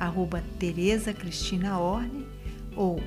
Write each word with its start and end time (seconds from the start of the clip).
arroba 0.00 0.42
Tereza 0.58 1.12
Cristina 1.12 1.78
Orne 1.78 2.26
ou 2.74 3.00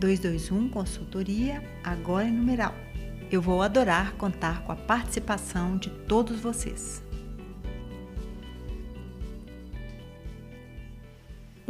221 0.00 0.70
Consultoria, 0.70 1.62
agora 1.84 2.26
em 2.26 2.32
numeral. 2.32 2.74
Eu 3.30 3.40
vou 3.40 3.62
adorar 3.62 4.14
contar 4.14 4.62
com 4.64 4.72
a 4.72 4.76
participação 4.76 5.76
de 5.76 5.90
todos 5.90 6.40
vocês. 6.40 7.02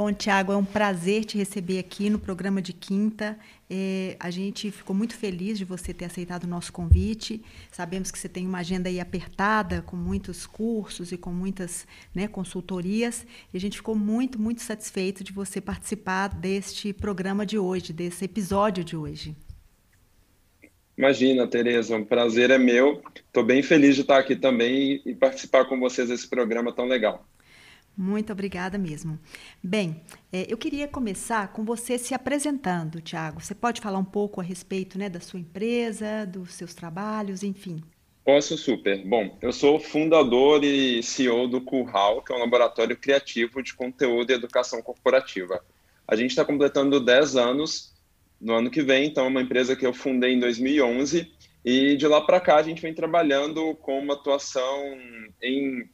Bom, 0.05 0.13
Tiago, 0.13 0.51
é 0.51 0.57
um 0.57 0.65
prazer 0.65 1.25
te 1.25 1.39
receber 1.39 1.79
aqui 1.79 2.11
no 2.11 2.19
programa 2.19 2.61
de 2.61 2.73
quinta. 2.73 3.39
É, 3.71 4.17
a 4.19 4.33
gente 4.33 4.69
ficou 4.73 4.97
muito 4.97 5.15
feliz 5.15 5.57
de 5.57 5.65
você 5.65 5.95
ter 5.95 6.07
aceitado 6.07 6.43
o 6.43 6.49
nosso 6.49 6.73
convite. 6.73 7.41
Sabemos 7.71 8.11
que 8.11 8.19
você 8.19 8.29
tem 8.29 8.45
uma 8.45 8.59
agenda 8.59 8.89
aí 8.89 8.99
apertada, 8.99 9.81
com 9.83 9.95
muitos 9.95 10.45
cursos 10.45 11.13
e 11.13 11.17
com 11.17 11.31
muitas 11.31 11.87
né, 12.13 12.27
consultorias. 12.27 13.25
E 13.55 13.57
a 13.57 13.61
gente 13.61 13.77
ficou 13.77 13.95
muito, 13.95 14.41
muito 14.41 14.61
satisfeito 14.61 15.23
de 15.23 15.33
você 15.33 15.61
participar 15.61 16.31
deste 16.31 16.93
programa 16.93 17.47
de 17.47 17.57
hoje, 17.57 17.93
desse 17.93 18.25
episódio 18.25 18.83
de 18.83 18.97
hoje. 18.97 19.37
Imagina, 20.99 21.47
Tereza, 21.47 21.95
um 21.95 22.05
prazer 22.05 22.51
é 22.51 22.59
meu. 22.59 23.01
Estou 23.25 23.45
bem 23.45 23.63
feliz 23.63 23.95
de 23.95 24.01
estar 24.01 24.19
aqui 24.19 24.35
também 24.35 25.01
e 25.07 25.15
participar 25.15 25.67
com 25.67 25.79
vocês 25.79 26.09
desse 26.09 26.27
programa 26.27 26.73
tão 26.73 26.87
legal. 26.87 27.25
Muito 27.97 28.33
obrigada 28.33 28.79
mesmo. 28.79 29.19
Bem, 29.63 30.01
é, 30.33 30.47
eu 30.49 30.57
queria 30.57 30.89
começar 30.89 31.53
com 31.53 31.65
você 31.65 31.99
se 31.99 32.15
apresentando, 32.15 33.01
Tiago. 33.01 33.41
Você 33.41 33.55
pode 33.55 33.81
falar 33.81 33.99
um 33.99 34.05
pouco 34.05 34.41
a 34.41 34.45
respeito 34.45 34.99
né, 34.99 35.09
da 35.09 35.21
sua 35.21 35.39
empresa, 35.39 36.27
dos 36.27 36.55
seus 36.55 36.75
trabalhos, 36.75 37.43
enfim. 37.43 37.83
Posso, 38.25 38.57
super. 38.57 39.05
Bom, 39.05 39.37
eu 39.43 39.53
sou 39.53 39.79
fundador 39.81 40.63
e 40.65 41.03
CEO 41.03 41.49
do 41.49 41.61
Curral, 41.61 42.23
que 42.23 42.33
é 42.33 42.37
um 42.37 42.39
laboratório 42.39 42.97
criativo 42.97 43.63
de 43.63 43.75
conteúdo 43.75 44.31
e 44.31 44.35
educação 44.35 44.81
corporativa. 44.81 45.63
A 46.07 46.17
gente 46.17 46.31
está 46.31 46.45
completando 46.45 47.01
10 47.01 47.37
anos 47.37 47.93
no 48.41 48.55
ano 48.55 48.71
que 48.71 48.81
vem, 48.81 49.07
então 49.07 49.25
é 49.25 49.29
uma 49.29 49.43
empresa 49.43 49.77
que 49.77 49.85
eu 49.85 49.93
fundei 49.93 50.35
em 50.35 50.41
2011 50.41 51.31
e 51.65 51.97
de 51.97 52.07
lá 52.07 52.21
para 52.21 52.41
cá 52.41 52.57
a 52.57 52.63
gente 52.63 52.83
vem 52.83 52.95
trabalhando 52.95 53.75
com 53.77 53.99
uma 53.99 54.15
atuação 54.15 54.83
em 55.41 55.89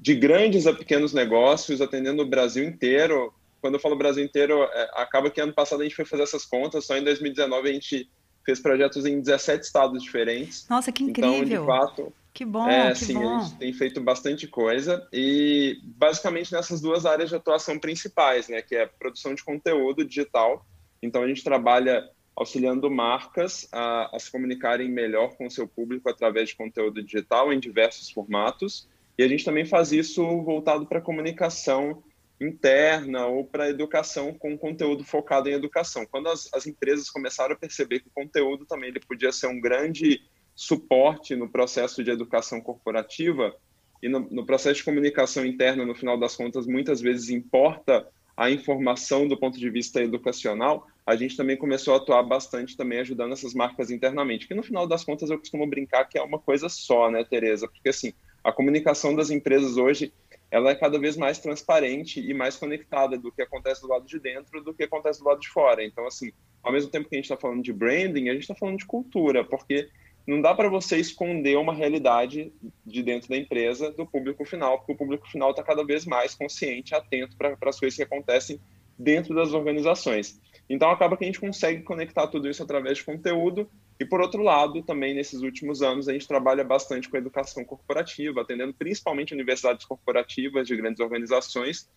de 0.00 0.14
grandes 0.14 0.66
a 0.66 0.72
pequenos 0.72 1.12
negócios, 1.12 1.80
atendendo 1.80 2.22
o 2.22 2.26
Brasil 2.26 2.64
inteiro. 2.64 3.32
Quando 3.60 3.74
eu 3.74 3.80
falo 3.80 3.94
Brasil 3.94 4.24
inteiro, 4.24 4.62
é, 4.62 4.90
acaba 4.94 5.30
que 5.30 5.40
ano 5.40 5.52
passado 5.52 5.80
a 5.80 5.84
gente 5.84 5.94
foi 5.94 6.06
fazer 6.06 6.22
essas 6.22 6.46
contas, 6.46 6.86
só 6.86 6.96
em 6.96 7.04
2019 7.04 7.68
a 7.68 7.72
gente 7.72 8.10
fez 8.42 8.58
projetos 8.58 9.04
em 9.04 9.20
17 9.20 9.62
estados 9.62 10.02
diferentes. 10.02 10.66
Nossa, 10.68 10.90
que 10.90 11.04
incrível! 11.04 11.44
Então, 11.44 11.44
de 11.44 11.66
fato, 11.66 12.12
que 12.32 12.46
bom, 12.46 12.66
é, 12.66 12.92
que 12.92 13.04
sim, 13.04 13.14
bom. 13.14 13.36
a 13.36 13.42
gente 13.42 13.56
tem 13.56 13.72
feito 13.74 14.00
bastante 14.00 14.46
coisa 14.46 15.06
e 15.12 15.78
basicamente 15.82 16.50
nessas 16.50 16.80
duas 16.80 17.04
áreas 17.04 17.28
de 17.28 17.36
atuação 17.36 17.78
principais, 17.78 18.48
né, 18.48 18.62
que 18.62 18.74
é 18.74 18.86
produção 18.86 19.34
de 19.34 19.44
conteúdo 19.44 20.02
digital. 20.02 20.64
Então 21.02 21.22
a 21.22 21.28
gente 21.28 21.44
trabalha 21.44 22.08
auxiliando 22.34 22.90
marcas 22.90 23.68
a, 23.70 24.16
a 24.16 24.18
se 24.18 24.32
comunicarem 24.32 24.88
melhor 24.88 25.36
com 25.36 25.46
o 25.46 25.50
seu 25.50 25.68
público 25.68 26.08
através 26.08 26.48
de 26.48 26.56
conteúdo 26.56 27.02
digital 27.02 27.52
em 27.52 27.60
diversos 27.60 28.10
formatos 28.10 28.88
e 29.20 29.22
a 29.22 29.28
gente 29.28 29.44
também 29.44 29.66
faz 29.66 29.92
isso 29.92 30.24
voltado 30.40 30.86
para 30.86 30.98
comunicação 30.98 32.02
interna 32.40 33.26
ou 33.26 33.44
para 33.44 33.68
educação 33.68 34.32
com 34.32 34.56
conteúdo 34.56 35.04
focado 35.04 35.46
em 35.46 35.52
educação. 35.52 36.06
Quando 36.06 36.30
as, 36.30 36.48
as, 36.54 36.66
empresas 36.66 37.10
começaram 37.10 37.54
a 37.54 37.58
perceber 37.58 38.00
que 38.00 38.08
o 38.08 38.12
conteúdo 38.14 38.64
também 38.64 38.88
ele 38.88 39.00
podia 39.00 39.30
ser 39.30 39.48
um 39.48 39.60
grande 39.60 40.22
suporte 40.56 41.36
no 41.36 41.50
processo 41.50 42.02
de 42.02 42.10
educação 42.10 42.62
corporativa 42.62 43.54
e 44.02 44.08
no, 44.08 44.20
no 44.20 44.46
processo 44.46 44.76
de 44.76 44.84
comunicação 44.84 45.44
interna, 45.44 45.84
no 45.84 45.94
final 45.94 46.18
das 46.18 46.34
contas, 46.34 46.66
muitas 46.66 47.02
vezes 47.02 47.28
importa 47.28 48.08
a 48.34 48.50
informação 48.50 49.28
do 49.28 49.38
ponto 49.38 49.58
de 49.58 49.68
vista 49.68 50.02
educacional, 50.02 50.86
a 51.04 51.14
gente 51.14 51.36
também 51.36 51.58
começou 51.58 51.92
a 51.92 51.98
atuar 51.98 52.22
bastante 52.22 52.74
também 52.74 53.00
ajudando 53.00 53.34
essas 53.34 53.52
marcas 53.52 53.90
internamente, 53.90 54.48
que 54.48 54.54
no 54.54 54.62
final 54.62 54.86
das 54.86 55.04
contas 55.04 55.28
eu 55.28 55.38
costumo 55.38 55.66
brincar 55.66 56.06
que 56.06 56.16
é 56.16 56.22
uma 56.22 56.38
coisa 56.38 56.70
só, 56.70 57.10
né, 57.10 57.22
Tereza? 57.22 57.68
Porque 57.68 57.90
assim, 57.90 58.14
a 58.42 58.52
comunicação 58.52 59.14
das 59.14 59.30
empresas 59.30 59.76
hoje 59.76 60.12
ela 60.50 60.70
é 60.70 60.74
cada 60.74 60.98
vez 60.98 61.16
mais 61.16 61.38
transparente 61.38 62.20
e 62.20 62.34
mais 62.34 62.56
conectada 62.56 63.16
do 63.16 63.30
que 63.30 63.40
acontece 63.40 63.82
do 63.82 63.88
lado 63.88 64.04
de 64.04 64.18
dentro 64.18 64.62
do 64.62 64.74
que 64.74 64.82
acontece 64.82 65.20
do 65.20 65.26
lado 65.26 65.40
de 65.40 65.48
fora. 65.48 65.84
Então, 65.84 66.06
assim, 66.06 66.32
ao 66.62 66.72
mesmo 66.72 66.90
tempo 66.90 67.08
que 67.08 67.14
a 67.14 67.18
gente 67.18 67.26
está 67.26 67.36
falando 67.36 67.62
de 67.62 67.72
branding, 67.72 68.28
a 68.28 68.32
gente 68.32 68.42
está 68.42 68.54
falando 68.54 68.78
de 68.78 68.84
cultura, 68.84 69.44
porque 69.44 69.88
não 70.26 70.40
dá 70.40 70.52
para 70.52 70.68
você 70.68 70.96
esconder 70.96 71.56
uma 71.56 71.72
realidade 71.72 72.52
de 72.84 73.02
dentro 73.02 73.28
da 73.28 73.36
empresa 73.36 73.92
do 73.92 74.04
público 74.04 74.44
final, 74.44 74.78
porque 74.78 74.92
o 74.92 74.96
público 74.96 75.28
final 75.28 75.50
está 75.50 75.62
cada 75.62 75.84
vez 75.84 76.04
mais 76.04 76.34
consciente, 76.34 76.94
atento 76.94 77.36
para 77.36 77.56
as 77.66 77.78
coisas 77.78 77.96
que 77.96 78.02
acontecem 78.02 78.60
dentro 79.00 79.34
das 79.34 79.52
organizações. 79.52 80.38
Então, 80.68 80.90
acaba 80.90 81.16
que 81.16 81.24
a 81.24 81.26
gente 81.26 81.40
consegue 81.40 81.82
conectar 81.82 82.26
tudo 82.28 82.48
isso 82.48 82.62
através 82.62 82.98
de 82.98 83.04
conteúdo 83.04 83.68
e, 83.98 84.04
por 84.04 84.20
outro 84.20 84.42
lado, 84.42 84.82
também 84.82 85.14
nesses 85.14 85.40
últimos 85.40 85.82
anos, 85.82 86.08
a 86.08 86.12
gente 86.12 86.28
trabalha 86.28 86.62
bastante 86.62 87.08
com 87.08 87.16
educação 87.16 87.64
corporativa, 87.64 88.42
atendendo 88.42 88.74
principalmente 88.74 89.34
universidades 89.34 89.84
corporativas 89.84 90.66
de 90.66 90.76
grandes 90.76 91.00
organizações, 91.00 91.90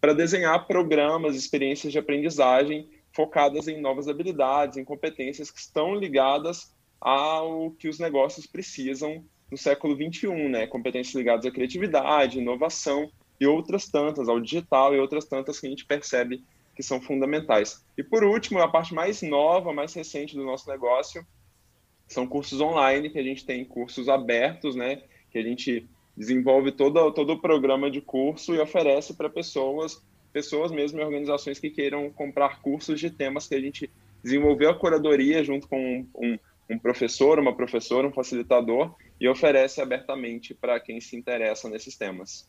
para 0.00 0.14
desenhar 0.14 0.66
programas, 0.66 1.36
experiências 1.36 1.92
de 1.92 1.98
aprendizagem 1.98 2.88
focadas 3.12 3.68
em 3.68 3.80
novas 3.80 4.08
habilidades, 4.08 4.78
em 4.78 4.84
competências 4.84 5.50
que 5.50 5.60
estão 5.60 5.94
ligadas 5.94 6.72
ao 7.00 7.72
que 7.72 7.88
os 7.88 7.98
negócios 7.98 8.46
precisam 8.46 9.24
no 9.50 9.58
século 9.58 9.96
21, 9.96 10.48
né? 10.48 10.66
Competências 10.66 11.14
ligadas 11.14 11.44
à 11.44 11.50
criatividade, 11.50 12.38
inovação 12.38 13.10
e 13.40 13.46
outras 13.46 13.88
tantas, 13.88 14.28
ao 14.28 14.38
digital 14.38 14.94
e 14.94 14.98
outras 14.98 15.24
tantas 15.24 15.58
que 15.58 15.66
a 15.66 15.70
gente 15.70 15.86
percebe 15.86 16.44
que 16.76 16.82
são 16.82 17.00
fundamentais. 17.00 17.82
E 17.96 18.02
por 18.02 18.22
último, 18.22 18.60
a 18.60 18.68
parte 18.68 18.94
mais 18.94 19.22
nova, 19.22 19.72
mais 19.72 19.94
recente 19.94 20.36
do 20.36 20.44
nosso 20.44 20.68
negócio, 20.68 21.26
são 22.06 22.26
cursos 22.26 22.60
online, 22.60 23.10
que 23.10 23.18
a 23.18 23.22
gente 23.22 23.44
tem 23.44 23.64
cursos 23.64 24.08
abertos, 24.08 24.74
né, 24.74 25.02
que 25.30 25.38
a 25.38 25.42
gente 25.42 25.88
desenvolve 26.16 26.72
todo, 26.72 27.10
todo 27.12 27.32
o 27.32 27.40
programa 27.40 27.90
de 27.90 28.00
curso 28.00 28.54
e 28.54 28.60
oferece 28.60 29.14
para 29.14 29.30
pessoas, 29.30 30.02
pessoas 30.32 30.70
mesmo 30.70 31.00
em 31.00 31.04
organizações 31.04 31.58
que 31.58 31.70
queiram 31.70 32.10
comprar 32.10 32.60
cursos 32.60 33.00
de 33.00 33.10
temas 33.10 33.46
que 33.46 33.54
a 33.54 33.60
gente 33.60 33.90
desenvolveu 34.22 34.70
a 34.70 34.74
curadoria 34.74 35.42
junto 35.42 35.66
com 35.66 35.78
um, 35.78 36.06
um 36.16 36.38
professor, 36.78 37.38
uma 37.38 37.54
professora, 37.54 38.06
um 38.06 38.12
facilitador 38.12 38.94
e 39.20 39.28
oferece 39.28 39.80
abertamente 39.80 40.54
para 40.54 40.78
quem 40.80 41.00
se 41.00 41.16
interessa 41.16 41.68
nesses 41.68 41.96
temas. 41.96 42.48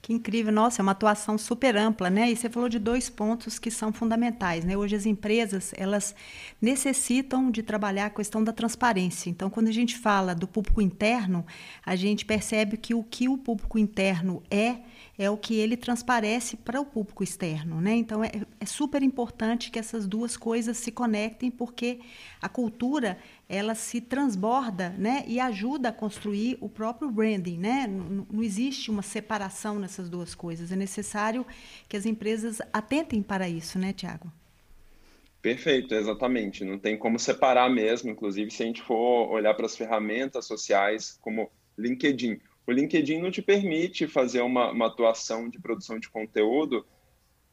Que 0.00 0.12
incrível, 0.12 0.52
nossa, 0.52 0.80
é 0.80 0.82
uma 0.82 0.92
atuação 0.92 1.38
super 1.38 1.76
ampla, 1.76 2.10
né? 2.10 2.30
E 2.30 2.36
você 2.36 2.50
falou 2.50 2.68
de 2.68 2.78
dois 2.78 3.08
pontos 3.08 3.58
que 3.58 3.70
são 3.70 3.92
fundamentais, 3.92 4.64
né? 4.64 4.76
Hoje 4.76 4.96
as 4.96 5.06
empresas, 5.06 5.72
elas 5.76 6.14
necessitam 6.60 7.50
de 7.50 7.62
trabalhar 7.62 8.06
a 8.06 8.10
questão 8.10 8.42
da 8.42 8.52
transparência. 8.52 9.30
Então, 9.30 9.48
quando 9.48 9.68
a 9.68 9.72
gente 9.72 9.96
fala 9.96 10.34
do 10.34 10.48
público 10.48 10.82
interno, 10.82 11.46
a 11.86 11.94
gente 11.94 12.24
percebe 12.24 12.76
que 12.76 12.94
o 12.94 13.04
que 13.04 13.28
o 13.28 13.38
público 13.38 13.78
interno 13.78 14.42
é, 14.50 14.78
é 15.18 15.28
o 15.28 15.36
que 15.36 15.54
ele 15.54 15.76
transparece 15.76 16.56
para 16.56 16.80
o 16.80 16.86
público 16.86 17.22
externo, 17.22 17.80
né? 17.80 17.94
Então, 17.94 18.24
é, 18.24 18.30
é 18.58 18.66
super 18.66 19.02
importante 19.02 19.70
que 19.70 19.78
essas 19.78 20.06
duas 20.06 20.36
coisas 20.36 20.76
se 20.78 20.90
conectem, 20.90 21.50
porque 21.50 22.00
a 22.40 22.48
cultura, 22.48 23.18
ela 23.48 23.74
se 23.74 24.00
transborda, 24.00 24.90
né? 24.90 25.24
E 25.26 25.38
ajuda 25.38 25.90
a 25.90 25.92
construir 25.92 26.56
o 26.60 26.68
próprio 26.68 27.10
branding, 27.10 27.58
né? 27.58 27.86
Não, 27.86 28.26
não 28.30 28.42
existe 28.42 28.90
uma 28.90 29.02
separação 29.02 29.78
nessas 29.78 30.08
duas 30.08 30.34
coisas. 30.34 30.72
É 30.72 30.76
necessário 30.76 31.46
que 31.88 31.96
as 31.96 32.06
empresas 32.06 32.60
atentem 32.72 33.22
para 33.22 33.48
isso, 33.48 33.78
né, 33.78 33.92
Tiago? 33.92 34.32
Perfeito, 35.42 35.92
exatamente. 35.94 36.64
Não 36.64 36.78
tem 36.78 36.96
como 36.96 37.18
separar 37.18 37.68
mesmo. 37.68 38.10
Inclusive, 38.10 38.50
se 38.50 38.62
a 38.62 38.66
gente 38.66 38.80
for 38.80 39.28
olhar 39.28 39.52
para 39.54 39.66
as 39.66 39.76
ferramentas 39.76 40.46
sociais 40.46 41.18
como 41.20 41.50
LinkedIn, 41.76 42.40
o 42.66 42.72
LinkedIn 42.72 43.20
não 43.20 43.30
te 43.30 43.42
permite 43.42 44.06
fazer 44.06 44.40
uma, 44.40 44.70
uma 44.70 44.86
atuação 44.86 45.48
de 45.48 45.58
produção 45.58 45.98
de 45.98 46.08
conteúdo 46.08 46.86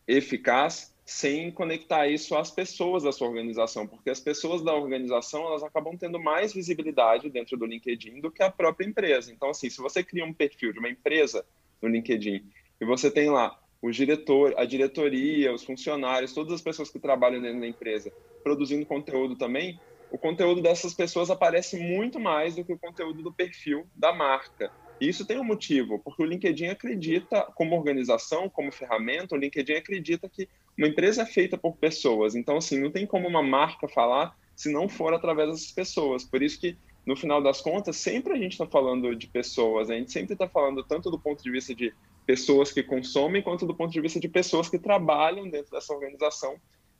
eficaz 0.07 0.93
sem 1.05 1.51
conectar 1.51 2.07
isso 2.07 2.35
às 2.35 2.51
pessoas 2.51 3.01
da 3.01 3.11
sua 3.11 3.27
organização, 3.27 3.87
porque 3.87 4.11
as 4.11 4.19
pessoas 4.19 4.63
da 4.63 4.75
organização 4.75 5.43
elas 5.47 5.63
acabam 5.63 5.97
tendo 5.97 6.19
mais 6.19 6.53
visibilidade 6.53 7.31
dentro 7.31 7.57
do 7.57 7.65
LinkedIn 7.65 8.21
do 8.21 8.29
que 8.29 8.43
a 8.43 8.51
própria 8.51 8.85
empresa. 8.85 9.31
Então, 9.31 9.49
assim, 9.49 9.71
se 9.71 9.81
você 9.81 10.03
cria 10.03 10.23
um 10.23 10.33
perfil 10.33 10.71
de 10.71 10.77
uma 10.77 10.89
empresa 10.89 11.43
no 11.81 11.89
LinkedIn 11.89 12.45
e 12.79 12.85
você 12.85 13.09
tem 13.09 13.29
lá 13.29 13.59
o 13.81 13.89
diretor, 13.89 14.53
a 14.55 14.65
diretoria, 14.65 15.51
os 15.51 15.63
funcionários, 15.63 16.33
todas 16.33 16.53
as 16.53 16.61
pessoas 16.61 16.91
que 16.91 16.99
trabalham 16.99 17.41
dentro 17.41 17.61
da 17.61 17.67
empresa 17.67 18.11
produzindo 18.43 18.85
conteúdo 18.85 19.35
também, 19.35 19.79
o 20.11 20.17
conteúdo 20.17 20.61
dessas 20.61 20.93
pessoas 20.93 21.29
aparece 21.29 21.77
muito 21.77 22.19
mais 22.19 22.55
do 22.55 22.63
que 22.63 22.73
o 22.73 22.77
conteúdo 22.77 23.23
do 23.23 23.33
perfil 23.33 23.87
da 23.95 24.13
marca. 24.13 24.71
Isso 24.99 25.25
tem 25.25 25.39
um 25.39 25.43
motivo, 25.43 25.99
porque 25.99 26.21
o 26.21 26.25
LinkedIn 26.25 26.67
acredita, 26.67 27.43
como 27.55 27.75
organização, 27.75 28.49
como 28.49 28.71
ferramenta, 28.71 29.35
o 29.35 29.37
LinkedIn 29.37 29.73
acredita 29.73 30.27
que 30.27 30.49
uma 30.77 30.87
empresa 30.87 31.23
é 31.23 31.25
feita 31.25 31.57
por 31.57 31.77
pessoas. 31.77 32.35
Então, 32.35 32.57
assim, 32.57 32.79
não 32.79 32.91
tem 32.91 33.05
como 33.05 33.27
uma 33.27 33.41
marca 33.41 33.87
falar 33.87 34.35
se 34.55 34.71
não 34.71 34.89
for 34.89 35.13
através 35.13 35.49
dessas 35.49 35.71
pessoas. 35.71 36.23
Por 36.23 36.43
isso 36.43 36.59
que, 36.59 36.77
no 37.05 37.15
final 37.15 37.41
das 37.41 37.61
contas, 37.61 37.95
sempre 37.95 38.33
a 38.33 38.37
gente 38.37 38.51
está 38.51 38.65
falando 38.65 39.15
de 39.15 39.27
pessoas, 39.27 39.89
a 39.89 39.95
gente 39.95 40.11
sempre 40.11 40.33
está 40.33 40.49
falando 40.49 40.83
tanto 40.83 41.09
do 41.09 41.17
ponto 41.17 41.41
de 41.41 41.49
vista 41.49 41.73
de 41.73 41.93
pessoas 42.25 42.71
que 42.71 42.83
consomem, 42.83 43.41
quanto 43.41 43.65
do 43.65 43.73
ponto 43.73 43.91
de 43.91 44.01
vista 44.01 44.19
de 44.19 44.27
pessoas 44.27 44.69
que 44.69 44.77
trabalham 44.77 45.49
dentro 45.49 45.71
dessa 45.71 45.93
organização. 45.93 46.57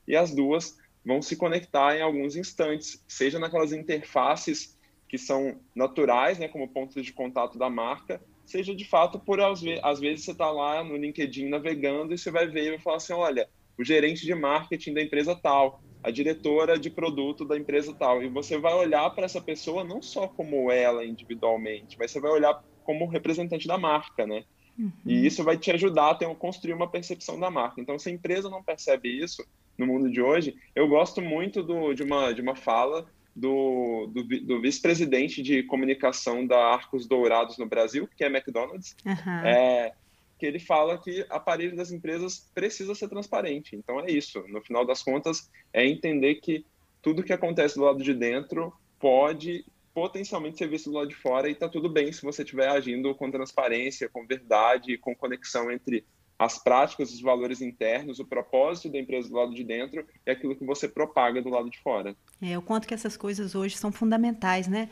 E 0.07 0.15
as 0.15 0.33
duas 0.33 0.77
vão 1.05 1.21
se 1.21 1.35
conectar 1.35 1.97
em 1.97 2.01
alguns 2.01 2.35
instantes, 2.35 3.03
seja 3.07 3.39
naquelas 3.39 3.73
interfaces 3.73 4.78
que 5.09 5.17
são 5.17 5.59
naturais, 5.75 6.37
né, 6.37 6.47
como 6.47 6.69
pontos 6.69 7.03
de 7.03 7.11
contato 7.11 7.57
da 7.57 7.69
marca, 7.69 8.21
seja 8.45 8.73
de 8.73 8.85
fato 8.85 9.19
por 9.19 9.41
às 9.41 9.61
vezes, 9.61 9.83
às 9.83 9.99
vezes 9.99 10.23
você 10.23 10.31
está 10.31 10.49
lá 10.49 10.83
no 10.83 10.95
LinkedIn 10.95 11.49
navegando 11.49 12.13
e 12.13 12.17
você 12.17 12.31
vai 12.31 12.47
ver 12.47 12.67
e 12.67 12.69
vai 12.69 12.79
falar 12.79 12.97
assim, 12.97 13.13
olha, 13.13 13.49
o 13.77 13.83
gerente 13.83 14.25
de 14.25 14.35
marketing 14.35 14.93
da 14.93 15.01
empresa 15.01 15.35
tal, 15.35 15.81
a 16.03 16.11
diretora 16.11 16.77
de 16.77 16.89
produto 16.89 17.43
da 17.43 17.57
empresa 17.57 17.93
tal, 17.93 18.23
e 18.23 18.29
você 18.29 18.57
vai 18.57 18.73
olhar 18.73 19.09
para 19.09 19.25
essa 19.25 19.41
pessoa 19.41 19.83
não 19.83 20.01
só 20.01 20.27
como 20.27 20.71
ela 20.71 21.03
individualmente, 21.03 21.97
mas 21.97 22.11
você 22.11 22.19
vai 22.19 22.31
olhar 22.31 22.63
como 22.83 23.07
representante 23.07 23.67
da 23.67 23.77
marca, 23.77 24.25
né? 24.25 24.43
Uhum. 24.77 24.91
E 25.05 25.25
isso 25.25 25.43
vai 25.43 25.57
te 25.57 25.71
ajudar 25.71 26.11
a 26.11 26.15
ter, 26.15 26.33
construir 26.35 26.73
uma 26.73 26.89
percepção 26.89 27.37
da 27.37 27.51
marca. 27.51 27.81
Então, 27.81 27.99
se 27.99 28.09
a 28.09 28.13
empresa 28.13 28.49
não 28.49 28.63
percebe 28.63 29.09
isso, 29.09 29.43
no 29.79 29.87
mundo 29.87 30.11
de 30.11 30.21
hoje. 30.21 30.55
Eu 30.75 30.87
gosto 30.87 31.21
muito 31.21 31.63
do, 31.63 31.93
de, 31.93 32.03
uma, 32.03 32.33
de 32.33 32.41
uma 32.41 32.55
fala 32.55 33.07
do, 33.39 34.07
do, 34.07 34.23
do 34.23 34.61
vice-presidente 34.61 35.41
de 35.41 35.63
comunicação 35.63 36.45
da 36.45 36.57
Arcos 36.73 37.07
Dourados 37.07 37.57
no 37.57 37.65
Brasil, 37.65 38.07
que 38.15 38.23
é 38.23 38.27
McDonald's, 38.27 38.95
uhum. 39.05 39.47
é, 39.47 39.93
que 40.37 40.45
ele 40.45 40.59
fala 40.59 40.97
que 40.97 41.25
a 41.29 41.39
parede 41.39 41.75
das 41.75 41.91
empresas 41.91 42.49
precisa 42.53 42.93
ser 42.93 43.07
transparente. 43.07 43.75
Então 43.75 43.99
é 43.99 44.11
isso. 44.11 44.43
No 44.47 44.61
final 44.61 44.85
das 44.85 45.01
contas, 45.01 45.49
é 45.73 45.85
entender 45.85 46.35
que 46.35 46.65
tudo 47.01 47.23
que 47.23 47.33
acontece 47.33 47.75
do 47.75 47.85
lado 47.85 48.03
de 48.03 48.13
dentro 48.13 48.73
pode 48.99 49.65
potencialmente 49.93 50.57
ser 50.57 50.67
visto 50.67 50.89
do 50.89 50.97
lado 50.97 51.09
de 51.09 51.15
fora 51.15 51.49
e 51.49 51.53
está 51.53 51.67
tudo 51.67 51.89
bem 51.89 52.11
se 52.11 52.21
você 52.21 52.43
estiver 52.43 52.69
agindo 52.69 53.13
com 53.15 53.31
transparência, 53.31 54.09
com 54.09 54.25
verdade, 54.25 54.97
com 54.97 55.15
conexão 55.15 55.71
entre 55.71 56.05
as 56.39 56.57
práticas, 56.57 57.11
os 57.11 57.19
valores 57.19 57.61
internos, 57.61 58.17
o 58.19 58.25
propósito 58.25 58.89
da 58.89 58.97
empresa 58.97 59.27
do 59.27 59.35
lado 59.35 59.53
de 59.53 59.61
dentro 59.61 60.05
e 60.25 60.31
aquilo 60.31 60.55
que 60.55 60.65
você 60.65 60.87
propaga 60.87 61.41
do 61.41 61.49
lado 61.49 61.69
de 61.69 61.77
fora. 61.79 62.15
É, 62.41 62.57
o 62.57 62.61
quanto 62.61 62.87
que 62.87 62.93
essas 62.93 63.17
coisas 63.17 63.53
hoje 63.53 63.75
são 63.75 63.91
fundamentais, 63.91 64.65
né? 64.65 64.89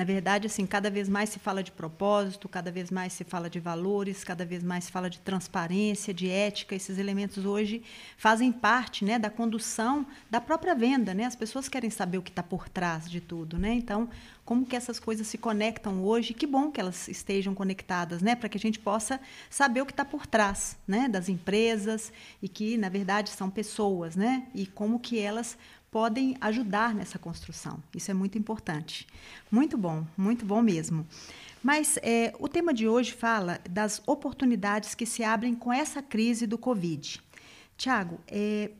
Na 0.00 0.04
verdade, 0.04 0.46
assim, 0.46 0.64
cada 0.64 0.88
vez 0.88 1.10
mais 1.10 1.28
se 1.28 1.38
fala 1.38 1.62
de 1.62 1.70
propósito, 1.70 2.48
cada 2.48 2.72
vez 2.72 2.90
mais 2.90 3.12
se 3.12 3.22
fala 3.22 3.50
de 3.50 3.60
valores, 3.60 4.24
cada 4.24 4.46
vez 4.46 4.62
mais 4.62 4.84
se 4.84 4.90
fala 4.90 5.10
de 5.10 5.20
transparência, 5.20 6.14
de 6.14 6.26
ética. 6.26 6.74
Esses 6.74 6.96
elementos 6.96 7.44
hoje 7.44 7.82
fazem 8.16 8.50
parte, 8.50 9.04
né, 9.04 9.18
da 9.18 9.28
condução 9.28 10.06
da 10.30 10.40
própria 10.40 10.74
venda, 10.74 11.12
né? 11.12 11.26
As 11.26 11.36
pessoas 11.36 11.68
querem 11.68 11.90
saber 11.90 12.16
o 12.16 12.22
que 12.22 12.30
está 12.30 12.42
por 12.42 12.66
trás 12.66 13.10
de 13.10 13.20
tudo, 13.20 13.58
né? 13.58 13.74
Então, 13.74 14.08
como 14.42 14.64
que 14.64 14.74
essas 14.74 14.98
coisas 14.98 15.26
se 15.26 15.36
conectam 15.36 16.02
hoje? 16.02 16.32
Que 16.32 16.46
bom 16.46 16.70
que 16.70 16.80
elas 16.80 17.06
estejam 17.06 17.54
conectadas, 17.54 18.22
né? 18.22 18.34
Para 18.34 18.48
que 18.48 18.56
a 18.56 18.60
gente 18.60 18.78
possa 18.78 19.20
saber 19.50 19.82
o 19.82 19.86
que 19.86 19.92
está 19.92 20.04
por 20.04 20.26
trás, 20.26 20.78
né? 20.88 21.10
Das 21.10 21.28
empresas 21.28 22.10
e 22.42 22.48
que, 22.48 22.78
na 22.78 22.88
verdade, 22.88 23.28
são 23.28 23.50
pessoas, 23.50 24.16
né? 24.16 24.46
E 24.54 24.66
como 24.66 24.98
que 24.98 25.18
elas 25.18 25.58
podem 25.90 26.36
ajudar 26.40 26.94
nessa 26.94 27.18
construção. 27.18 27.82
Isso 27.94 28.10
é 28.10 28.14
muito 28.14 28.38
importante. 28.38 29.06
Muito 29.50 29.76
bom, 29.76 30.06
muito 30.16 30.44
bom 30.44 30.62
mesmo. 30.62 31.06
Mas 31.62 31.98
é, 32.02 32.32
o 32.38 32.48
tema 32.48 32.72
de 32.72 32.88
hoje 32.88 33.12
fala 33.12 33.60
das 33.68 34.00
oportunidades 34.06 34.94
que 34.94 35.04
se 35.04 35.24
abrem 35.24 35.54
com 35.54 35.72
essa 35.72 36.00
crise 36.00 36.46
do 36.46 36.56
Covid. 36.56 37.20
Tiago, 37.76 38.20
é, 38.28 38.70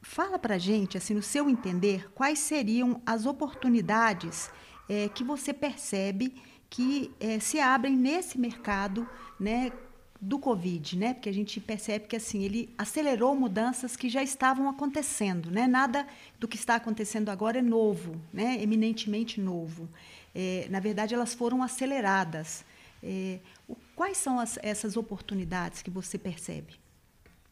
fala 0.00 0.38
para 0.38 0.58
gente, 0.58 0.96
assim, 0.96 1.14
no 1.14 1.22
seu 1.22 1.50
entender, 1.50 2.10
quais 2.12 2.38
seriam 2.38 3.00
as 3.04 3.26
oportunidades 3.26 4.50
é, 4.88 5.08
que 5.08 5.24
você 5.24 5.52
percebe 5.52 6.34
que 6.68 7.12
é, 7.18 7.40
se 7.40 7.58
abrem 7.58 7.96
nesse 7.96 8.38
mercado, 8.38 9.08
né, 9.38 9.72
do 10.20 10.38
Covid, 10.38 10.98
né? 10.98 11.14
Porque 11.14 11.28
a 11.28 11.32
gente 11.32 11.58
percebe 11.58 12.06
que 12.06 12.14
assim 12.14 12.44
ele 12.44 12.68
acelerou 12.76 13.34
mudanças 13.34 13.96
que 13.96 14.08
já 14.08 14.22
estavam 14.22 14.68
acontecendo, 14.68 15.50
né? 15.50 15.66
Nada 15.66 16.06
do 16.38 16.46
que 16.46 16.56
está 16.56 16.74
acontecendo 16.74 17.30
agora 17.30 17.60
é 17.60 17.62
novo, 17.62 18.20
né? 18.32 18.58
Eminentemente 18.60 19.40
novo. 19.40 19.88
É, 20.34 20.66
na 20.68 20.78
verdade, 20.78 21.14
elas 21.14 21.32
foram 21.32 21.62
aceleradas. 21.62 22.64
É, 23.02 23.38
o, 23.66 23.74
quais 23.96 24.18
são 24.18 24.38
as, 24.38 24.58
essas 24.62 24.96
oportunidades 24.96 25.80
que 25.80 25.90
você 25.90 26.18
percebe? 26.18 26.74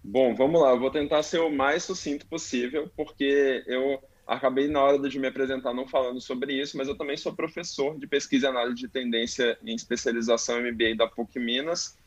Bom, 0.05 0.35
vamos 0.35 0.61
lá. 0.61 0.71
Eu 0.71 0.81
vou 0.81 0.91
tentar 0.91 1.23
ser 1.23 1.41
o 1.41 1.51
mais 1.51 1.85
sucinto 1.85 2.27
possível, 2.27 2.91
porque 2.95 3.65
eu 3.67 4.03
acabei 4.27 4.69
na 4.69 4.83
hora 4.83 5.09
de 5.09 5.19
me 5.19 5.27
apresentar 5.27 5.73
não 5.73 5.89
falando 5.89 6.21
sobre 6.21 6.53
isso, 6.53 6.77
mas 6.77 6.87
eu 6.87 6.97
também 6.97 7.17
sou 7.17 7.35
professor 7.35 7.99
de 7.99 8.07
pesquisa 8.07 8.47
e 8.47 8.51
análise 8.51 8.77
de 8.77 8.89
tendência 8.89 9.59
em 9.65 9.75
especialização 9.75 10.61
MBA 10.61 10.95
da 10.97 11.09
PUC 11.09 11.39
Minas 11.41 11.98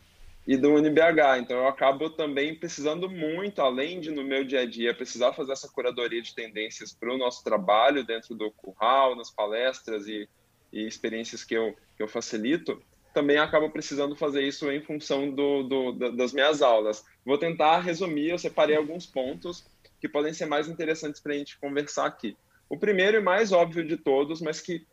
e 0.48 0.58
do 0.58 0.74
UniBH. 0.74 1.40
Então, 1.40 1.58
eu 1.58 1.68
acabo 1.68 2.10
também 2.10 2.56
precisando 2.56 3.10
muito, 3.10 3.62
além 3.62 4.00
de 4.00 4.12
no 4.12 4.24
meu 4.24 4.44
dia 4.44 4.62
a 4.62 4.66
dia, 4.66 4.94
precisar 4.94 5.34
fazer 5.34 5.54
essa 5.54 5.70
curadoria 5.70 6.22
de 6.22 6.34
tendências 6.34 6.94
para 6.94 7.14
o 7.14 7.18
nosso 7.18 7.44
trabalho 7.44 8.06
dentro 8.06 8.36
do 8.36 8.52
curral, 8.52 9.16
nas 9.16 9.30
palestras 9.30 10.08
e, 10.08 10.28
e 10.72 10.88
experiências 10.88 11.44
que 11.44 11.54
eu, 11.54 11.76
que 11.96 12.04
eu 12.04 12.08
facilito, 12.08 12.82
também 13.14 13.38
acabo 13.38 13.70
precisando 13.70 14.16
fazer 14.16 14.42
isso 14.42 14.72
em 14.72 14.82
função 14.82 15.30
do, 15.30 15.64
do, 15.64 16.12
das 16.12 16.34
minhas 16.34 16.62
aulas. 16.62 17.04
Vou 17.26 17.38
tentar 17.38 17.80
resumir, 17.80 18.30
eu 18.30 18.38
separei 18.38 18.76
alguns 18.76 19.06
pontos 19.06 19.66
que 20.00 20.10
podem 20.10 20.34
ser 20.34 20.46
mais 20.46 20.68
interessantes 20.68 21.22
para 21.22 21.34
a 21.34 21.38
gente 21.38 21.60
conversar 21.60 22.08
aqui. 22.08 22.36
O 22.70 22.78
primeiro 22.78 23.18
e 23.18 23.22
mais 23.22 23.52
óbvio 23.52 23.86
de 23.86 23.98
todos, 23.98 24.42
mas 24.42 24.62
que 24.62 24.86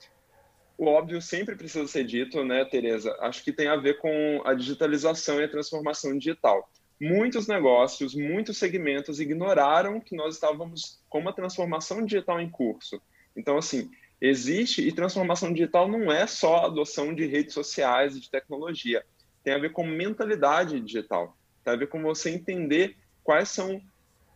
o 0.79 0.87
óbvio 0.87 1.21
sempre 1.21 1.57
precisa 1.57 1.89
ser 1.89 2.05
dito, 2.05 2.45
né, 2.45 2.65
Tereza? 2.65 3.15
Acho 3.21 3.43
que 3.43 3.53
tem 3.53 3.67
a 3.67 3.75
ver 3.75 3.99
com 3.99 4.41
a 4.45 4.55
digitalização 4.55 5.41
e 5.41 5.45
a 5.45 5.49
transformação 5.49 6.17
digital. 6.17 6.71
Muitos 7.01 7.49
negócios, 7.49 8.15
muitos 8.15 8.59
segmentos 8.59 9.19
ignoraram 9.19 10.01
que 10.01 10.15
nós 10.15 10.35
estávamos 10.35 11.01
com 11.09 11.19
uma 11.19 11.33
transformação 11.33 12.05
digital 12.07 12.41
em 12.41 12.49
curso. 12.49 13.03
Então, 13.37 13.59
assim, 13.59 13.91
existe, 14.21 14.87
e 14.87 14.93
transformação 14.93 15.53
digital 15.53 15.89
não 15.89 16.13
é 16.13 16.29
só 16.29 16.67
adoção 16.67 17.13
de 17.13 17.27
redes 17.27 17.55
sociais 17.55 18.17
e 18.17 18.21
de 18.21 18.31
tecnologia. 18.31 19.05
Tem 19.43 19.55
a 19.55 19.59
ver 19.59 19.73
com 19.73 19.85
mentalidade 19.85 20.81
digital. 20.81 21.37
Tem 21.65 21.75
a 21.75 21.77
ver 21.77 21.89
com 21.89 22.01
você 22.03 22.31
entender 22.31 22.97
quais 23.25 23.49
são 23.49 23.83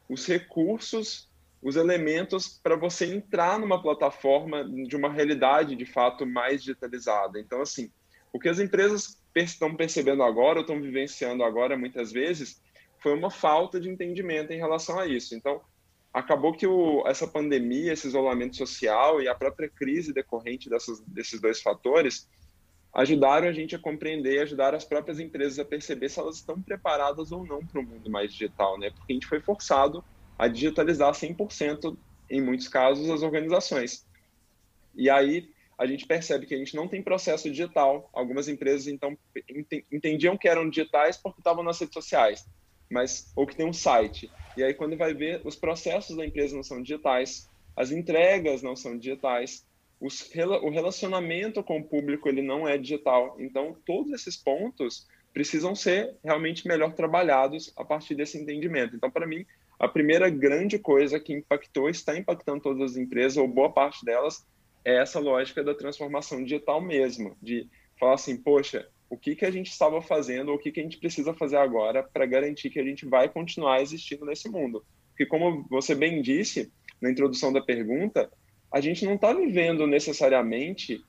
os 0.09 0.27
recursos 0.27 1.29
os 1.63 1.77
elementos 1.77 2.61
para 2.61 2.75
você 2.75 3.07
entrar 3.07 3.59
numa 3.59 3.81
plataforma 3.81 4.65
de 4.65 4.97
uma 4.97 5.11
realidade 5.11 5.77
de 5.77 5.87
fato 5.87 6.27
mais 6.27 6.61
digitalizada. 6.61 7.39
Então, 7.39 7.63
assim, 7.63 7.91
o 8.33 8.41
que 8.41 8.49
as 8.49 8.59
empresas 8.59 9.23
estão 9.35 9.75
percebendo 9.77 10.25
agora, 10.25 10.59
ou 10.59 10.63
estão 10.63 10.81
vivenciando 10.81 11.45
agora, 11.45 11.79
muitas 11.79 12.11
vezes, 12.11 12.61
foi 12.99 13.15
uma 13.15 13.31
falta 13.31 13.81
de 13.81 13.89
entendimento 13.89 14.53
em 14.53 14.59
relação 14.59 14.99
a 14.99 15.07
isso. 15.07 15.37
Então, 15.37 15.61
acabou 16.13 16.53
que 16.53 16.67
o, 16.67 17.07
essa 17.07 17.29
pandemia, 17.29 17.93
esse 17.93 18.09
isolamento 18.09 18.57
social 18.57 19.23
e 19.23 19.29
a 19.29 19.35
própria 19.35 19.69
crise 19.69 20.13
decorrente 20.13 20.69
dessas, 20.69 21.01
desses 21.07 21.41
dois 21.41 21.63
fatores 21.63 22.29
ajudaram 22.93 23.49
a 23.49 23.53
gente 23.53 23.75
a 23.75 23.79
compreender, 23.79 24.41
ajudaram 24.41 24.77
as 24.77 24.85
próprias 24.85 25.19
empresas 25.19 25.59
a 25.59 25.65
perceber 25.65 26.11
se 26.11 26.19
elas 26.19 26.37
estão 26.37 26.61
preparadas 26.61 27.33
ou 27.33 27.47
não 27.47 27.65
para 27.65 27.81
o 27.81 27.83
mundo 27.83 28.11
mais 28.11 28.33
digital, 28.33 28.79
né? 28.79 28.91
Porque 28.91 29.13
a 29.13 29.15
gente 29.15 29.27
foi 29.27 29.41
forçado 29.41 30.05
a 30.39 30.49
digitalizar 30.49 31.13
100%, 31.13 31.97
em 32.31 32.41
muitos 32.41 32.69
casos, 32.69 33.11
as 33.11 33.23
organizações. 33.23 34.07
E 34.95 35.09
aí 35.09 35.49
a 35.79 35.87
gente 35.87 36.07
percebe 36.07 36.47
que 36.47 36.55
a 36.55 36.59
gente 36.59 36.77
não 36.77 36.87
tem 36.87 37.03
processo 37.03 37.51
digital. 37.51 38.09
Algumas 38.13 38.49
empresas, 38.49 38.87
então, 38.87 39.17
entendiam 39.91 40.37
que 40.37 40.49
eram 40.49 40.69
digitais 40.69 41.17
porque 41.17 41.41
estavam 41.41 41.65
nas 41.65 41.81
redes 41.81 41.95
sociais, 41.95 42.47
mas 42.91 43.33
ou 43.35 43.47
que 43.47 43.57
tem 43.57 43.67
um 43.67 43.73
site. 43.73 44.31
E 44.57 44.63
aí, 44.63 44.75
quando 44.75 44.97
vai 44.97 45.15
ver, 45.15 45.41
os 45.45 45.57
processos 45.57 46.17
da 46.17 46.25
empresa 46.25 46.55
não 46.55 46.63
são 46.63 46.83
digitais, 46.83 47.51
as 47.75 47.91
entregas 47.91 48.63
não 48.63 48.77
são 48.77 48.97
digitais, 48.97 49.67
os, 50.01 50.31
o 50.63 50.71
relacionamento 50.71 51.63
com 51.63 51.79
o 51.79 51.85
público 51.85 52.29
ele 52.29 52.43
não 52.43 52.69
é 52.69 52.77
digital. 52.77 53.37
Então, 53.41 53.77
todos 53.87 54.13
esses 54.13 54.37
pontos 54.37 55.07
precisam 55.33 55.75
ser 55.75 56.15
realmente 56.23 56.69
melhor 56.69 56.93
trabalhados 56.93 57.73
a 57.77 57.85
partir 57.85 58.15
desse 58.15 58.39
entendimento. 58.39 58.95
Então, 58.95 59.11
para 59.11 59.27
mim, 59.27 59.47
a 59.83 59.89
primeira 59.89 60.31
grande 60.31 60.79
coisa 60.79 61.19
que 61.19 61.33
impactou, 61.33 61.91
está 61.91 62.17
impactando 62.17 62.61
todas 62.61 62.93
as 62.93 62.97
empresas, 62.97 63.37
ou 63.37 63.49
boa 63.49 63.69
parte 63.69 64.05
delas, 64.05 64.47
é 64.85 64.95
essa 65.03 65.19
lógica 65.19 65.65
da 65.65 65.75
transformação 65.75 66.45
digital 66.45 66.81
mesmo, 66.81 67.37
de 67.43 67.69
falar 67.99 68.15
assim, 68.15 68.37
poxa, 68.37 68.89
o 69.11 69.19
que, 69.19 69.35
que 69.35 69.45
a 69.45 69.51
gente 69.51 69.73
estava 69.73 70.01
fazendo, 70.01 70.51
ou 70.51 70.55
o 70.55 70.59
que, 70.59 70.71
que 70.71 70.79
a 70.79 70.85
gente 70.85 70.99
precisa 70.99 71.35
fazer 71.35 71.57
agora 71.57 72.01
para 72.01 72.25
garantir 72.25 72.71
que 72.71 72.79
a 72.79 72.85
gente 72.85 73.05
vai 73.05 73.29
continuar 73.29 73.83
existindo 73.83 74.25
nesse 74.25 74.49
mundo. 74.49 74.85
Porque, 75.09 75.27
como 75.27 75.67
você 75.69 75.97
bem 75.97 76.23
disse 76.23 76.73
na 77.01 77.11
introdução 77.11 77.53
da 77.53 77.61
pergunta, 77.61 78.31
a 78.73 78.81
gente 78.81 79.05
não 79.05 79.17
está 79.17 79.33
vivendo 79.33 79.85
necessariamente 79.85 81.05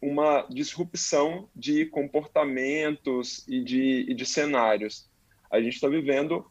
uma 0.00 0.44
disrupção 0.50 1.48
de 1.54 1.86
comportamentos 1.86 3.46
e 3.46 3.62
de, 3.62 4.06
e 4.08 4.12
de 4.14 4.26
cenários. 4.26 5.08
A 5.48 5.60
gente 5.60 5.74
está 5.74 5.86
vivendo 5.86 6.44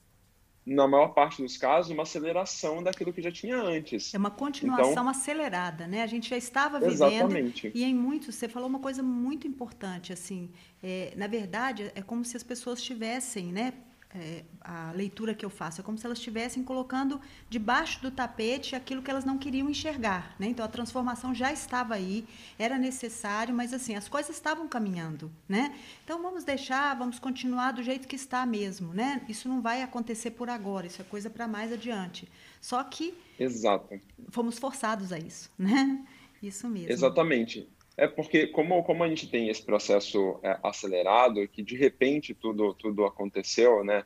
na 0.65 0.87
maior 0.87 1.09
parte 1.09 1.41
dos 1.41 1.57
casos, 1.57 1.91
uma 1.91 2.03
aceleração 2.03 2.83
daquilo 2.83 3.11
que 3.11 3.21
já 3.21 3.31
tinha 3.31 3.57
antes. 3.57 4.13
É 4.13 4.17
uma 4.17 4.29
continuação 4.29 4.91
então, 4.91 5.09
acelerada, 5.09 5.87
né? 5.87 6.03
A 6.03 6.07
gente 6.07 6.29
já 6.29 6.37
estava 6.37 6.79
vivendo 6.79 6.91
exatamente. 6.91 7.71
e 7.73 7.83
em 7.83 7.95
muitos 7.95 8.35
você 8.35 8.47
falou 8.47 8.69
uma 8.69 8.79
coisa 8.79 9.01
muito 9.01 9.47
importante, 9.47 10.13
assim, 10.13 10.49
é, 10.83 11.13
na 11.15 11.27
verdade 11.27 11.91
é 11.95 12.01
como 12.01 12.23
se 12.23 12.37
as 12.37 12.43
pessoas 12.43 12.81
tivessem, 12.81 13.51
né, 13.51 13.73
é, 14.13 14.43
a 14.59 14.91
leitura 14.91 15.33
que 15.33 15.45
eu 15.45 15.49
faço 15.49 15.81
é 15.81 15.83
como 15.83 15.97
se 15.97 16.05
elas 16.05 16.17
estivessem 16.17 16.63
colocando 16.63 17.19
debaixo 17.49 18.01
do 18.01 18.11
tapete 18.11 18.75
aquilo 18.75 19.01
que 19.01 19.09
elas 19.09 19.23
não 19.23 19.37
queriam 19.37 19.69
enxergar, 19.69 20.35
né? 20.37 20.47
Então 20.47 20.65
a 20.65 20.67
transformação 20.67 21.33
já 21.33 21.51
estava 21.51 21.95
aí, 21.95 22.25
era 22.59 22.77
necessário, 22.77 23.53
mas 23.53 23.73
assim 23.73 23.95
as 23.95 24.09
coisas 24.09 24.35
estavam 24.35 24.67
caminhando, 24.67 25.31
né? 25.47 25.77
Então 26.03 26.21
vamos 26.21 26.43
deixar, 26.43 26.95
vamos 26.95 27.19
continuar 27.19 27.71
do 27.71 27.81
jeito 27.81 28.07
que 28.07 28.15
está 28.15 28.45
mesmo, 28.45 28.93
né? 28.93 29.23
Isso 29.29 29.47
não 29.47 29.61
vai 29.61 29.81
acontecer 29.81 30.31
por 30.31 30.49
agora, 30.49 30.87
isso 30.87 31.01
é 31.01 31.05
coisa 31.05 31.29
para 31.29 31.47
mais 31.47 31.71
adiante. 31.71 32.27
Só 32.59 32.83
que 32.83 33.13
Exato. 33.39 33.99
fomos 34.29 34.59
forçados 34.59 35.13
a 35.13 35.17
isso, 35.17 35.49
né? 35.57 36.05
Isso 36.43 36.67
mesmo. 36.67 36.91
Exatamente. 36.91 37.69
É 38.01 38.07
porque 38.07 38.47
como, 38.47 38.83
como 38.83 39.03
a 39.03 39.07
gente 39.07 39.27
tem 39.27 39.47
esse 39.47 39.61
processo 39.61 40.39
é, 40.41 40.57
acelerado, 40.63 41.47
que 41.47 41.61
de 41.61 41.75
repente 41.75 42.33
tudo, 42.33 42.73
tudo 42.73 43.05
aconteceu, 43.05 43.83
né? 43.83 44.03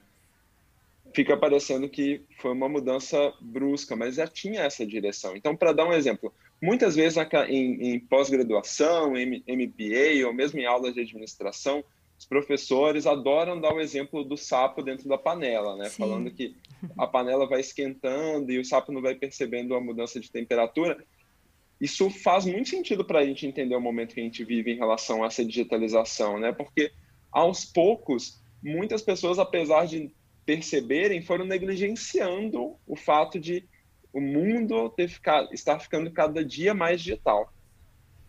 Fica 1.13 1.37
parecendo 1.37 1.87
que 1.87 2.21
foi 2.41 2.51
uma 2.51 2.67
mudança 2.67 3.33
brusca, 3.39 3.95
mas 3.95 4.15
já 4.15 4.27
tinha 4.27 4.63
essa 4.63 4.85
direção. 4.85 5.33
Então, 5.33 5.55
para 5.55 5.71
dar 5.71 5.85
um 5.85 5.93
exemplo, 5.93 6.33
muitas 6.61 6.93
vezes 6.93 7.17
em, 7.47 7.93
em 7.93 7.97
pós-graduação, 7.97 9.15
em 9.15 9.41
MBA 9.47 10.27
ou 10.27 10.33
mesmo 10.33 10.59
em 10.59 10.65
aulas 10.65 10.93
de 10.93 10.99
administração, 10.99 11.81
os 12.19 12.25
professores 12.25 13.07
adoram 13.07 13.61
dar 13.61 13.73
o 13.73 13.79
exemplo 13.79 14.25
do 14.25 14.35
sapo 14.35 14.83
dentro 14.83 15.07
da 15.07 15.17
panela, 15.17 15.77
né? 15.77 15.85
Sim. 15.85 15.95
Falando 15.99 16.29
que 16.31 16.53
a 16.97 17.07
panela 17.07 17.47
vai 17.47 17.61
esquentando 17.61 18.51
e 18.51 18.59
o 18.59 18.65
sapo 18.65 18.91
não 18.91 19.01
vai 19.01 19.15
percebendo 19.15 19.73
a 19.73 19.79
mudança 19.79 20.19
de 20.19 20.29
temperatura. 20.29 21.01
Isso 21.79 22.09
faz 22.09 22.45
muito 22.45 22.69
sentido 22.69 23.03
para 23.03 23.19
a 23.19 23.25
gente 23.25 23.45
entender 23.45 23.75
o 23.75 23.81
momento 23.81 24.13
que 24.13 24.21
a 24.21 24.23
gente 24.23 24.43
vive 24.43 24.71
em 24.71 24.77
relação 24.77 25.23
a 25.23 25.27
essa 25.27 25.43
digitalização, 25.43 26.39
né? 26.39 26.51
Porque 26.51 26.91
aos 27.31 27.65
poucos, 27.65 28.41
muitas 28.63 29.01
pessoas, 29.01 29.39
apesar 29.39 29.85
de 29.85 30.11
perceberem, 30.45 31.21
foram 31.21 31.45
negligenciando 31.45 32.75
o 32.87 32.95
fato 32.95 33.39
de 33.39 33.67
o 34.13 34.21
mundo 34.21 34.89
ter 34.91 35.09
ficado, 35.09 35.53
estar 35.53 35.77
ficando 35.79 36.09
cada 36.11 36.45
dia 36.45 36.73
mais 36.73 37.01
digital. 37.01 37.53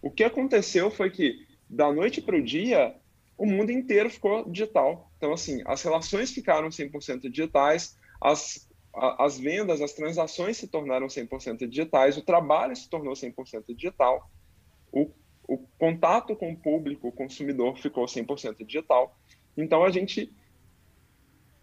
O 0.03 0.11
que 0.11 0.25
aconteceu 0.25 0.91
foi 0.91 1.11
que, 1.11 1.47
da 1.71 1.93
noite 1.93 2.21
para 2.21 2.37
o 2.37 2.43
dia, 2.43 2.95
o 3.39 3.47
mundo 3.47 3.71
inteiro 3.71 4.11
ficou 4.11 4.49
digital. 4.51 5.13
Então, 5.17 5.33
assim, 5.33 5.63
as 5.65 5.83
relações 5.83 6.33
ficaram 6.33 6.69
100% 6.69 7.31
digitais, 7.31 7.97
as 8.21 8.66
as 8.97 9.39
vendas, 9.39 9.81
as 9.81 9.93
transações 9.93 10.57
se 10.57 10.69
tornaram 10.69 11.07
100% 11.07 11.69
digitais, 11.69 12.17
o 12.17 12.23
trabalho 12.23 12.75
se 12.75 12.89
tornou 12.89 13.13
100% 13.13 13.75
digital, 13.75 14.31
o, 14.91 15.11
o 15.47 15.59
contato 15.79 16.35
com 16.35 16.53
o 16.53 16.57
público, 16.57 17.09
o 17.09 17.13
consumidor 17.13 17.77
ficou 17.77 18.07
100% 18.07 18.65
digital. 18.65 19.19
Então 19.57 19.85
a 19.85 19.91
gente 19.91 20.33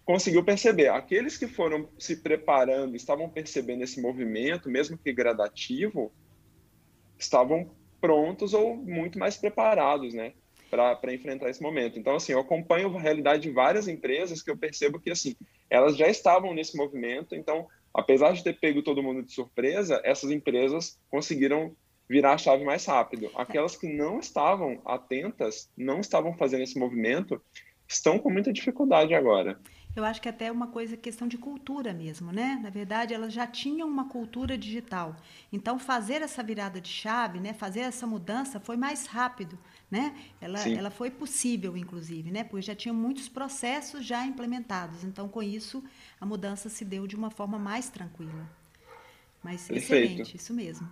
conseguiu 0.05 0.43
perceber, 0.43 0.89
aqueles 0.89 1.37
que 1.37 1.47
foram 1.47 1.89
se 1.97 2.17
preparando, 2.17 2.95
estavam 2.95 3.29
percebendo 3.29 3.83
esse 3.83 4.01
movimento, 4.01 4.69
mesmo 4.69 4.97
que 4.97 5.11
gradativo, 5.13 6.11
estavam 7.17 7.71
prontos 7.99 8.53
ou 8.53 8.75
muito 8.75 9.17
mais 9.17 9.37
preparados, 9.37 10.13
né? 10.13 10.33
para 10.73 11.13
enfrentar 11.13 11.49
esse 11.49 11.61
momento. 11.61 11.99
Então, 11.99 12.15
assim, 12.15 12.31
eu 12.31 12.39
acompanho 12.39 12.95
a 12.95 12.99
realidade 12.99 13.43
de 13.43 13.51
várias 13.51 13.87
empresas 13.87 14.41
que 14.41 14.49
eu 14.49 14.57
percebo 14.57 14.99
que, 14.99 15.11
assim, 15.11 15.35
elas 15.70 15.98
já 15.98 16.08
estavam 16.08 16.53
nesse 16.53 16.77
movimento, 16.77 17.36
então, 17.36 17.67
apesar 17.93 18.34
de 18.34 18.43
ter 18.43 18.60
pego 18.60 18.82
todo 18.82 19.03
mundo 19.03 19.24
de 19.24 19.34
surpresa, 19.34 20.01
essas 20.03 20.32
empresas 20.32 21.00
conseguiram 21.10 21.75
virar 22.10 22.34
a 22.34 22.38
chave 22.38 22.63
mais 22.63 22.86
rápido. 22.86 23.32
Aquelas 23.36 23.75
que 23.75 23.88
não 23.88 24.20
estavam 24.20 24.82
atentas, 24.86 25.70
não 25.75 26.00
estavam 26.00 26.36
fazendo 26.36 26.63
esse 26.63 26.77
movimento, 26.77 27.41
estão 27.88 28.20
com 28.20 28.29
muita 28.29 28.53
dificuldade 28.53 29.13
agora. 29.13 29.60
Eu 29.95 30.03
acho 30.03 30.19
que 30.19 30.27
até 30.27 30.45
é 30.45 30.51
uma 30.51 30.67
coisa 30.67 30.97
questão 30.97 31.27
de 31.27 31.38
cultura 31.38 31.93
mesmo, 31.93 32.31
né? 32.31 32.59
Na 32.63 32.71
verdade, 32.71 33.13
elas 33.13 33.31
já 33.31 33.45
tinham 33.45 33.88
uma 33.88 34.09
cultura 34.09 34.57
digital. 34.57 35.15
Então, 35.51 35.77
fazer 35.77 36.23
essa 36.23 36.41
virada 36.41 36.81
de 36.81 36.89
chave, 36.89 37.39
né? 37.39 37.53
Fazer 37.53 37.81
essa 37.81 38.07
mudança 38.07 38.59
foi 38.59 38.75
mais 38.75 39.05
rápido, 39.05 39.57
né? 39.91 40.15
Ela, 40.41 40.67
ela 40.67 40.89
foi 40.89 41.12
possível, 41.12 41.77
inclusive, 41.77 42.31
né? 42.31 42.43
Porque 42.43 42.63
já 42.63 42.73
tinha 42.73 42.93
muitos 42.93 43.29
processos 43.29 44.03
já 44.03 44.25
implementados. 44.25 45.03
Então, 45.03 45.29
com 45.29 45.43
isso, 45.43 45.83
a 46.19 46.25
mudança 46.25 46.69
se 46.69 46.83
deu 46.83 47.05
de 47.05 47.15
uma 47.15 47.29
forma 47.29 47.59
mais 47.59 47.88
tranquila. 47.89 48.50
Mas 49.43 49.67
Perfeito. 49.67 50.05
excelente, 50.05 50.38
isso 50.38 50.53
mesmo. 50.55 50.91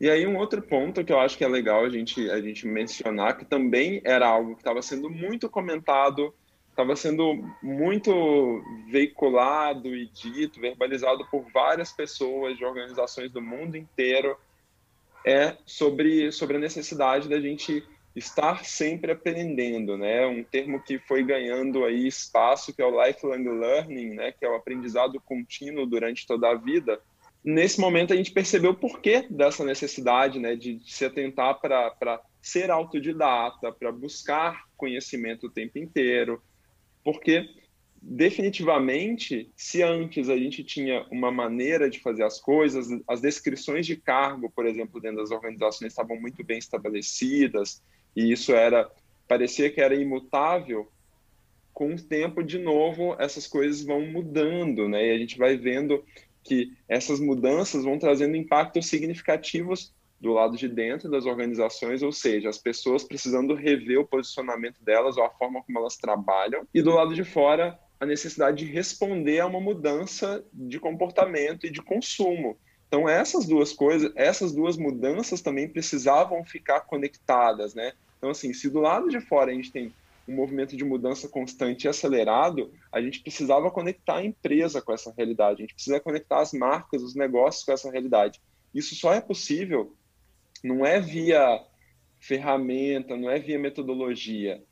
E 0.00 0.10
aí 0.10 0.26
um 0.26 0.36
outro 0.36 0.60
ponto 0.60 1.04
que 1.04 1.12
eu 1.12 1.20
acho 1.20 1.38
que 1.38 1.44
é 1.44 1.48
legal 1.48 1.84
a 1.84 1.88
gente, 1.88 2.28
a 2.28 2.40
gente 2.40 2.66
mencionar, 2.66 3.36
que 3.36 3.44
também 3.44 4.00
era 4.04 4.26
algo 4.26 4.54
que 4.54 4.60
estava 4.60 4.82
sendo 4.82 5.08
muito 5.08 5.48
comentado 5.48 6.34
estava 6.74 6.96
sendo 6.96 7.40
muito 7.62 8.60
veiculado 8.90 9.94
e 9.94 10.06
dito, 10.06 10.60
verbalizado 10.60 11.24
por 11.30 11.44
várias 11.52 11.92
pessoas 11.92 12.58
de 12.58 12.64
organizações 12.64 13.30
do 13.30 13.40
mundo 13.40 13.76
inteiro, 13.76 14.36
é 15.24 15.56
sobre, 15.64 16.32
sobre 16.32 16.56
a 16.56 16.60
necessidade 16.60 17.28
da 17.28 17.40
gente 17.40 17.86
estar 18.14 18.64
sempre 18.64 19.12
aprendendo, 19.12 19.96
né? 19.96 20.26
Um 20.26 20.42
termo 20.42 20.82
que 20.82 20.98
foi 20.98 21.22
ganhando 21.22 21.84
aí 21.84 22.06
espaço, 22.06 22.74
que 22.74 22.82
é 22.82 22.84
o 22.84 23.04
lifelong 23.04 23.48
learning, 23.48 24.10
né? 24.10 24.32
Que 24.32 24.44
é 24.44 24.50
o 24.50 24.56
aprendizado 24.56 25.20
contínuo 25.20 25.86
durante 25.86 26.26
toda 26.26 26.50
a 26.50 26.54
vida. 26.54 27.00
Nesse 27.42 27.80
momento 27.80 28.12
a 28.12 28.16
gente 28.16 28.32
percebeu 28.32 28.72
o 28.72 28.76
porquê 28.76 29.26
dessa 29.30 29.64
necessidade, 29.64 30.40
né? 30.40 30.56
De, 30.56 30.74
de 30.74 30.92
se 30.92 31.04
atentar 31.04 31.60
para 31.60 32.20
ser 32.42 32.70
autodidata, 32.70 33.72
para 33.72 33.92
buscar 33.92 34.64
conhecimento 34.76 35.46
o 35.46 35.50
tempo 35.50 35.78
inteiro, 35.78 36.42
porque 37.04 37.48
definitivamente, 38.00 39.50
se 39.56 39.82
antes 39.82 40.28
a 40.28 40.36
gente 40.36 40.64
tinha 40.64 41.06
uma 41.10 41.30
maneira 41.30 41.88
de 41.88 42.00
fazer 42.00 42.22
as 42.22 42.40
coisas, 42.40 42.86
as 43.08 43.20
descrições 43.20 43.86
de 43.86 43.96
cargo, 43.96 44.50
por 44.50 44.66
exemplo, 44.66 45.00
dentro 45.00 45.18
das 45.18 45.30
organizações 45.30 45.92
estavam 45.92 46.20
muito 46.20 46.42
bem 46.44 46.58
estabelecidas 46.58 47.82
e 48.14 48.32
isso 48.32 48.52
era 48.52 48.90
parecia 49.26 49.70
que 49.70 49.80
era 49.80 49.94
imutável. 49.94 50.90
Com 51.72 51.94
o 51.94 52.00
tempo, 52.00 52.42
de 52.42 52.58
novo, 52.58 53.16
essas 53.18 53.46
coisas 53.48 53.82
vão 53.82 54.06
mudando, 54.06 54.88
né? 54.88 55.08
E 55.08 55.10
a 55.10 55.18
gente 55.18 55.36
vai 55.36 55.56
vendo 55.56 56.04
que 56.42 56.72
essas 56.86 57.18
mudanças 57.18 57.84
vão 57.84 57.98
trazendo 57.98 58.36
impactos 58.36 58.86
significativos 58.86 59.92
do 60.24 60.32
lado 60.32 60.56
de 60.56 60.66
dentro 60.66 61.10
das 61.10 61.26
organizações, 61.26 62.02
ou 62.02 62.10
seja, 62.10 62.48
as 62.48 62.56
pessoas 62.56 63.04
precisando 63.04 63.54
rever 63.54 64.00
o 64.00 64.06
posicionamento 64.06 64.82
delas 64.82 65.18
ou 65.18 65.24
a 65.24 65.28
forma 65.28 65.62
como 65.62 65.78
elas 65.78 65.98
trabalham, 65.98 66.66
e 66.72 66.80
do 66.80 66.92
lado 66.92 67.14
de 67.14 67.22
fora, 67.22 67.78
a 68.00 68.06
necessidade 68.06 68.64
de 68.64 68.72
responder 68.72 69.40
a 69.40 69.46
uma 69.46 69.60
mudança 69.60 70.42
de 70.50 70.80
comportamento 70.80 71.66
e 71.66 71.70
de 71.70 71.82
consumo. 71.82 72.56
Então, 72.88 73.06
essas 73.06 73.44
duas 73.44 73.74
coisas, 73.74 74.10
essas 74.16 74.52
duas 74.52 74.78
mudanças 74.78 75.42
também 75.42 75.68
precisavam 75.68 76.42
ficar 76.42 76.80
conectadas, 76.80 77.74
né? 77.74 77.92
Então, 78.16 78.30
assim, 78.30 78.54
se 78.54 78.70
do 78.70 78.80
lado 78.80 79.10
de 79.10 79.20
fora 79.20 79.52
a 79.52 79.54
gente 79.54 79.70
tem 79.70 79.92
um 80.26 80.34
movimento 80.34 80.74
de 80.74 80.84
mudança 80.84 81.28
constante 81.28 81.84
e 81.84 81.88
acelerado, 81.88 82.72
a 82.90 82.98
gente 83.02 83.20
precisava 83.20 83.70
conectar 83.70 84.16
a 84.16 84.24
empresa 84.24 84.80
com 84.80 84.90
essa 84.94 85.12
realidade, 85.14 85.62
a 85.62 85.66
gente 85.66 85.74
precisa 85.74 86.00
conectar 86.00 86.40
as 86.40 86.54
marcas, 86.54 87.02
os 87.02 87.14
negócios 87.14 87.62
com 87.62 87.72
essa 87.72 87.90
realidade. 87.90 88.40
Isso 88.74 88.94
só 88.94 89.12
é 89.12 89.20
possível 89.20 89.94
não 90.64 90.84
é 90.84 90.98
via 90.98 91.62
ferramenta, 92.18 93.14
não 93.14 93.30
é 93.30 93.38
via 93.38 93.58
metodologia, 93.58 94.64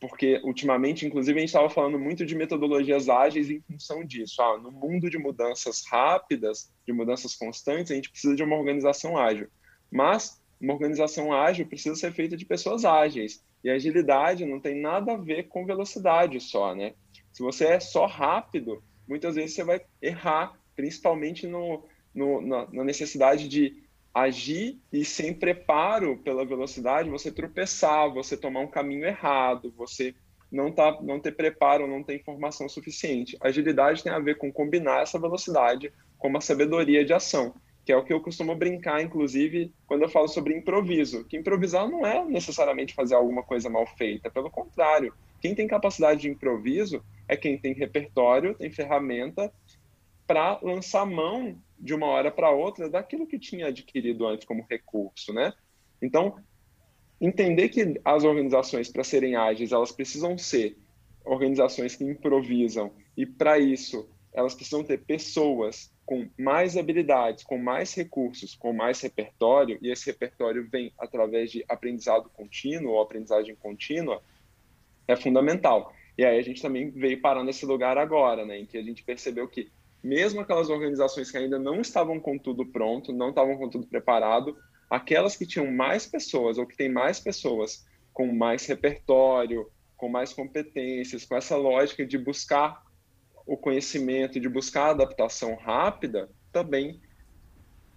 porque 0.00 0.40
ultimamente, 0.42 1.06
inclusive, 1.06 1.38
a 1.38 1.40
gente 1.40 1.50
estava 1.50 1.68
falando 1.68 1.98
muito 1.98 2.24
de 2.24 2.34
metodologias 2.34 3.10
ágeis 3.10 3.50
em 3.50 3.60
função 3.60 4.02
disso. 4.02 4.40
Ah, 4.40 4.58
no 4.58 4.70
mundo 4.70 5.10
de 5.10 5.18
mudanças 5.18 5.84
rápidas, 5.90 6.72
de 6.86 6.92
mudanças 6.92 7.34
constantes, 7.34 7.92
a 7.92 7.94
gente 7.94 8.10
precisa 8.10 8.34
de 8.34 8.42
uma 8.42 8.56
organização 8.56 9.18
ágil. 9.18 9.48
Mas 9.90 10.42
uma 10.58 10.72
organização 10.72 11.32
ágil 11.32 11.66
precisa 11.66 11.94
ser 11.96 12.12
feita 12.12 12.36
de 12.36 12.46
pessoas 12.46 12.84
ágeis. 12.84 13.44
E 13.62 13.68
agilidade 13.68 14.46
não 14.46 14.60
tem 14.60 14.80
nada 14.80 15.12
a 15.12 15.16
ver 15.16 15.48
com 15.48 15.66
velocidade 15.66 16.40
só, 16.40 16.74
né? 16.74 16.94
Se 17.32 17.42
você 17.42 17.66
é 17.66 17.80
só 17.80 18.06
rápido, 18.06 18.82
muitas 19.06 19.34
vezes 19.34 19.54
você 19.54 19.64
vai 19.64 19.80
errar, 20.00 20.58
principalmente 20.74 21.46
no, 21.46 21.84
no 22.14 22.40
na, 22.40 22.66
na 22.70 22.84
necessidade 22.84 23.48
de 23.48 23.85
agir 24.16 24.80
e 24.90 25.04
sem 25.04 25.34
preparo 25.34 26.16
pela 26.16 26.42
velocidade, 26.42 27.10
você 27.10 27.30
tropeçar, 27.30 28.10
você 28.10 28.34
tomar 28.34 28.60
um 28.60 28.66
caminho 28.66 29.04
errado, 29.04 29.70
você 29.76 30.14
não, 30.50 30.72
tá, 30.72 30.98
não 31.02 31.20
ter 31.20 31.32
preparo, 31.32 31.86
não 31.86 32.02
ter 32.02 32.16
informação 32.16 32.66
suficiente. 32.66 33.36
Agilidade 33.42 34.02
tem 34.02 34.10
a 34.10 34.18
ver 34.18 34.38
com 34.38 34.50
combinar 34.50 35.02
essa 35.02 35.18
velocidade 35.18 35.92
com 36.16 36.28
uma 36.28 36.40
sabedoria 36.40 37.04
de 37.04 37.12
ação, 37.12 37.54
que 37.84 37.92
é 37.92 37.96
o 37.96 38.02
que 38.02 38.12
eu 38.12 38.22
costumo 38.22 38.56
brincar, 38.56 39.02
inclusive, 39.02 39.70
quando 39.86 40.04
eu 40.04 40.08
falo 40.08 40.28
sobre 40.28 40.56
improviso. 40.56 41.22
Que 41.26 41.36
improvisar 41.36 41.86
não 41.86 42.06
é 42.06 42.24
necessariamente 42.24 42.94
fazer 42.94 43.16
alguma 43.16 43.42
coisa 43.42 43.68
mal 43.68 43.86
feita, 43.98 44.30
pelo 44.30 44.50
contrário. 44.50 45.12
Quem 45.42 45.54
tem 45.54 45.68
capacidade 45.68 46.22
de 46.22 46.30
improviso 46.30 47.04
é 47.28 47.36
quem 47.36 47.58
tem 47.58 47.74
repertório, 47.74 48.54
tem 48.54 48.70
ferramenta 48.70 49.52
para 50.26 50.58
lançar 50.62 51.06
mão 51.06 51.56
de 51.78 51.94
uma 51.94 52.06
hora 52.06 52.30
para 52.30 52.50
outra 52.50 52.88
daquilo 52.88 53.26
que 53.26 53.38
tinha 53.38 53.68
adquirido 53.68 54.26
antes 54.26 54.46
como 54.46 54.66
recurso, 54.68 55.32
né? 55.32 55.52
Então, 56.00 56.36
entender 57.20 57.68
que 57.68 58.00
as 58.04 58.24
organizações, 58.24 58.88
para 58.88 59.04
serem 59.04 59.36
ágeis, 59.36 59.72
elas 59.72 59.92
precisam 59.92 60.36
ser 60.36 60.76
organizações 61.24 61.96
que 61.96 62.04
improvisam, 62.04 62.92
e 63.16 63.26
para 63.26 63.58
isso 63.58 64.08
elas 64.32 64.54
precisam 64.54 64.84
ter 64.84 64.98
pessoas 64.98 65.90
com 66.04 66.28
mais 66.38 66.76
habilidades, 66.76 67.42
com 67.42 67.56
mais 67.58 67.94
recursos, 67.94 68.54
com 68.54 68.72
mais 68.72 69.00
repertório, 69.00 69.78
e 69.80 69.90
esse 69.90 70.06
repertório 70.06 70.68
vem 70.70 70.92
através 70.98 71.50
de 71.50 71.64
aprendizado 71.66 72.28
contínuo 72.28 72.92
ou 72.92 73.00
aprendizagem 73.00 73.56
contínua, 73.56 74.22
é 75.08 75.16
fundamental. 75.16 75.92
E 76.18 76.24
aí 76.24 76.38
a 76.38 76.42
gente 76.42 76.60
também 76.60 76.90
veio 76.90 77.20
parar 77.20 77.42
nesse 77.42 77.64
lugar 77.64 77.96
agora, 77.96 78.44
né, 78.44 78.58
em 78.58 78.66
que 78.66 78.76
a 78.76 78.82
gente 78.82 79.02
percebeu 79.02 79.48
que 79.48 79.70
mesmo 80.06 80.40
aquelas 80.40 80.70
organizações 80.70 81.30
que 81.32 81.36
ainda 81.36 81.58
não 81.58 81.80
estavam 81.80 82.20
com 82.20 82.38
tudo 82.38 82.64
pronto, 82.64 83.12
não 83.12 83.30
estavam 83.30 83.56
com 83.58 83.68
tudo 83.68 83.88
preparado, 83.88 84.56
aquelas 84.88 85.36
que 85.36 85.44
tinham 85.44 85.70
mais 85.70 86.06
pessoas 86.06 86.58
ou 86.58 86.66
que 86.66 86.76
têm 86.76 86.88
mais 86.88 87.18
pessoas 87.18 87.84
com 88.12 88.32
mais 88.32 88.64
repertório, 88.66 89.68
com 89.96 90.08
mais 90.08 90.32
competências, 90.32 91.24
com 91.24 91.36
essa 91.36 91.56
lógica 91.56 92.06
de 92.06 92.16
buscar 92.16 92.84
o 93.44 93.56
conhecimento, 93.56 94.38
de 94.38 94.48
buscar 94.48 94.86
a 94.86 94.90
adaptação 94.90 95.56
rápida, 95.56 96.30
também 96.52 97.00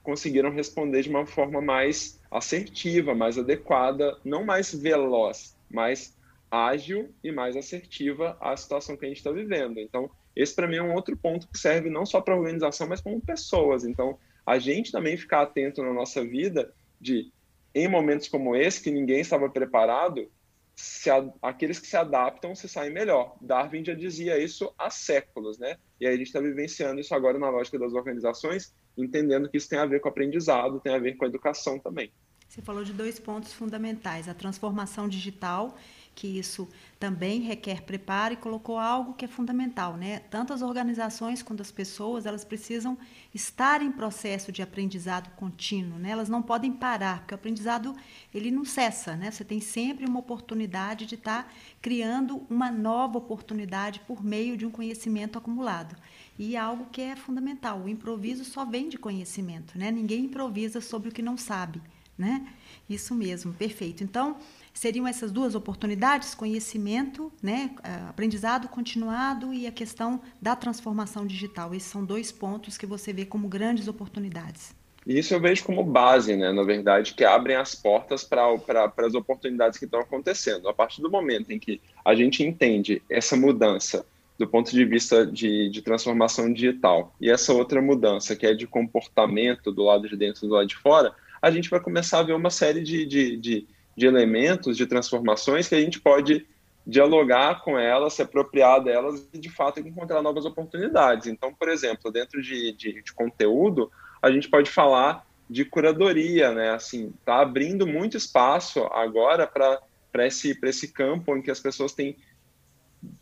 conseguiram 0.01 0.51
responder 0.51 1.03
de 1.03 1.09
uma 1.09 1.27
forma 1.27 1.61
mais 1.61 2.19
assertiva, 2.31 3.13
mais 3.13 3.37
adequada, 3.37 4.17
não 4.25 4.43
mais 4.43 4.73
veloz, 4.73 5.55
mais 5.69 6.17
ágil 6.49 7.13
e 7.23 7.31
mais 7.31 7.55
assertiva 7.55 8.35
à 8.41 8.57
situação 8.57 8.97
que 8.97 9.05
a 9.05 9.07
gente 9.07 9.17
está 9.17 9.31
vivendo. 9.31 9.79
Então, 9.79 10.09
esse 10.41 10.55
para 10.55 10.69
mim 10.69 10.77
é 10.77 10.81
um 10.81 10.93
outro 10.93 11.17
ponto 11.17 11.50
que 11.50 11.60
serve 11.60 11.89
não 11.89 12.05
só 12.05 12.22
para 12.22 12.34
a 12.34 12.38
organização, 12.38 12.88
mas 12.88 13.01
como 13.01 13.19
pessoas. 13.19 13.84
Então, 13.84 14.17
a 14.46 14.58
gente 14.58 14.89
também 14.89 15.17
ficar 15.17 15.41
atento 15.41 15.84
na 15.84 15.93
nossa 15.93 16.24
vida 16.24 16.74
de, 17.00 17.29
em 17.75 17.89
momentos 17.89 18.29
como 18.29 18.55
esse, 18.55 18.81
que 18.81 18.89
ninguém 18.89 19.19
estava 19.19 19.50
preparado, 19.50 20.31
se 20.77 21.10
a, 21.10 21.29
aqueles 21.41 21.77
que 21.77 21.88
se 21.88 21.98
adaptam 21.98 22.55
se 22.55 22.69
saem 22.69 22.89
melhor. 22.89 23.36
Darwin 23.41 23.84
já 23.84 23.93
dizia 23.93 24.41
isso 24.41 24.74
há 24.77 24.89
séculos, 24.89 25.60
né? 25.60 25.75
E 26.00 26.08
aí 26.08 26.13
a 26.13 26.17
gente 26.17 26.27
está 26.27 26.39
vivenciando 26.39 27.01
isso 27.01 27.13
agora 27.13 27.38
na 27.38 27.50
lógica 27.50 27.77
das 27.77 27.93
organizações, 27.93 28.74
entendendo 28.98 29.50
que 29.50 29.58
isso 29.58 29.67
tem 29.67 29.77
a 29.77 29.86
ver 29.86 30.00
com 30.00 30.08
aprendizado, 30.08 30.79
tem 30.79 30.93
a 30.93 31.00
ver 31.00 31.17
com 31.17 31.25
educação 31.25 31.77
também. 31.77 32.13
Você 32.48 32.62
falou 32.62 32.86
de 32.86 32.93
dois 32.93 33.19
pontos 33.19 33.51
fundamentais: 33.51 34.29
a 34.29 34.34
transformação 34.34 35.10
digital 35.10 35.75
que 36.15 36.27
isso 36.27 36.67
também 36.99 37.39
requer 37.39 37.83
preparo 37.83 38.33
e 38.33 38.37
colocou 38.37 38.77
algo 38.77 39.13
que 39.13 39.23
é 39.23 39.27
fundamental, 39.27 39.95
né? 39.95 40.19
Tanto 40.29 40.51
as 40.51 40.61
organizações 40.61 41.41
quanto 41.41 41.61
as 41.61 41.71
pessoas, 41.71 42.25
elas 42.25 42.43
precisam 42.43 42.97
estar 43.33 43.81
em 43.81 43.91
processo 43.91 44.51
de 44.51 44.61
aprendizado 44.61 45.29
contínuo, 45.35 45.97
né? 45.97 46.09
Elas 46.09 46.27
não 46.27 46.41
podem 46.41 46.73
parar, 46.73 47.19
porque 47.19 47.33
o 47.33 47.35
aprendizado 47.35 47.95
ele 48.33 48.51
não 48.51 48.65
cessa, 48.65 49.15
né? 49.15 49.31
Você 49.31 49.45
tem 49.45 49.61
sempre 49.61 50.05
uma 50.05 50.19
oportunidade 50.19 51.05
de 51.05 51.15
estar 51.15 51.43
tá 51.43 51.49
criando 51.81 52.45
uma 52.49 52.69
nova 52.69 53.17
oportunidade 53.17 54.01
por 54.01 54.21
meio 54.21 54.57
de 54.57 54.65
um 54.65 54.71
conhecimento 54.71 55.37
acumulado. 55.37 55.95
E 56.37 56.55
é 56.55 56.59
algo 56.59 56.87
que 56.91 57.01
é 57.01 57.15
fundamental, 57.15 57.79
o 57.81 57.89
improviso 57.89 58.43
só 58.43 58.65
vem 58.65 58.89
de 58.89 58.97
conhecimento, 58.97 59.77
né? 59.77 59.89
Ninguém 59.89 60.25
improvisa 60.25 60.81
sobre 60.81 61.10
o 61.10 61.12
que 61.12 61.21
não 61.21 61.38
sabe, 61.38 61.81
né? 62.19 62.45
Isso 62.89 63.15
mesmo, 63.15 63.53
perfeito. 63.53 64.03
Então, 64.03 64.38
seriam 64.73 65.08
essas 65.08 65.32
duas 65.32 65.55
oportunidades, 65.55 66.36
conhecimento, 66.36 67.32
né, 67.41 67.71
aprendizado 68.08 68.67
continuado 68.67 69.53
e 69.53 69.67
a 69.67 69.71
questão 69.71 70.21
da 70.41 70.55
transformação 70.55 71.25
digital. 71.25 71.73
Esses 71.73 71.89
são 71.89 72.03
dois 72.03 72.32
pontos 72.32 72.77
que 72.77 72.86
você 72.86 73.13
vê 73.13 73.25
como 73.25 73.47
grandes 73.47 73.88
oportunidades. 73.88 74.75
Isso 75.05 75.34
eu 75.34 75.39
vejo 75.39 75.63
como 75.63 75.84
base, 75.84 76.36
né, 76.36 76.51
na 76.51 76.63
verdade, 76.63 77.13
que 77.13 77.23
abrem 77.23 77.55
as 77.55 77.73
portas 77.73 78.23
para 78.23 78.91
as 78.97 79.13
oportunidades 79.13 79.79
que 79.79 79.86
estão 79.86 80.01
acontecendo. 80.01 80.67
A 80.67 80.73
partir 80.73 81.01
do 81.01 81.10
momento 81.10 81.51
em 81.51 81.60
que 81.60 81.82
a 82.03 82.13
gente 82.13 82.43
entende 82.43 83.01
essa 83.10 83.36
mudança 83.36 84.05
do 84.38 84.47
ponto 84.47 84.71
de 84.71 84.86
vista 84.86 85.25
de, 85.25 85.69
de 85.69 85.82
transformação 85.82 86.51
digital 86.51 87.13
e 87.19 87.29
essa 87.29 87.53
outra 87.53 87.82
mudança 87.82 88.38
que 88.38 88.45
é 88.45 88.53
de 88.53 88.65
comportamento 88.65 89.69
do 89.69 89.84
lado 89.84 90.08
de 90.08 90.15
dentro 90.15 90.45
e 90.45 90.47
do 90.47 90.55
lado 90.55 90.67
de 90.67 90.77
fora, 90.77 91.13
a 91.41 91.52
gente 91.52 91.69
vai 91.69 91.80
começar 91.80 92.19
a 92.19 92.23
ver 92.23 92.34
uma 92.34 92.49
série 92.49 92.82
de, 92.82 93.06
de, 93.06 93.38
de 93.38 93.67
de 93.99 94.08
elementos, 94.08 94.78
de 94.78 94.88
transformações 94.88 95.67
que 95.67 95.75
a 95.75 95.82
gente 95.82 95.99
pode 95.99 96.47
dialogar 96.88 97.62
com 97.62 97.78
elas, 97.78 98.13
se 98.13 98.21
apropriar 98.21 98.82
delas 98.82 99.28
e, 99.34 99.38
de 99.38 99.49
fato, 99.49 99.80
encontrar 99.82 100.21
novas 100.21 100.45
oportunidades. 100.45 101.28
Então, 101.28 101.54
por 101.54 101.67
exemplo, 101.67 102.10
dentro 102.10 102.41
de, 102.41 102.71
de, 102.71 103.04
de 103.04 103.13
conteúdo, 103.13 103.91
a 104.21 104.32
gente 104.32 104.49
pode 104.49 104.71
falar 104.71 105.28
de 105.49 105.65
curadoria, 105.65 106.52
né? 106.54 106.71
Assim, 106.71 107.13
tá 107.25 107.41
abrindo 107.41 107.86
muito 107.86 108.15
espaço 108.15 108.86
agora 108.86 109.45
para 109.45 110.25
esse, 110.25 110.58
esse 110.63 110.93
campo 110.93 111.36
em 111.36 111.41
que 111.41 111.52
as 111.52 111.60
pessoas 111.60 111.91
têm, 111.91 112.15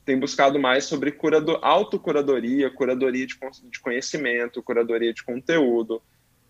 têm 0.06 0.20
buscado 0.20 0.60
mais 0.60 0.86
sobre 0.86 1.12
curador, 1.12 1.60
autocuradoria, 1.64 2.70
curadoria 2.70 3.26
de, 3.26 3.36
de 3.64 3.80
conhecimento, 3.80 4.62
curadoria 4.62 5.14
de 5.14 5.24
conteúdo. 5.24 6.02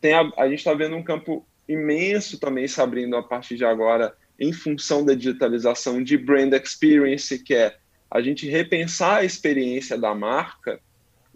Tem 0.01 0.13
a, 0.13 0.29
a 0.37 0.49
gente 0.49 0.59
está 0.59 0.73
vendo 0.73 0.97
um 0.97 1.03
campo 1.03 1.47
imenso 1.67 2.39
também 2.39 2.67
se 2.67 2.81
abrindo 2.81 3.15
a 3.15 3.23
partir 3.23 3.57
de 3.57 3.65
agora 3.65 4.15
em 4.39 4.53
função 4.53 5.03
da 5.03 5.13
digitalização 5.13 6.03
de 6.03 6.17
brand 6.17 6.53
experience, 6.53 7.39
que 7.39 7.55
é 7.55 7.77
a 8.09 8.21
gente 8.21 8.47
repensar 8.47 9.17
a 9.17 9.25
experiência 9.25 9.97
da 9.97 10.13
marca, 10.15 10.79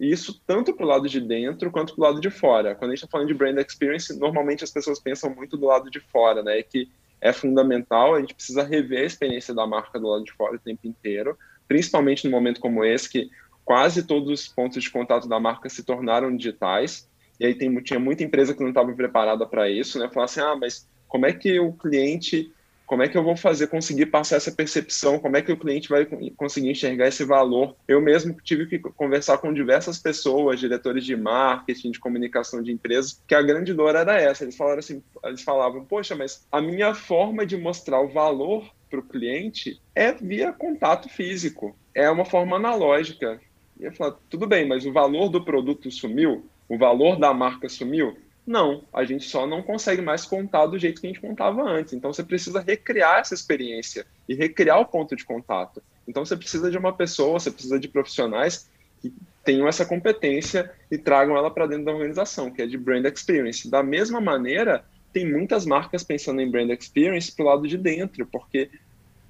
e 0.00 0.10
isso 0.10 0.40
tanto 0.46 0.74
para 0.74 0.84
o 0.84 0.88
lado 0.88 1.08
de 1.08 1.20
dentro 1.20 1.70
quanto 1.70 1.94
para 1.94 2.00
o 2.00 2.04
lado 2.04 2.20
de 2.20 2.30
fora. 2.30 2.74
Quando 2.74 2.90
a 2.90 2.94
gente 2.94 3.04
está 3.04 3.10
falando 3.10 3.28
de 3.28 3.34
brand 3.34 3.58
experience, 3.58 4.18
normalmente 4.18 4.64
as 4.64 4.70
pessoas 4.70 4.98
pensam 4.98 5.34
muito 5.34 5.56
do 5.56 5.66
lado 5.66 5.90
de 5.90 6.00
fora, 6.00 6.42
né? 6.42 6.62
Que 6.62 6.88
é 7.20 7.32
fundamental, 7.32 8.14
a 8.14 8.20
gente 8.20 8.34
precisa 8.34 8.64
rever 8.64 9.02
a 9.02 9.06
experiência 9.06 9.54
da 9.54 9.64
marca 9.64 10.00
do 10.00 10.08
lado 10.08 10.24
de 10.24 10.32
fora 10.32 10.56
o 10.56 10.58
tempo 10.58 10.88
inteiro, 10.88 11.38
principalmente 11.68 12.24
num 12.24 12.32
momento 12.32 12.60
como 12.60 12.84
esse, 12.84 13.08
que 13.08 13.30
quase 13.64 14.02
todos 14.02 14.28
os 14.28 14.48
pontos 14.48 14.82
de 14.82 14.90
contato 14.90 15.28
da 15.28 15.38
marca 15.38 15.68
se 15.68 15.84
tornaram 15.84 16.36
digitais. 16.36 17.08
E 17.42 17.46
aí 17.46 17.54
tem, 17.56 17.74
tinha 17.82 17.98
muita 17.98 18.22
empresa 18.22 18.54
que 18.54 18.60
não 18.60 18.68
estava 18.68 18.92
preparada 18.92 19.44
para 19.44 19.68
isso, 19.68 19.98
né? 19.98 20.08
Falar 20.08 20.26
assim, 20.26 20.40
ah, 20.40 20.54
mas 20.54 20.88
como 21.08 21.26
é 21.26 21.32
que 21.32 21.58
o 21.58 21.72
cliente, 21.72 22.52
como 22.86 23.02
é 23.02 23.08
que 23.08 23.18
eu 23.18 23.24
vou 23.24 23.36
fazer 23.36 23.66
conseguir 23.66 24.06
passar 24.06 24.36
essa 24.36 24.52
percepção? 24.52 25.18
Como 25.18 25.36
é 25.36 25.42
que 25.42 25.50
o 25.50 25.56
cliente 25.56 25.88
vai 25.88 26.06
conseguir 26.36 26.70
enxergar 26.70 27.08
esse 27.08 27.24
valor? 27.24 27.74
Eu 27.88 28.00
mesmo 28.00 28.32
tive 28.44 28.66
que 28.66 28.78
conversar 28.78 29.38
com 29.38 29.52
diversas 29.52 29.98
pessoas, 29.98 30.60
diretores 30.60 31.04
de 31.04 31.16
marketing, 31.16 31.90
de 31.90 31.98
comunicação 31.98 32.62
de 32.62 32.70
empresas, 32.70 33.20
que 33.26 33.34
a 33.34 33.42
grande 33.42 33.74
dor 33.74 33.96
era 33.96 34.20
essa. 34.20 34.44
Eles 34.44 34.56
falaram 34.56 34.78
assim, 34.78 35.02
eles 35.24 35.42
falavam, 35.42 35.84
poxa, 35.84 36.14
mas 36.14 36.46
a 36.52 36.62
minha 36.62 36.94
forma 36.94 37.44
de 37.44 37.56
mostrar 37.56 38.00
o 38.00 38.08
valor 38.08 38.70
para 38.88 39.00
o 39.00 39.02
cliente 39.02 39.80
é 39.96 40.12
via 40.12 40.52
contato 40.52 41.08
físico, 41.08 41.76
é 41.92 42.08
uma 42.08 42.24
forma 42.24 42.54
analógica. 42.54 43.40
E 43.80 43.84
eu 43.84 43.92
falo, 43.92 44.16
tudo 44.30 44.46
bem, 44.46 44.64
mas 44.64 44.86
o 44.86 44.92
valor 44.92 45.28
do 45.28 45.44
produto 45.44 45.90
sumiu? 45.90 46.48
O 46.68 46.78
valor 46.78 47.18
da 47.18 47.32
marca 47.32 47.68
sumiu? 47.68 48.16
Não, 48.46 48.82
a 48.92 49.04
gente 49.04 49.24
só 49.24 49.46
não 49.46 49.62
consegue 49.62 50.02
mais 50.02 50.24
contar 50.24 50.66
do 50.66 50.78
jeito 50.78 51.00
que 51.00 51.06
a 51.06 51.10
gente 51.10 51.20
contava 51.20 51.62
antes. 51.62 51.92
Então 51.92 52.12
você 52.12 52.24
precisa 52.24 52.60
recriar 52.60 53.20
essa 53.20 53.34
experiência 53.34 54.04
e 54.28 54.34
recriar 54.34 54.80
o 54.80 54.86
ponto 54.86 55.14
de 55.14 55.24
contato. 55.24 55.82
Então 56.06 56.24
você 56.24 56.36
precisa 56.36 56.70
de 56.70 56.76
uma 56.76 56.92
pessoa, 56.92 57.38
você 57.38 57.50
precisa 57.50 57.78
de 57.78 57.88
profissionais 57.88 58.68
que 59.00 59.12
tenham 59.44 59.68
essa 59.68 59.84
competência 59.84 60.72
e 60.90 60.98
tragam 60.98 61.36
ela 61.36 61.50
para 61.50 61.66
dentro 61.66 61.84
da 61.84 61.92
organização, 61.92 62.50
que 62.50 62.62
é 62.62 62.66
de 62.66 62.78
brand 62.78 63.04
experience. 63.06 63.68
Da 63.68 63.82
mesma 63.82 64.20
maneira, 64.20 64.84
tem 65.12 65.30
muitas 65.30 65.64
marcas 65.66 66.02
pensando 66.02 66.40
em 66.40 66.50
brand 66.50 66.70
experience 66.70 67.30
para 67.30 67.44
o 67.44 67.48
lado 67.48 67.68
de 67.68 67.76
dentro, 67.76 68.26
porque 68.26 68.70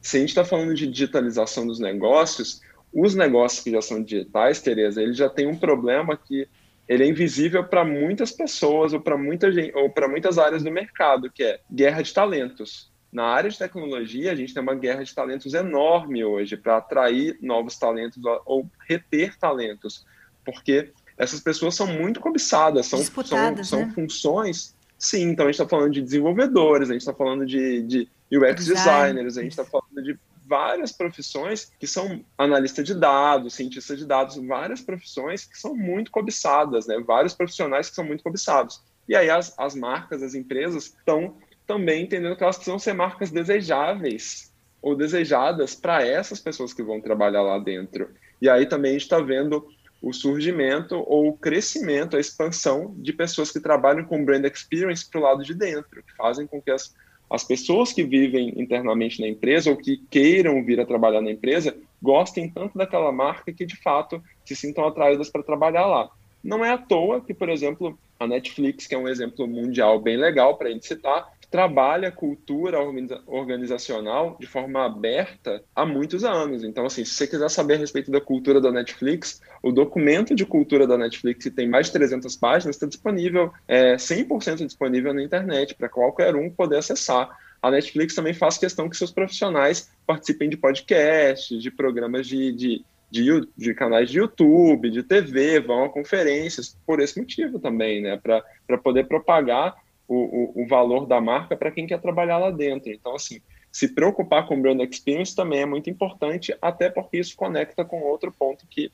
se 0.00 0.16
a 0.16 0.20
gente 0.20 0.30
está 0.30 0.44
falando 0.44 0.74
de 0.74 0.86
digitalização 0.86 1.66
dos 1.66 1.78
negócios, 1.78 2.60
os 2.92 3.14
negócios 3.14 3.62
que 3.62 3.70
já 3.70 3.80
são 3.80 4.02
digitais, 4.02 4.60
Tereza, 4.60 5.02
eles 5.02 5.16
já 5.16 5.28
têm 5.28 5.46
um 5.46 5.56
problema 5.56 6.16
que 6.16 6.46
ele 6.88 7.04
é 7.04 7.06
invisível 7.06 7.64
para 7.64 7.84
muitas 7.84 8.32
pessoas 8.32 8.92
ou 8.92 9.00
para 9.00 9.16
muita 9.16 9.50
gente, 9.52 9.74
ou 9.76 9.90
para 9.90 10.08
muitas 10.08 10.38
áreas 10.38 10.62
do 10.62 10.70
mercado, 10.70 11.30
que 11.30 11.42
é 11.42 11.60
guerra 11.72 12.02
de 12.02 12.12
talentos. 12.12 12.90
Na 13.12 13.24
área 13.24 13.50
de 13.50 13.58
tecnologia, 13.58 14.32
a 14.32 14.34
gente 14.34 14.54
tem 14.54 14.62
uma 14.62 14.74
guerra 14.74 15.02
de 15.02 15.14
talentos 15.14 15.52
enorme 15.52 16.24
hoje 16.24 16.56
para 16.56 16.78
atrair 16.78 17.38
novos 17.42 17.78
talentos 17.78 18.18
ou 18.46 18.68
reter 18.88 19.38
talentos, 19.38 20.06
porque 20.44 20.90
essas 21.16 21.40
pessoas 21.40 21.74
são 21.74 21.86
muito 21.86 22.20
cobiçadas, 22.20 22.86
são, 22.86 23.02
são, 23.02 23.64
são 23.64 23.80
né? 23.86 23.92
funções 23.94 24.74
Sim, 25.02 25.30
então 25.30 25.46
a 25.46 25.48
gente 25.48 25.60
está 25.60 25.68
falando 25.68 25.92
de 25.92 26.00
desenvolvedores, 26.00 26.88
a 26.88 26.92
gente 26.92 27.00
está 27.00 27.12
falando 27.12 27.44
de, 27.44 27.82
de 27.82 28.08
UX 28.30 28.64
Design. 28.64 29.14
designers, 29.14 29.36
a 29.36 29.42
gente 29.42 29.50
está 29.50 29.64
falando 29.64 30.00
de 30.00 30.16
várias 30.52 30.92
profissões 30.92 31.72
que 31.80 31.86
são 31.86 32.22
analista 32.36 32.82
de 32.82 32.94
dados, 32.94 33.54
cientista 33.54 33.96
de 33.96 34.04
dados, 34.04 34.36
várias 34.36 34.82
profissões 34.82 35.46
que 35.46 35.58
são 35.58 35.74
muito 35.74 36.10
cobiçadas, 36.10 36.86
né? 36.86 37.00
Vários 37.00 37.32
profissionais 37.32 37.88
que 37.88 37.94
são 37.94 38.04
muito 38.04 38.22
cobiçados. 38.22 38.82
E 39.08 39.16
aí 39.16 39.30
as, 39.30 39.58
as 39.58 39.74
marcas, 39.74 40.22
as 40.22 40.34
empresas 40.34 40.94
estão 40.98 41.38
também 41.66 42.02
entendendo 42.02 42.36
que 42.36 42.42
elas 42.42 42.56
precisam 42.56 42.78
ser 42.78 42.92
marcas 42.92 43.30
desejáveis 43.30 44.52
ou 44.82 44.94
desejadas 44.94 45.74
para 45.74 46.06
essas 46.06 46.38
pessoas 46.38 46.74
que 46.74 46.82
vão 46.82 47.00
trabalhar 47.00 47.40
lá 47.40 47.58
dentro. 47.58 48.10
E 48.38 48.46
aí 48.46 48.66
também 48.66 48.90
a 48.90 48.92
gente 48.92 49.04
está 49.04 49.20
vendo 49.20 49.66
o 50.02 50.12
surgimento 50.12 50.96
ou 51.06 51.28
o 51.28 51.38
crescimento, 51.38 52.14
a 52.14 52.20
expansão 52.20 52.94
de 52.98 53.14
pessoas 53.14 53.50
que 53.50 53.58
trabalham 53.58 54.04
com 54.04 54.22
brand 54.22 54.44
experience 54.44 55.08
para 55.08 55.18
o 55.18 55.22
lado 55.22 55.42
de 55.42 55.54
dentro, 55.54 56.02
que 56.02 56.14
fazem 56.14 56.46
com 56.46 56.60
que 56.60 56.70
as, 56.70 56.94
as 57.32 57.42
pessoas 57.42 57.94
que 57.94 58.04
vivem 58.04 58.60
internamente 58.60 59.18
na 59.18 59.26
empresa 59.26 59.70
ou 59.70 59.76
que 59.76 59.96
queiram 60.10 60.62
vir 60.62 60.78
a 60.78 60.84
trabalhar 60.84 61.22
na 61.22 61.30
empresa 61.30 61.74
gostem 62.02 62.46
tanto 62.46 62.76
daquela 62.76 63.10
marca 63.10 63.50
que 63.50 63.64
de 63.64 63.74
fato 63.74 64.22
se 64.44 64.54
sintam 64.54 64.86
atraídas 64.86 65.30
para 65.30 65.42
trabalhar 65.42 65.86
lá. 65.86 66.10
Não 66.44 66.62
é 66.62 66.70
à 66.70 66.76
toa 66.76 67.22
que, 67.22 67.32
por 67.32 67.48
exemplo, 67.48 67.98
a 68.20 68.26
Netflix, 68.26 68.86
que 68.86 68.94
é 68.94 68.98
um 68.98 69.08
exemplo 69.08 69.48
mundial 69.48 69.98
bem 69.98 70.18
legal 70.18 70.58
para 70.58 70.68
a 70.68 70.72
gente 70.72 70.86
citar, 70.86 71.26
trabalha 71.52 72.10
cultura 72.10 72.78
organizacional 73.26 74.38
de 74.40 74.46
forma 74.46 74.86
aberta 74.86 75.62
há 75.76 75.84
muitos 75.84 76.24
anos. 76.24 76.64
Então, 76.64 76.86
assim, 76.86 77.04
se 77.04 77.14
você 77.14 77.26
quiser 77.26 77.50
saber 77.50 77.74
a 77.74 77.76
respeito 77.76 78.10
da 78.10 78.22
cultura 78.22 78.58
da 78.58 78.72
Netflix, 78.72 79.42
o 79.62 79.70
documento 79.70 80.34
de 80.34 80.46
cultura 80.46 80.86
da 80.86 80.96
Netflix, 80.96 81.44
que 81.44 81.50
tem 81.50 81.68
mais 81.68 81.86
de 81.86 81.92
300 81.92 82.34
páginas, 82.36 82.76
está 82.76 82.86
disponível, 82.86 83.52
é 83.68 83.96
100% 83.96 84.64
disponível 84.64 85.12
na 85.12 85.22
internet, 85.22 85.74
para 85.74 85.90
qualquer 85.90 86.34
um 86.34 86.48
poder 86.48 86.78
acessar. 86.78 87.28
A 87.60 87.70
Netflix 87.70 88.14
também 88.14 88.32
faz 88.32 88.56
questão 88.56 88.88
que 88.88 88.96
seus 88.96 89.12
profissionais 89.12 89.92
participem 90.06 90.48
de 90.48 90.56
podcasts, 90.56 91.62
de 91.62 91.70
programas 91.70 92.26
de, 92.26 92.50
de, 92.50 92.84
de, 93.10 93.46
de, 93.54 93.74
canais 93.74 94.10
de 94.10 94.20
YouTube, 94.20 94.90
de 94.90 95.02
TV, 95.02 95.60
vão 95.60 95.84
a 95.84 95.90
conferências, 95.90 96.78
por 96.86 96.98
esse 96.98 97.20
motivo 97.20 97.58
também, 97.58 98.00
né? 98.00 98.16
Para 98.16 98.78
poder 98.78 99.06
propagar 99.06 99.76
o, 100.12 100.52
o, 100.58 100.62
o 100.62 100.66
valor 100.66 101.06
da 101.06 101.20
marca 101.20 101.56
para 101.56 101.70
quem 101.70 101.86
quer 101.86 102.00
trabalhar 102.00 102.36
lá 102.36 102.50
dentro. 102.50 102.92
Então, 102.92 103.14
assim, 103.14 103.40
se 103.70 103.88
preocupar 103.88 104.46
com 104.46 104.60
brand 104.60 104.80
experience 104.80 105.34
também 105.34 105.60
é 105.60 105.66
muito 105.66 105.88
importante, 105.88 106.54
até 106.60 106.90
porque 106.90 107.18
isso 107.18 107.34
conecta 107.34 107.84
com 107.84 108.02
outro 108.02 108.30
ponto 108.30 108.66
que 108.68 108.92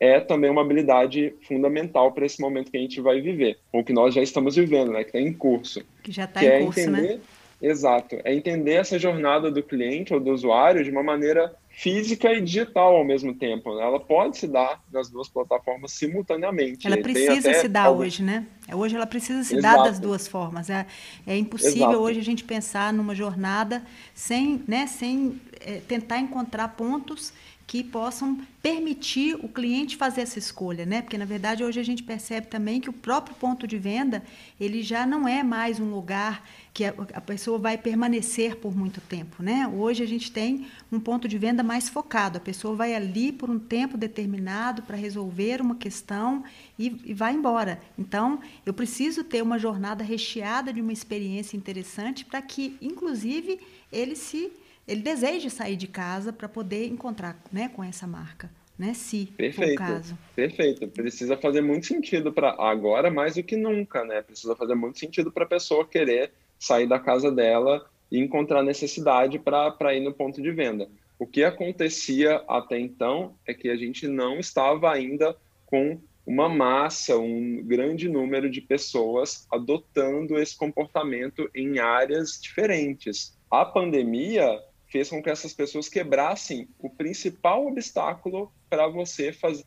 é 0.00 0.18
também 0.20 0.50
uma 0.50 0.62
habilidade 0.62 1.34
fundamental 1.42 2.12
para 2.12 2.26
esse 2.26 2.40
momento 2.40 2.70
que 2.70 2.76
a 2.76 2.80
gente 2.80 3.00
vai 3.00 3.20
viver, 3.20 3.58
ou 3.72 3.84
que 3.84 3.92
nós 3.92 4.14
já 4.14 4.22
estamos 4.22 4.56
vivendo, 4.56 4.90
né, 4.90 5.04
que 5.04 5.10
está 5.10 5.20
em 5.20 5.32
curso. 5.32 5.84
Que 6.02 6.10
já 6.10 6.24
está 6.24 6.42
em 6.42 6.48
é 6.48 6.64
curso, 6.64 6.80
entender, 6.80 7.16
né? 7.16 7.20
Exato, 7.62 8.18
é 8.24 8.34
entender 8.34 8.72
essa 8.72 8.98
jornada 8.98 9.50
do 9.50 9.62
cliente 9.62 10.12
ou 10.12 10.20
do 10.20 10.32
usuário 10.32 10.82
de 10.82 10.90
uma 10.90 11.02
maneira 11.02 11.54
física 11.76 12.32
e 12.32 12.40
digital 12.40 12.96
ao 12.96 13.04
mesmo 13.04 13.34
tempo. 13.34 13.74
Né? 13.74 13.82
Ela 13.82 13.98
pode 13.98 14.38
se 14.38 14.46
dar 14.46 14.80
nas 14.92 15.10
duas 15.10 15.28
plataformas 15.28 15.92
simultaneamente. 15.92 16.86
Ela 16.86 16.96
precisa 16.98 17.52
se 17.54 17.68
dar 17.68 17.86
algum... 17.86 18.02
hoje, 18.02 18.22
né? 18.22 18.46
Hoje 18.72 18.94
ela 18.94 19.06
precisa 19.06 19.42
se 19.42 19.56
Exato. 19.56 19.76
dar 19.76 19.84
das 19.84 19.98
duas 19.98 20.26
formas. 20.28 20.70
É, 20.70 20.86
é 21.26 21.36
impossível 21.36 21.90
Exato. 21.90 21.98
hoje 21.98 22.20
a 22.20 22.24
gente 22.24 22.44
pensar 22.44 22.92
numa 22.92 23.14
jornada 23.14 23.82
sem, 24.14 24.62
né, 24.66 24.86
sem 24.86 25.40
é, 25.60 25.80
tentar 25.86 26.18
encontrar 26.18 26.68
pontos 26.68 27.32
que 27.66 27.82
possam 27.82 28.38
permitir 28.62 29.34
o 29.36 29.48
cliente 29.48 29.96
fazer 29.96 30.22
essa 30.22 30.38
escolha, 30.38 30.84
né? 30.84 31.02
Porque 31.02 31.18
na 31.18 31.24
verdade 31.24 31.64
hoje 31.64 31.80
a 31.80 31.82
gente 31.82 32.02
percebe 32.02 32.46
também 32.46 32.80
que 32.80 32.90
o 32.90 32.92
próprio 32.92 33.34
ponto 33.36 33.66
de 33.66 33.78
venda 33.78 34.22
ele 34.60 34.82
já 34.82 35.06
não 35.06 35.26
é 35.26 35.42
mais 35.42 35.80
um 35.80 35.90
lugar 35.90 36.42
que 36.72 36.84
a, 36.84 37.20
pessoa 37.20 37.56
vai 37.56 37.78
permanecer 37.78 38.56
por 38.56 38.76
muito 38.76 39.00
tempo, 39.00 39.42
né? 39.42 39.68
Hoje 39.68 40.02
a 40.02 40.06
gente 40.06 40.30
tem 40.32 40.66
um 40.90 40.98
ponto 40.98 41.28
de 41.28 41.38
venda 41.38 41.62
mais 41.62 41.88
focado. 41.88 42.38
A 42.38 42.40
pessoa 42.40 42.74
vai 42.74 42.94
ali 42.94 43.30
por 43.30 43.48
um 43.48 43.60
tempo 43.60 43.96
determinado 43.96 44.82
para 44.82 44.96
resolver 44.96 45.60
uma 45.60 45.76
questão 45.76 46.42
e, 46.76 47.00
e 47.04 47.14
vai 47.14 47.32
embora. 47.32 47.80
Então 47.96 48.40
eu 48.66 48.74
preciso 48.74 49.22
ter 49.22 49.40
uma 49.40 49.58
jornada 49.58 50.02
recheada 50.02 50.72
de 50.72 50.80
uma 50.80 50.92
experiência 50.92 51.56
interessante 51.56 52.24
para 52.24 52.42
que, 52.42 52.76
inclusive, 52.82 53.60
ele 53.92 54.16
se 54.16 54.50
ele 54.86 55.02
deseja 55.02 55.48
sair 55.50 55.76
de 55.76 55.86
casa 55.86 56.32
para 56.32 56.48
poder 56.48 56.86
encontrar 56.86 57.42
né, 57.52 57.68
com 57.68 57.82
essa 57.82 58.06
marca. 58.06 58.50
Né, 58.76 58.92
se 58.92 59.26
perfeito, 59.36 59.78
for 59.78 59.84
o 59.84 59.88
caso. 59.88 60.18
Perfeito. 60.34 60.88
Precisa 60.88 61.36
fazer 61.36 61.60
muito 61.60 61.86
sentido 61.86 62.32
para 62.32 62.56
agora 62.58 63.08
mais 63.08 63.36
do 63.36 63.42
que 63.42 63.56
nunca, 63.56 64.04
né? 64.04 64.20
Precisa 64.20 64.56
fazer 64.56 64.74
muito 64.74 64.98
sentido 64.98 65.30
para 65.30 65.44
a 65.44 65.48
pessoa 65.48 65.86
querer 65.86 66.32
sair 66.58 66.88
da 66.88 66.98
casa 66.98 67.30
dela 67.30 67.88
e 68.10 68.18
encontrar 68.18 68.64
necessidade 68.64 69.38
para 69.38 69.94
ir 69.94 70.00
no 70.00 70.12
ponto 70.12 70.42
de 70.42 70.50
venda. 70.50 70.88
O 71.18 71.26
que 71.26 71.44
acontecia 71.44 72.42
até 72.48 72.78
então 72.78 73.36
é 73.46 73.54
que 73.54 73.68
a 73.68 73.76
gente 73.76 74.08
não 74.08 74.40
estava 74.40 74.92
ainda 74.92 75.36
com 75.66 76.00
uma 76.26 76.48
massa, 76.48 77.16
um 77.16 77.62
grande 77.62 78.08
número 78.08 78.50
de 78.50 78.60
pessoas 78.60 79.46
adotando 79.52 80.38
esse 80.38 80.56
comportamento 80.56 81.48
em 81.54 81.78
áreas 81.78 82.40
diferentes. 82.40 83.36
A 83.50 83.64
pandemia 83.64 84.60
fez 84.94 85.10
com 85.10 85.20
que 85.20 85.28
essas 85.28 85.52
pessoas 85.52 85.88
quebrassem 85.88 86.68
o 86.78 86.88
principal 86.88 87.66
obstáculo 87.66 88.52
para 88.70 88.86
você 88.86 89.32
fazer 89.32 89.64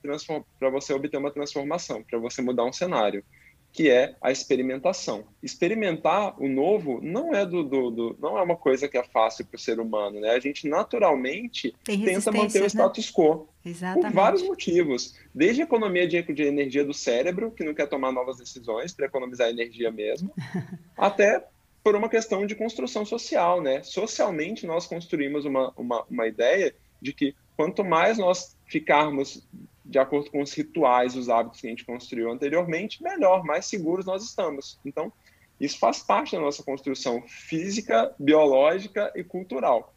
para 0.57 0.69
você 0.69 0.93
obter 0.93 1.17
uma 1.17 1.33
transformação, 1.33 2.01
para 2.01 2.17
você 2.17 2.41
mudar 2.41 2.63
um 2.63 2.71
cenário, 2.71 3.21
que 3.73 3.89
é 3.89 4.15
a 4.21 4.31
experimentação. 4.31 5.25
Experimentar 5.43 6.41
o 6.41 6.47
novo 6.47 7.01
não 7.03 7.35
é 7.35 7.45
do, 7.45 7.61
do, 7.61 7.91
do 7.91 8.17
não 8.21 8.37
é 8.37 8.41
uma 8.41 8.55
coisa 8.55 8.87
que 8.87 8.97
é 8.97 9.03
fácil 9.03 9.45
para 9.45 9.57
o 9.57 9.59
ser 9.59 9.81
humano, 9.81 10.21
né? 10.21 10.29
A 10.29 10.39
gente 10.39 10.65
naturalmente 10.65 11.75
tenta 11.83 12.31
manter 12.31 12.59
o 12.59 12.61
né? 12.61 12.67
status 12.67 13.11
quo. 13.11 13.49
Exatamente. 13.65 14.05
Por 14.05 14.13
vários 14.13 14.43
motivos. 14.43 15.13
Desde 15.35 15.61
a 15.61 15.65
economia 15.65 16.07
de, 16.07 16.23
de 16.23 16.43
energia 16.43 16.85
do 16.85 16.93
cérebro, 16.93 17.51
que 17.51 17.65
não 17.65 17.73
quer 17.73 17.87
tomar 17.89 18.13
novas 18.13 18.37
decisões 18.37 18.93
para 18.93 19.07
economizar 19.07 19.49
energia 19.49 19.91
mesmo, 19.91 20.33
até 20.95 21.45
por 21.88 21.95
uma 21.95 22.10
questão 22.10 22.45
de 22.45 22.54
construção 22.54 23.06
social, 23.06 23.62
né? 23.62 23.82
Socialmente, 23.82 24.67
nós 24.67 24.86
construímos 24.86 25.45
uma, 25.45 25.71
uma, 25.78 26.04
uma 26.10 26.28
ideia 26.28 26.76
de 27.02 27.13
que 27.13 27.34
quanto 27.56 27.82
mais 27.82 28.17
nós 28.17 28.58
ficarmos 28.65 29.41
de 29.86 29.97
acordo 29.97 30.30
com 30.30 30.41
os 30.41 30.52
rituais, 30.52 31.15
os 31.15 31.30
hábitos 31.30 31.62
que 31.62 31.67
a 31.67 31.69
gente 31.69 31.86
construiu 31.86 32.30
anteriormente, 32.30 33.02
melhor, 33.02 33.45
mais 33.45 33.67
seguros 33.67 34.06
nós 34.06 34.21
estamos. 34.21 34.78
Então, 34.86 35.13
isso 35.62 35.80
faz 35.80 36.00
parte 36.00 36.36
da 36.36 36.41
nossa 36.41 36.62
construção 36.62 37.23
física, 37.26 38.13
biológica 38.19 39.10
e 39.15 39.23
cultural. 39.23 39.95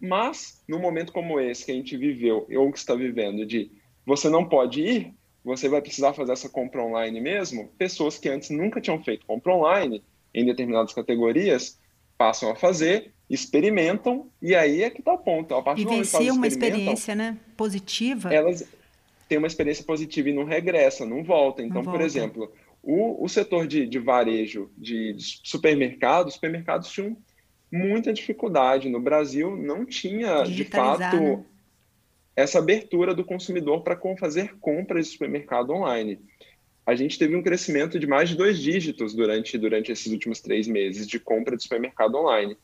Mas, 0.00 0.62
num 0.68 0.78
momento 0.78 1.12
como 1.12 1.40
esse 1.40 1.64
que 1.64 1.72
a 1.72 1.74
gente 1.74 1.96
viveu, 1.96 2.46
ou 2.48 2.70
que 2.70 2.78
está 2.78 2.94
vivendo, 2.94 3.44
de 3.44 3.72
você 4.06 4.30
não 4.30 4.48
pode 4.48 4.82
ir, 4.82 5.14
você 5.44 5.68
vai 5.68 5.82
precisar 5.82 6.12
fazer 6.12 6.30
essa 6.30 6.48
compra 6.48 6.80
online 6.80 7.20
mesmo, 7.20 7.72
pessoas 7.76 8.16
que 8.16 8.28
antes 8.28 8.50
nunca 8.50 8.80
tinham 8.80 9.02
feito 9.02 9.26
compra 9.26 9.52
online, 9.52 10.00
em 10.34 10.44
determinadas 10.44 10.92
categorias, 10.92 11.78
passam 12.16 12.50
a 12.50 12.56
fazer, 12.56 13.12
experimentam, 13.28 14.30
e 14.40 14.54
aí 14.54 14.82
é 14.82 14.90
que 14.90 15.00
está 15.00 15.12
o 15.12 15.18
ponto. 15.18 15.54
A 15.54 15.62
partir 15.62 15.86
Vivenciam 15.86 16.36
uma 16.36 16.46
experiência 16.46 17.14
né, 17.14 17.38
positiva. 17.56 18.32
Elas 18.32 18.64
têm 19.28 19.38
uma 19.38 19.46
experiência 19.46 19.84
positiva 19.84 20.30
e 20.30 20.32
não 20.32 20.44
regressa, 20.44 21.04
não 21.04 21.22
volta. 21.22 21.62
Então, 21.62 21.82
não 21.82 21.92
por 21.92 22.00
exemplo, 22.00 22.50
o, 22.82 23.24
o 23.24 23.28
setor 23.28 23.66
de, 23.66 23.86
de 23.86 23.98
varejo 23.98 24.70
de, 24.76 25.12
de 25.12 25.40
supermercados, 25.44 26.34
supermercados 26.34 26.90
tinham 26.90 27.16
muita 27.70 28.12
dificuldade. 28.12 28.88
No 28.88 29.00
Brasil, 29.00 29.56
não 29.56 29.84
tinha, 29.84 30.42
de 30.42 30.64
fato, 30.64 31.16
né? 31.16 31.44
essa 32.34 32.58
abertura 32.58 33.14
do 33.14 33.24
consumidor 33.24 33.82
para 33.82 33.98
fazer 34.18 34.56
compras 34.58 35.06
de 35.06 35.12
supermercado 35.12 35.70
online 35.70 36.20
a 36.88 36.94
gente 36.94 37.18
teve 37.18 37.36
um 37.36 37.42
crescimento 37.42 38.00
de 38.00 38.06
mais 38.06 38.30
de 38.30 38.34
dois 38.34 38.58
dígitos 38.58 39.14
durante, 39.14 39.58
durante 39.58 39.92
esses 39.92 40.10
últimos 40.10 40.40
três 40.40 40.66
meses 40.66 41.06
de 41.06 41.20
compra 41.20 41.54
de 41.54 41.62
supermercado 41.62 42.14
online. 42.14 42.56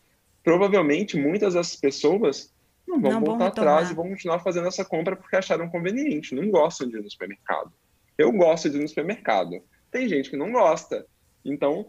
Provavelmente, 0.42 1.14
muitas 1.14 1.52
dessas 1.52 1.76
pessoas 1.76 2.50
não 2.88 2.98
vão 2.98 3.12
não 3.12 3.20
voltar 3.20 3.48
atrás 3.48 3.90
e 3.90 3.94
vão 3.94 4.08
continuar 4.08 4.38
fazendo 4.38 4.66
essa 4.66 4.82
compra 4.82 5.14
porque 5.14 5.36
acharam 5.36 5.68
conveniente, 5.68 6.34
não 6.34 6.48
gostam 6.48 6.88
de 6.88 6.96
ir 6.96 7.02
no 7.02 7.10
supermercado. 7.10 7.70
Eu 8.16 8.32
gosto 8.32 8.70
de 8.70 8.78
ir 8.78 8.80
no 8.80 8.88
supermercado. 8.88 9.60
Tem 9.90 10.08
gente 10.08 10.30
que 10.30 10.38
não 10.38 10.52
gosta. 10.52 11.04
Então, 11.44 11.88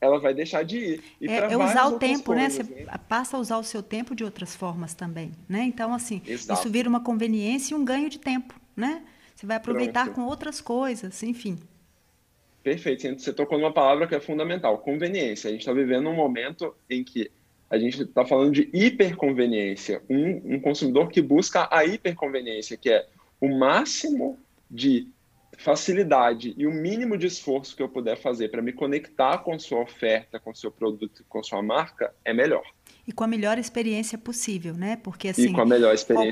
ela 0.00 0.18
vai 0.18 0.34
deixar 0.34 0.64
de 0.64 0.78
ir. 0.78 1.04
E 1.20 1.28
é, 1.28 1.52
é 1.52 1.56
usar 1.56 1.86
o 1.86 1.96
tempo, 1.96 2.34
né? 2.34 2.48
coisas, 2.48 2.68
né? 2.68 2.74
Você 2.76 2.84
né? 2.86 3.00
passa 3.08 3.36
a 3.36 3.40
usar 3.40 3.58
o 3.58 3.62
seu 3.62 3.84
tempo 3.84 4.16
de 4.16 4.24
outras 4.24 4.56
formas 4.56 4.94
também, 4.94 5.30
né? 5.48 5.62
Então, 5.62 5.94
assim, 5.94 6.20
Exato. 6.26 6.58
isso 6.58 6.72
vira 6.72 6.88
uma 6.88 7.04
conveniência 7.04 7.72
e 7.72 7.76
um 7.78 7.84
ganho 7.84 8.10
de 8.10 8.18
tempo, 8.18 8.52
né? 8.76 9.04
Você 9.36 9.46
vai 9.46 9.58
aproveitar 9.58 10.04
Pronto. 10.04 10.16
com 10.16 10.22
outras 10.22 10.62
coisas, 10.62 11.22
enfim. 11.22 11.58
Perfeito. 12.62 13.20
Você 13.20 13.34
tocou 13.34 13.58
numa 13.58 13.72
palavra 13.72 14.08
que 14.08 14.14
é 14.14 14.20
fundamental, 14.20 14.78
conveniência. 14.78 15.48
A 15.48 15.52
gente 15.52 15.60
está 15.60 15.74
vivendo 15.74 16.08
um 16.08 16.14
momento 16.14 16.74
em 16.88 17.04
que 17.04 17.30
a 17.68 17.78
gente 17.78 18.02
está 18.02 18.24
falando 18.24 18.52
de 18.52 18.70
hiperconveniência. 18.72 20.02
Um, 20.08 20.54
um 20.54 20.60
consumidor 20.60 21.10
que 21.10 21.20
busca 21.20 21.68
a 21.70 21.84
hiperconveniência, 21.84 22.78
que 22.78 22.90
é 22.90 23.06
o 23.38 23.48
máximo 23.58 24.38
de 24.70 25.06
facilidade 25.58 26.54
e 26.56 26.66
o 26.66 26.72
mínimo 26.72 27.18
de 27.18 27.26
esforço 27.26 27.76
que 27.76 27.82
eu 27.82 27.88
puder 27.88 28.16
fazer 28.16 28.48
para 28.48 28.62
me 28.62 28.72
conectar 28.72 29.38
com 29.38 29.58
sua 29.58 29.82
oferta, 29.82 30.40
com 30.40 30.54
seu 30.54 30.70
produto, 30.70 31.24
com 31.28 31.42
sua 31.42 31.62
marca, 31.62 32.14
é 32.24 32.32
melhor. 32.32 32.64
E 33.06 33.12
com 33.12 33.22
a 33.22 33.26
melhor 33.26 33.56
experiência 33.56 34.18
possível, 34.18 34.74
né? 34.74 34.96
Porque 34.96 35.28
assim, 35.28 35.52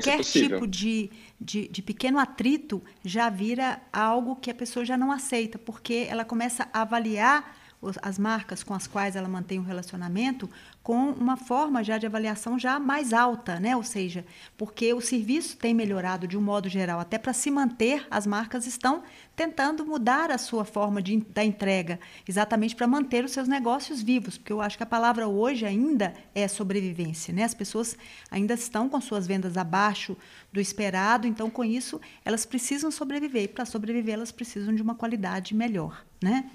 qualquer 0.01 0.17
possível. 0.17 0.59
tipo 0.59 0.67
de, 0.67 1.09
de, 1.39 1.67
de 1.69 1.81
pequeno 1.81 2.19
atrito 2.19 2.83
já 3.03 3.29
vira 3.29 3.81
algo 3.93 4.35
que 4.35 4.51
a 4.51 4.53
pessoa 4.53 4.83
já 4.83 4.97
não 4.97 5.11
aceita, 5.11 5.57
porque 5.57 6.05
ela 6.09 6.25
começa 6.25 6.67
a 6.73 6.81
avaliar 6.81 7.55
as 8.01 8.17
marcas 8.17 8.63
com 8.63 8.73
as 8.73 8.87
quais 8.87 9.15
ela 9.15 9.27
mantém 9.27 9.59
um 9.59 9.63
relacionamento 9.63 10.49
com 10.85 11.09
uma 11.09 11.35
forma 11.35 11.83
já 11.83 11.97
de 11.97 12.05
avaliação 12.05 12.59
já 12.59 12.79
mais 12.79 13.11
alta, 13.11 13.59
né? 13.59 13.75
Ou 13.75 13.83
seja, 13.83 14.23
porque 14.55 14.93
o 14.93 15.01
serviço 15.01 15.57
tem 15.57 15.73
melhorado 15.73 16.27
de 16.27 16.37
um 16.37 16.41
modo 16.41 16.69
geral, 16.69 16.99
até 16.99 17.17
para 17.17 17.33
se 17.33 17.49
manter, 17.49 18.05
as 18.11 18.27
marcas 18.27 18.67
estão 18.67 19.01
tentando 19.35 19.83
mudar 19.83 20.29
a 20.29 20.37
sua 20.37 20.63
forma 20.63 21.01
de, 21.01 21.17
da 21.33 21.43
entrega, 21.43 21.99
exatamente 22.27 22.75
para 22.75 22.85
manter 22.85 23.25
os 23.25 23.31
seus 23.31 23.47
negócios 23.47 24.01
vivos, 24.01 24.37
porque 24.37 24.53
eu 24.53 24.61
acho 24.61 24.77
que 24.77 24.83
a 24.83 24.85
palavra 24.85 25.27
hoje 25.27 25.65
ainda 25.65 26.13
é 26.35 26.47
sobrevivência, 26.47 27.33
né? 27.33 27.43
As 27.43 27.55
pessoas 27.55 27.97
ainda 28.29 28.53
estão 28.53 28.87
com 28.87 29.01
suas 29.01 29.25
vendas 29.25 29.57
abaixo 29.57 30.15
do 30.53 30.61
esperado, 30.61 31.27
então 31.27 31.49
com 31.49 31.63
isso 31.63 31.99
elas 32.23 32.45
precisam 32.45 32.91
sobreviver 32.91 33.43
e 33.43 33.47
para 33.47 33.65
sobreviver 33.65 34.13
elas 34.13 34.31
precisam 34.31 34.73
de 34.73 34.81
uma 34.81 34.93
qualidade 34.93 35.55
melhor, 35.55 36.05
né? 36.21 36.49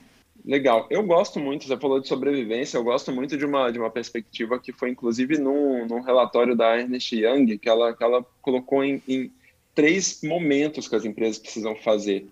Legal. 0.45 0.87
Eu 0.91 1.03
gosto 1.03 1.39
muito, 1.39 1.67
você 1.67 1.77
falou 1.77 2.01
de 2.01 2.09
sobrevivência, 2.09 2.77
eu 2.77 2.85
gosto 2.85 3.13
muito 3.13 3.37
de 3.37 3.45
uma, 3.45 3.71
de 3.71 3.79
uma 3.79 3.91
perspectiva 3.91 4.59
que 4.59 4.73
foi, 4.73 4.91
inclusive, 4.91 5.39
num, 5.39 5.87
num 5.87 6.01
relatório 6.01 6.57
da 6.57 6.79
Ernest 6.79 7.15
Young, 7.15 7.59
que 7.59 7.69
ela, 7.69 7.95
que 7.95 8.03
ela 8.03 8.25
colocou 8.41 8.83
em, 8.83 9.03
em 9.07 9.33
três 9.75 10.23
momentos 10.23 10.89
que 10.89 10.97
as 10.97 11.05
empresas 11.05 11.39
precisam 11.39 11.77
fazer. 11.77 12.27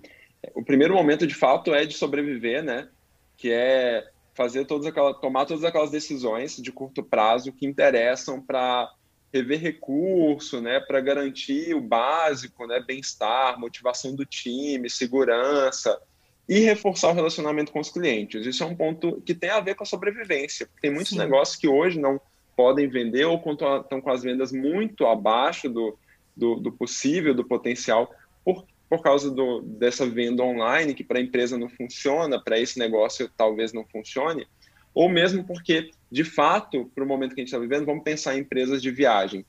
O 0.55 0.65
primeiro 0.65 0.95
momento, 0.95 1.27
de 1.27 1.35
fato, 1.35 1.75
é 1.75 1.85
de 1.85 1.95
sobreviver, 1.95 2.63
né? 2.63 2.89
Que 3.37 3.51
é 3.53 4.09
fazer 4.35 4.65
todas 4.65 4.87
aquelas, 4.87 5.21
tomar 5.21 5.45
todas 5.47 5.65
aquelas 5.65 5.91
decisões 5.91 6.57
de 6.57 6.71
curto 6.71 7.03
prazo 7.03 7.53
que 7.53 7.67
interessam 7.67 8.41
para 8.41 8.89
rever 9.33 9.61
recurso, 9.61 10.61
né, 10.61 10.81
para 10.81 11.01
garantir 11.01 11.75
o 11.75 11.81
básico, 11.81 12.67
né, 12.67 12.81
bem-estar, 12.81 13.59
motivação 13.59 14.15
do 14.15 14.25
time, 14.25 14.89
segurança, 14.89 16.01
e 16.49 16.61
reforçar 16.61 17.11
o 17.11 17.15
relacionamento 17.15 17.71
com 17.71 17.81
os 17.81 17.91
clientes. 17.91 18.47
Isso 18.47 18.63
é 18.63 18.67
um 18.67 18.75
ponto 18.75 19.21
que 19.21 19.35
tem 19.35 19.51
a 19.51 19.61
ver 19.61 19.75
com 19.75 19.83
a 19.83 19.87
sobrevivência. 19.87 20.69
Tem 20.81 20.91
muitos 20.91 21.13
Sim. 21.13 21.19
negócios 21.19 21.57
que 21.57 21.69
hoje 21.69 22.01
não 22.01 22.19
podem 22.57 22.89
vender 22.89 23.25
ou 23.27 23.37
estão 23.37 24.01
com 24.01 24.11
as 24.11 24.23
vendas 24.23 24.51
muito 24.51 25.07
abaixo 25.07 25.69
do, 25.69 25.97
do, 26.35 26.57
do 26.57 26.73
possível, 26.73 27.35
do 27.35 27.45
potencial, 27.45 28.11
por, 28.45 28.65
por 28.89 29.03
causa 29.03 29.31
do, 29.31 29.61
dessa 29.61 30.09
venda 30.09 30.43
online, 30.43 30.95
que 30.95 31.05
para 31.05 31.19
a 31.19 31.23
empresa 31.23 31.59
não 31.59 31.69
funciona, 31.69 32.43
para 32.43 32.59
esse 32.59 32.79
negócio 32.79 33.31
talvez 33.37 33.73
não 33.73 33.85
funcione, 33.85 34.47
ou 34.95 35.09
mesmo 35.09 35.45
porque, 35.45 35.91
de 36.11 36.25
fato, 36.25 36.91
para 36.95 37.05
o 37.05 37.07
momento 37.07 37.35
que 37.35 37.41
a 37.41 37.45
gente 37.45 37.53
está 37.53 37.59
vivendo, 37.59 37.85
vamos 37.85 38.03
pensar 38.03 38.37
em 38.37 38.41
empresas 38.41 38.81
de 38.81 38.91
viagem. 38.91 39.45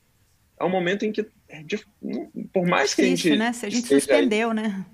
É 0.60 0.64
um 0.64 0.68
momento 0.68 1.04
em 1.04 1.10
que, 1.10 1.26
de, 1.64 1.84
por 2.52 2.66
mais 2.66 2.94
que 2.94 3.00
a 3.00 3.04
gente. 3.06 3.34
Né? 3.34 3.52
Se 3.54 3.64
a 3.64 3.70
gente 3.70 3.88
suspendeu, 3.88 4.52
né? 4.52 4.84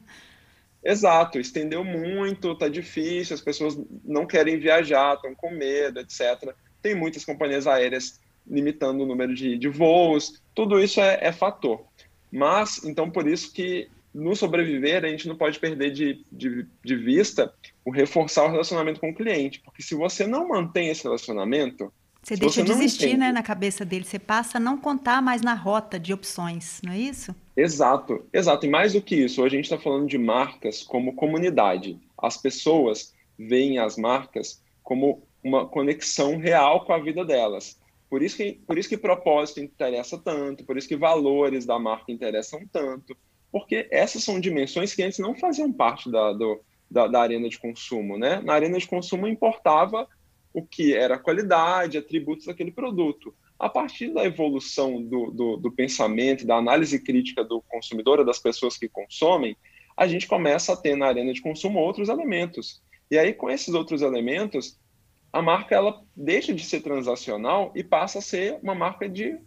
Exato, 0.89 1.41
estendeu 1.41 1.83
muito, 1.83 2.55
tá 2.55 2.69
difícil, 2.69 3.35
as 3.35 3.41
pessoas 3.41 3.77
não 4.05 4.25
querem 4.25 4.61
viajar, 4.61 5.15
estão 5.15 5.35
com 5.35 5.51
medo, 5.51 5.99
etc. 5.99 6.55
Tem 6.81 6.95
muitas 6.95 7.25
companhias 7.25 7.67
aéreas 7.67 8.21
limitando 8.47 9.03
o 9.03 9.07
número 9.07 9.35
de, 9.35 9.59
de 9.59 9.69
voos, 9.69 10.41
tudo 10.55 10.79
isso 10.81 11.01
é, 11.01 11.19
é, 11.21 11.33
fator. 11.33 11.85
Mas, 12.31 12.85
então, 12.85 13.11
por 13.11 13.27
isso 13.27 13.53
que 13.53 13.89
no 14.15 14.37
sobreviver, 14.37 15.05
a 15.05 15.09
gente 15.09 15.27
não 15.27 15.37
pode 15.37 15.59
perder 15.59 15.91
de, 15.91 16.25
de, 16.31 16.65
de 16.85 16.97
vista 16.97 17.53
o 17.85 17.91
reforçar 17.91 18.45
o 18.45 18.51
relacionamento 18.51 19.01
com 19.01 19.11
o 19.11 19.15
cliente, 19.15 19.61
porque 19.65 19.83
se 19.83 19.97
você 19.97 20.25
não 20.25 20.47
mantém 20.47 20.89
esse 20.89 21.03
relacionamento, 21.03 21.93
você 22.27 22.35
deixa 22.35 22.61
de 22.61 22.73
existir 22.73 23.17
né, 23.17 23.31
na 23.31 23.41
cabeça 23.41 23.85
dele, 23.85 24.05
você 24.05 24.19
passa 24.19 24.59
a 24.59 24.61
não 24.61 24.77
contar 24.77 25.23
mais 25.23 25.43
na 25.43 25.55
rota 25.55 25.97
de 25.97 26.13
opções, 26.13 26.81
não 26.83 26.93
é 26.93 26.99
isso? 26.99 27.33
Exato, 27.57 28.27
exato. 28.33 28.67
E 28.67 28.69
mais 28.69 28.95
do 28.95 29.01
que 29.01 29.15
isso, 29.15 29.41
hoje 29.41 29.55
a 29.55 29.59
gente 29.59 29.67
está 29.67 29.79
falando 29.79 30.09
de 30.09 30.19
marcas 30.19 30.83
como 30.83 31.15
comunidade. 31.15 32.01
As 32.21 32.37
pessoas 32.37 33.15
veem 33.39 33.79
as 33.79 33.97
marcas 33.97 34.61
como 34.83 35.23
uma 35.41 35.69
conexão 35.69 36.37
real 36.37 36.85
com 36.85 36.93
a 36.93 36.99
vida 36.99 37.25
delas. 37.25 37.79
Por 38.11 38.21
isso 38.21 38.39
que, 38.39 38.55
por 38.67 38.77
isso 38.77 38.89
que 38.89 38.99
propósito 38.99 39.61
interessa 39.61 40.19
tanto, 40.19 40.65
por 40.65 40.77
isso 40.77 40.89
que 40.89 40.97
valores 40.97 41.65
da 41.65 41.79
marca 41.79 42.11
interessam 42.11 42.61
tanto, 42.73 43.17
porque 43.53 43.87
essas 43.89 44.25
são 44.25 44.41
dimensões 44.41 44.93
que 44.93 45.03
antes 45.05 45.21
não 45.21 45.33
faziam 45.33 45.73
parte 45.73 46.11
da, 46.11 46.33
do, 46.33 46.61
da, 46.91 47.07
da 47.07 47.21
arena 47.21 47.49
de 47.49 47.57
consumo. 47.61 48.19
Né? 48.19 48.41
Na 48.43 48.55
arena 48.55 48.79
de 48.79 48.89
consumo 48.89 49.29
importava 49.29 50.09
o 50.57 50.67
que 50.67 50.95
era 50.95 51.17
a 51.17 51.19
qualidade, 51.19 51.99
atributos 51.99 52.47
daquele 52.47 52.73
produto. 52.73 53.35
A 53.59 53.69
partir 53.69 54.09
da 54.15 54.25
evolução 54.25 55.03
do, 55.03 55.31
do, 55.31 55.57
do 55.59 55.71
pensamento, 55.71 56.47
da 56.47 56.57
análise 56.57 56.99
crítica 56.99 57.45
do 57.45 57.61
consumidor, 57.69 58.25
das 58.25 58.39
pessoas 58.39 58.79
que 58.79 58.89
consomem, 58.89 59.55
a 59.95 60.07
gente 60.07 60.27
começa 60.27 60.73
a 60.73 60.77
ter 60.77 60.97
na 60.97 61.09
arena 61.09 61.31
de 61.31 61.43
consumo 61.43 61.79
outros 61.79 62.09
elementos. 62.09 62.83
E 63.11 63.19
aí, 63.19 63.35
com 63.35 63.51
esses 63.51 63.75
outros 63.75 64.01
elementos, 64.01 64.79
a 65.31 65.43
marca 65.43 65.75
ela 65.75 66.03
deixa 66.17 66.55
de 66.55 66.65
ser 66.65 66.81
transacional 66.81 67.71
e 67.75 67.85
passa 67.85 68.21
a 68.21 68.23
ser 68.23 68.59
uma 68.63 68.75
marca 68.75 69.07
de 69.07 69.39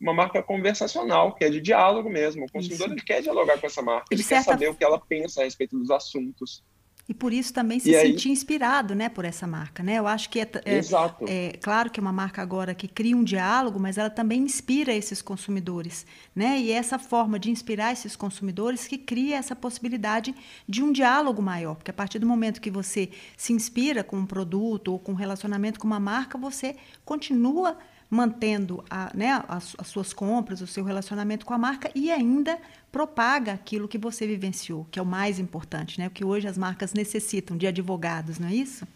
uma 0.00 0.12
marca 0.12 0.42
conversacional, 0.42 1.32
que 1.32 1.44
é 1.44 1.48
de 1.48 1.60
diálogo 1.60 2.10
mesmo. 2.10 2.44
O 2.44 2.52
consumidor 2.52 2.90
ele 2.90 3.00
quer 3.00 3.22
dialogar 3.22 3.58
com 3.58 3.66
essa 3.68 3.80
marca, 3.80 4.06
ele 4.10 4.24
quer 4.24 4.42
saber 4.42 4.68
o 4.68 4.74
que 4.74 4.84
ela 4.84 4.98
pensa 4.98 5.42
a 5.42 5.44
respeito 5.44 5.78
dos 5.78 5.92
assuntos. 5.92 6.64
E 7.10 7.14
por 7.14 7.32
isso 7.32 7.52
também 7.52 7.80
se 7.80 7.90
e 7.90 8.00
sentir 8.00 8.28
aí... 8.28 8.32
inspirado 8.32 8.94
né, 8.94 9.08
por 9.08 9.24
essa 9.24 9.44
marca. 9.44 9.82
Né? 9.82 9.98
Eu 9.98 10.06
acho 10.06 10.30
que 10.30 10.38
é, 10.38 10.48
é, 10.64 10.80
é, 11.26 11.52
claro 11.60 11.90
que 11.90 11.98
é 11.98 12.00
uma 12.00 12.12
marca 12.12 12.40
agora 12.40 12.72
que 12.72 12.86
cria 12.86 13.16
um 13.16 13.24
diálogo, 13.24 13.80
mas 13.80 13.98
ela 13.98 14.08
também 14.08 14.42
inspira 14.42 14.94
esses 14.94 15.20
consumidores. 15.20 16.06
Né? 16.36 16.60
E 16.60 16.70
é 16.70 16.76
essa 16.76 17.00
forma 17.00 17.36
de 17.36 17.50
inspirar 17.50 17.92
esses 17.92 18.14
consumidores 18.14 18.86
que 18.86 18.96
cria 18.96 19.38
essa 19.38 19.56
possibilidade 19.56 20.32
de 20.68 20.84
um 20.84 20.92
diálogo 20.92 21.42
maior. 21.42 21.74
Porque 21.74 21.90
a 21.90 21.94
partir 21.94 22.20
do 22.20 22.28
momento 22.28 22.60
que 22.60 22.70
você 22.70 23.10
se 23.36 23.52
inspira 23.52 24.04
com 24.04 24.16
um 24.16 24.24
produto 24.24 24.92
ou 24.92 24.98
com 25.00 25.10
um 25.10 25.16
relacionamento 25.16 25.80
com 25.80 25.88
uma 25.88 25.98
marca, 25.98 26.38
você 26.38 26.76
continua 27.04 27.76
mantendo 28.10 28.84
a, 28.90 29.16
né, 29.16 29.42
as, 29.48 29.76
as, 29.78 29.86
suas 29.86 30.12
compras, 30.12 30.60
o 30.60 30.66
seu 30.66 30.82
relacionamento 30.82 31.46
com 31.46 31.54
a 31.54 31.58
marca 31.58 31.90
e 31.94 32.10
ainda 32.10 32.58
propaga 32.90 33.52
aquilo 33.52 33.86
que 33.86 33.96
você 33.96 34.26
vivenciou, 34.26 34.84
que 34.90 34.98
é 34.98 35.02
o 35.02 35.06
mais 35.06 35.38
importante, 35.38 36.00
né? 36.00 36.08
Porque 36.08 36.24
hoje 36.24 36.48
as 36.48 36.58
marcas 36.58 36.92
necessitam 36.92 37.56
de 37.56 37.68
advogados, 37.68 38.40
não 38.40 38.48
é 38.48 38.54
isso? 38.54 38.86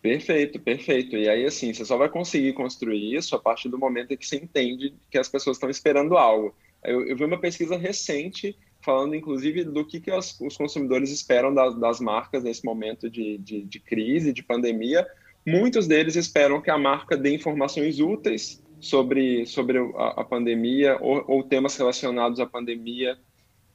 Perfeito, 0.00 0.60
perfeito. 0.60 1.16
E 1.16 1.28
aí, 1.28 1.44
assim, 1.44 1.74
você 1.74 1.84
só 1.84 1.96
vai 1.96 2.08
conseguir 2.08 2.52
construir 2.52 3.16
isso 3.16 3.34
a 3.34 3.38
partir 3.38 3.68
do 3.68 3.76
momento 3.76 4.12
em 4.12 4.16
que 4.16 4.26
você 4.26 4.36
entende 4.36 4.94
que 5.10 5.18
as 5.18 5.28
pessoas 5.28 5.56
estão 5.56 5.68
esperando 5.68 6.16
algo. 6.16 6.54
Eu, 6.84 7.04
eu 7.08 7.16
vi 7.16 7.24
uma 7.24 7.40
pesquisa 7.40 7.76
recente 7.76 8.56
falando, 8.80 9.16
inclusive, 9.16 9.64
do 9.64 9.84
que, 9.84 10.00
que 10.00 10.12
os, 10.12 10.40
os 10.40 10.56
consumidores 10.56 11.10
esperam 11.10 11.52
das, 11.52 11.74
das, 11.78 11.98
marcas 11.98 12.44
nesse 12.44 12.64
momento 12.64 13.10
de, 13.10 13.36
de, 13.38 13.62
de 13.64 13.80
crise, 13.80 14.32
de 14.32 14.42
pandemia, 14.42 15.04
Muitos 15.46 15.86
deles 15.86 16.16
esperam 16.16 16.60
que 16.60 16.70
a 16.70 16.78
marca 16.78 17.16
dê 17.16 17.34
informações 17.34 18.00
úteis 18.00 18.62
sobre, 18.80 19.46
sobre 19.46 19.78
a, 19.78 20.20
a 20.20 20.24
pandemia 20.24 20.98
ou, 21.00 21.24
ou, 21.26 21.42
temas 21.42 21.76
relacionados 21.76 22.38
à 22.40 22.46
pandemia. 22.46 23.18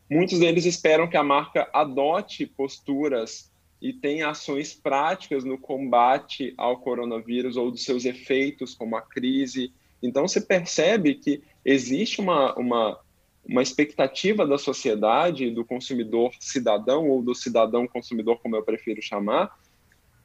Muitos 0.10 0.40
deles 0.40 0.66
esperam 0.66 1.08
que 1.08 1.18
a 1.18 1.24
marca 1.24 1.70
adote 1.74 2.46
posturas 2.46 3.52
e 3.82 3.92
tenha 3.92 4.30
ações 4.30 4.74
práticas 4.74 5.44
no 5.44 5.58
combate 5.58 6.54
ao 6.58 6.78
coronavírus 6.80 7.58
ou 7.58 7.70
dos 7.70 7.84
seus 7.84 8.06
efeitos, 8.06 8.74
como 8.74 8.96
a 8.96 9.02
crise. 9.02 9.74
Então, 10.02 10.26
você 10.28 10.40
percebe 10.40 11.16
que 11.16 11.42
existe 11.66 12.22
uma, 12.22 12.54
uma, 12.56 13.00
uma 13.46 13.62
expectativa 13.62 14.48
da 14.48 14.58
sociedade, 14.58 15.52
do 15.52 15.66
consumidor 15.66 16.32
cidadão 16.40 17.10
ou 17.10 17.22
do 17.22 17.36
cidadão 17.36 17.86
consumidor, 17.86 18.40
como 18.42 18.56
eu 18.56 18.64
prefiro 18.64 19.02
chamar, 19.02 19.54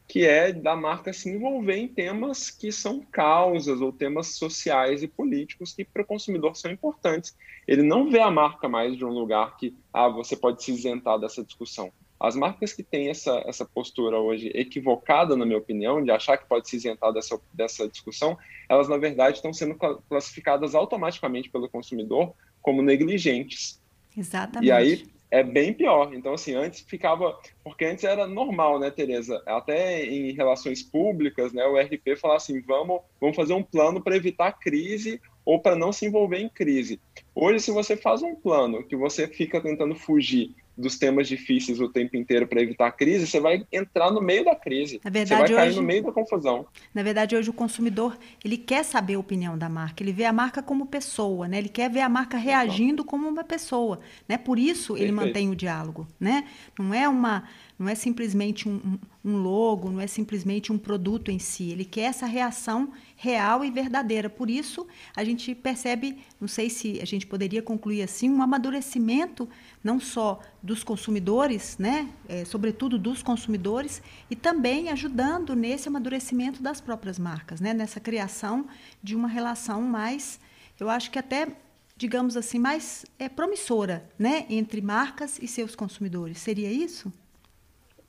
que 0.09 0.25
é 0.25 0.51
da 0.51 0.75
marca 0.75 1.13
se 1.13 1.29
envolver 1.29 1.77
em 1.77 1.87
temas 1.87 2.51
que 2.51 2.73
são 2.73 3.01
causas 3.01 3.83
ou 3.83 3.93
temas 3.93 4.29
sociais 4.29 5.03
e 5.03 5.07
políticos 5.07 5.75
que 5.75 5.85
para 5.85 6.01
o 6.01 6.07
consumidor 6.07 6.57
são 6.57 6.71
importantes. 6.71 7.37
Ele 7.67 7.83
não 7.83 8.11
vê 8.11 8.19
a 8.19 8.31
marca 8.31 8.67
mais 8.67 8.97
de 8.97 9.05
um 9.05 9.11
lugar 9.11 9.59
que 9.59 9.77
ah, 9.93 10.09
você 10.09 10.35
pode 10.35 10.65
se 10.65 10.73
isentar 10.73 11.19
dessa 11.19 11.45
discussão. 11.45 11.93
As 12.19 12.35
marcas 12.35 12.73
que 12.73 12.83
têm 12.83 13.11
essa, 13.11 13.43
essa 13.47 13.67
postura 13.67 14.19
hoje 14.19 14.51
equivocada, 14.55 15.37
na 15.37 15.45
minha 15.45 15.59
opinião, 15.59 16.03
de 16.03 16.11
achar 16.11 16.39
que 16.39 16.49
pode 16.49 16.69
se 16.69 16.77
isentar 16.77 17.13
dessa, 17.13 17.39
dessa 17.53 17.87
discussão, 17.87 18.37
elas, 18.67 18.89
na 18.89 18.97
verdade, 18.97 19.37
estão 19.37 19.53
sendo 19.53 19.77
classificadas 20.09 20.75
automaticamente 20.75 21.51
pelo 21.51 21.69
consumidor 21.69 22.35
como 22.63 22.83
negligentes. 22.83 23.81
Exatamente. 24.17 24.67
E 24.67 24.73
aí, 24.73 25.07
é 25.31 25.43
bem 25.43 25.73
pior. 25.73 26.13
Então, 26.15 26.35
assim, 26.35 26.55
antes 26.55 26.81
ficava. 26.81 27.39
Porque 27.63 27.85
antes 27.85 28.05
era 28.05 28.27
normal, 28.27 28.79
né, 28.79 28.91
Tereza? 28.91 29.43
Até 29.47 30.05
em 30.05 30.33
relações 30.33 30.83
públicas, 30.83 31.53
né, 31.53 31.65
o 31.67 31.79
RP 31.79 32.17
falava 32.19 32.39
assim: 32.39 32.61
vamos, 32.61 33.01
vamos 33.21 33.37
fazer 33.37 33.55
um 33.55 33.63
plano 33.63 34.03
para 34.03 34.17
evitar 34.17 34.53
crise 34.53 35.21
ou 35.45 35.61
para 35.61 35.77
não 35.77 35.93
se 35.93 36.07
envolver 36.07 36.39
em 36.39 36.49
crise. 36.49 37.01
Hoje, 37.35 37.61
se 37.61 37.71
você 37.71 37.97
faz 37.97 38.23
um 38.23 38.35
plano 38.35 38.85
que 38.85 38.97
você 38.97 39.27
fica 39.27 39.61
tentando 39.61 39.95
fugir 39.95 40.55
dos 40.79 40.97
temas 40.97 41.27
difíceis 41.27 41.81
o 41.81 41.89
tempo 41.89 42.17
inteiro 42.17 42.47
para 42.47 42.63
evitar 42.63 42.87
a 42.87 42.93
crise, 42.93 43.27
você 43.27 43.41
vai 43.41 43.67
entrar 43.73 44.13
no 44.13 44.23
meio 44.23 44.45
da 44.45 44.55
crise. 44.55 45.01
Na 45.05 45.11
verdade, 45.11 45.29
você 45.29 45.55
vai 45.55 45.57
cair 45.57 45.69
hoje, 45.71 45.81
no 45.81 45.87
meio 45.87 46.03
da 46.05 46.13
confusão. 46.13 46.67
Na 46.95 47.03
verdade, 47.03 47.35
hoje 47.35 47.51
o 47.51 47.53
consumidor 47.53 48.17
ele 48.45 48.57
quer 48.57 48.85
saber 48.85 49.15
a 49.15 49.19
opinião 49.19 49.59
da 49.59 49.69
marca, 49.69 50.03
ele 50.03 50.13
vê 50.13 50.25
a 50.25 50.33
marca 50.33 50.63
como 50.63 50.87
pessoa, 50.87 51.49
né? 51.49 51.59
Ele 51.59 51.69
quer 51.69 51.91
ver 51.91 52.01
a 52.01 52.09
marca 52.09 52.37
reagindo 52.37 53.05
como 53.05 53.29
uma 53.29 53.43
pessoa, 53.43 53.99
né? 54.29 54.39
Por 54.39 54.59
isso 54.59 54.97
ele 54.97 55.09
Perfeito. 55.09 55.27
mantém 55.27 55.51
o 55.51 55.57
diálogo, 55.57 56.07
né? 56.21 56.45
Não 56.79 56.95
é 56.95 57.09
uma 57.09 57.45
não 57.79 57.89
é 57.89 57.95
simplesmente 57.95 58.69
um, 58.69 58.99
um, 59.25 59.37
logo, 59.37 59.89
não 59.89 60.01
é 60.01 60.07
simplesmente 60.09 60.73
um 60.73 60.79
produto 60.79 61.31
em 61.31 61.39
si. 61.39 61.71
Ele 61.71 61.85
quer 61.85 62.07
essa 62.07 62.27
reação 62.27 62.93
real 63.21 63.65
e 63.65 63.71
verdadeira. 63.71 64.31
Por 64.31 64.49
isso, 64.49 64.87
a 65.15 65.25
gente 65.25 65.53
percebe, 65.53 66.21
não 66.41 66.47
sei 66.47 66.71
se 66.71 67.01
a 67.03 67.05
gente 67.05 67.27
poderia 67.27 67.61
concluir 67.61 68.01
assim, 68.01 68.31
um 68.31 68.41
amadurecimento 68.41 69.49
não 69.83 69.99
só 69.99 70.41
dos 70.63 70.85
consumidores, 70.85 71.77
né, 71.79 72.09
é, 72.29 72.45
sobretudo 72.45 72.97
dos 72.97 73.21
consumidores, 73.21 74.01
e 74.31 74.37
também 74.37 74.89
ajudando 74.89 75.57
nesse 75.57 75.89
amadurecimento 75.89 76.63
das 76.63 76.81
próprias 76.81 77.19
marcas, 77.19 77.61
né, 77.61 77.75
nessa 77.75 77.99
criação 77.99 78.67
de 79.03 79.17
uma 79.17 79.27
relação 79.27 79.83
mais, 79.83 80.39
eu 80.79 80.89
acho 80.89 81.11
que 81.11 81.19
até 81.19 81.49
digamos 81.97 82.37
assim, 82.37 82.61
mais 82.61 83.05
é, 83.19 83.29
promissora, 83.29 84.09
né, 84.17 84.47
entre 84.49 84.81
marcas 84.81 85.37
e 85.43 85.49
seus 85.49 85.75
consumidores. 85.75 86.39
Seria 86.39 86.71
isso? 86.71 87.13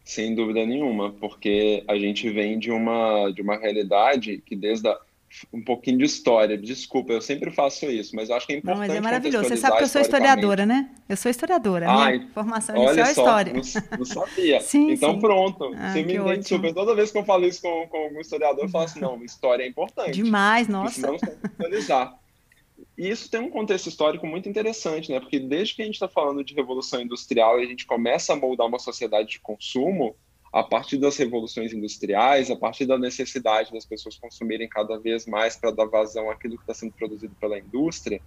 Sem 0.10 0.34
dúvida 0.34 0.66
nenhuma, 0.66 1.12
porque 1.12 1.84
a 1.88 1.96
gente 1.96 2.28
vem 2.32 2.58
de 2.58 2.72
uma, 2.72 3.30
de 3.30 3.44
uma 3.44 3.56
realidade 3.56 4.42
que 4.44 4.56
desde 4.56 4.88
a, 4.88 4.98
um 5.54 5.62
pouquinho 5.64 6.00
de 6.00 6.06
história. 6.06 6.58
Desculpa, 6.58 7.14
eu 7.14 7.22
sempre 7.22 7.52
faço 7.52 7.86
isso, 7.86 8.16
mas 8.16 8.32
acho 8.32 8.48
que 8.48 8.54
é 8.54 8.58
importante. 8.58 8.80
Não, 8.80 8.88
mas 8.88 8.98
é 8.98 9.02
maravilhoso. 9.02 9.48
Você 9.48 9.58
sabe 9.58 9.78
que 9.78 9.84
eu 9.84 9.88
sou 9.88 10.02
historiadora, 10.02 10.66
né? 10.66 10.90
Eu 11.08 11.16
sou 11.16 11.30
historiadora. 11.30 11.88
Ah, 11.88 12.08
minha 12.08 12.28
formação 12.34 12.76
inicial 12.76 13.06
é 13.06 13.12
história. 13.12 13.54
Não, 13.54 13.98
não 14.00 14.06
sabia. 14.06 14.60
sim, 14.66 14.94
então 14.94 15.14
sim. 15.14 15.20
pronto. 15.20 15.72
Ah, 15.78 15.94
você 15.94 16.02
me 16.02 16.16
entende 16.16 16.48
super. 16.48 16.74
Toda 16.74 16.96
vez 16.96 17.12
que 17.12 17.18
eu 17.20 17.24
falo 17.24 17.46
isso 17.46 17.62
com, 17.62 17.88
com 17.88 17.98
algum 17.98 18.20
historiador, 18.20 18.64
eu 18.64 18.70
falo 18.70 18.86
assim: 18.86 19.02
não, 19.02 19.24
história 19.24 19.62
é 19.62 19.68
importante. 19.68 20.14
Demais, 20.24 20.68
nossa. 20.68 21.08
Você 21.08 21.38
atualizar. 21.44 22.18
E 23.00 23.10
isso 23.10 23.32
tem 23.32 23.40
um 23.40 23.50
contexto 23.50 23.88
histórico 23.88 24.28
muito 24.28 24.50
interessante, 24.50 25.10
né? 25.10 25.22
Porque 25.22 25.40
desde 25.40 25.74
que 25.74 25.82
a 25.82 25.86
gente 25.86 25.94
está 25.94 26.10
falando 26.10 26.44
de 26.44 26.54
revolução 26.54 27.00
industrial 27.00 27.58
e 27.58 27.64
a 27.64 27.66
gente 27.66 27.86
começa 27.86 28.34
a 28.34 28.36
moldar 28.36 28.68
uma 28.68 28.78
sociedade 28.78 29.30
de 29.30 29.40
consumo, 29.40 30.18
a 30.52 30.64
partir 30.64 30.98
das 30.98 31.16
revoluções 31.16 31.72
industriais, 31.72 32.52
a 32.52 32.58
partir 32.58 32.86
da 32.86 32.98
necessidade 32.98 33.72
das 33.72 33.86
pessoas 33.86 34.18
consumirem 34.18 34.68
cada 34.68 35.00
vez 35.00 35.26
mais 35.26 35.56
para 35.56 35.72
dar 35.72 35.86
vazão 35.86 36.30
àquilo 36.30 36.58
que 36.58 36.64
está 36.64 36.74
sendo 36.74 36.92
produzido 36.92 37.34
pela 37.40 37.58
indústria, 37.58 38.22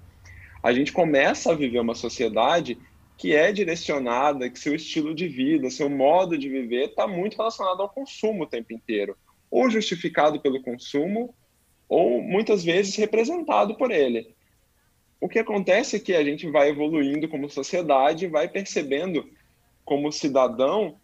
a 0.62 0.72
gente 0.72 0.90
começa 0.90 1.52
a 1.52 1.54
viver 1.54 1.80
uma 1.80 1.94
sociedade 1.94 2.78
que 3.18 3.34
é 3.34 3.52
direcionada, 3.52 4.48
que 4.48 4.58
seu 4.58 4.74
estilo 4.74 5.14
de 5.14 5.28
vida, 5.28 5.68
seu 5.68 5.90
modo 5.90 6.38
de 6.38 6.48
viver 6.48 6.86
está 6.86 7.06
muito 7.06 7.36
relacionado 7.36 7.82
ao 7.82 7.90
consumo 7.90 8.44
o 8.44 8.48
tempo 8.48 8.72
inteiro, 8.72 9.18
ou 9.50 9.68
justificado 9.68 10.40
pelo 10.40 10.62
consumo, 10.62 11.34
ou 11.90 12.22
muitas 12.22 12.64
vezes 12.64 12.96
representado 12.96 13.76
por 13.76 13.90
ele. 13.90 14.34
O 15.22 15.28
que 15.28 15.38
acontece 15.38 15.94
é 15.94 16.00
que 16.00 16.16
a 16.16 16.24
gente 16.24 16.50
vai 16.50 16.70
evoluindo 16.70 17.28
como 17.28 17.48
sociedade, 17.48 18.26
vai 18.26 18.48
percebendo 18.48 19.30
como 19.84 20.10
cidadão, 20.10 20.96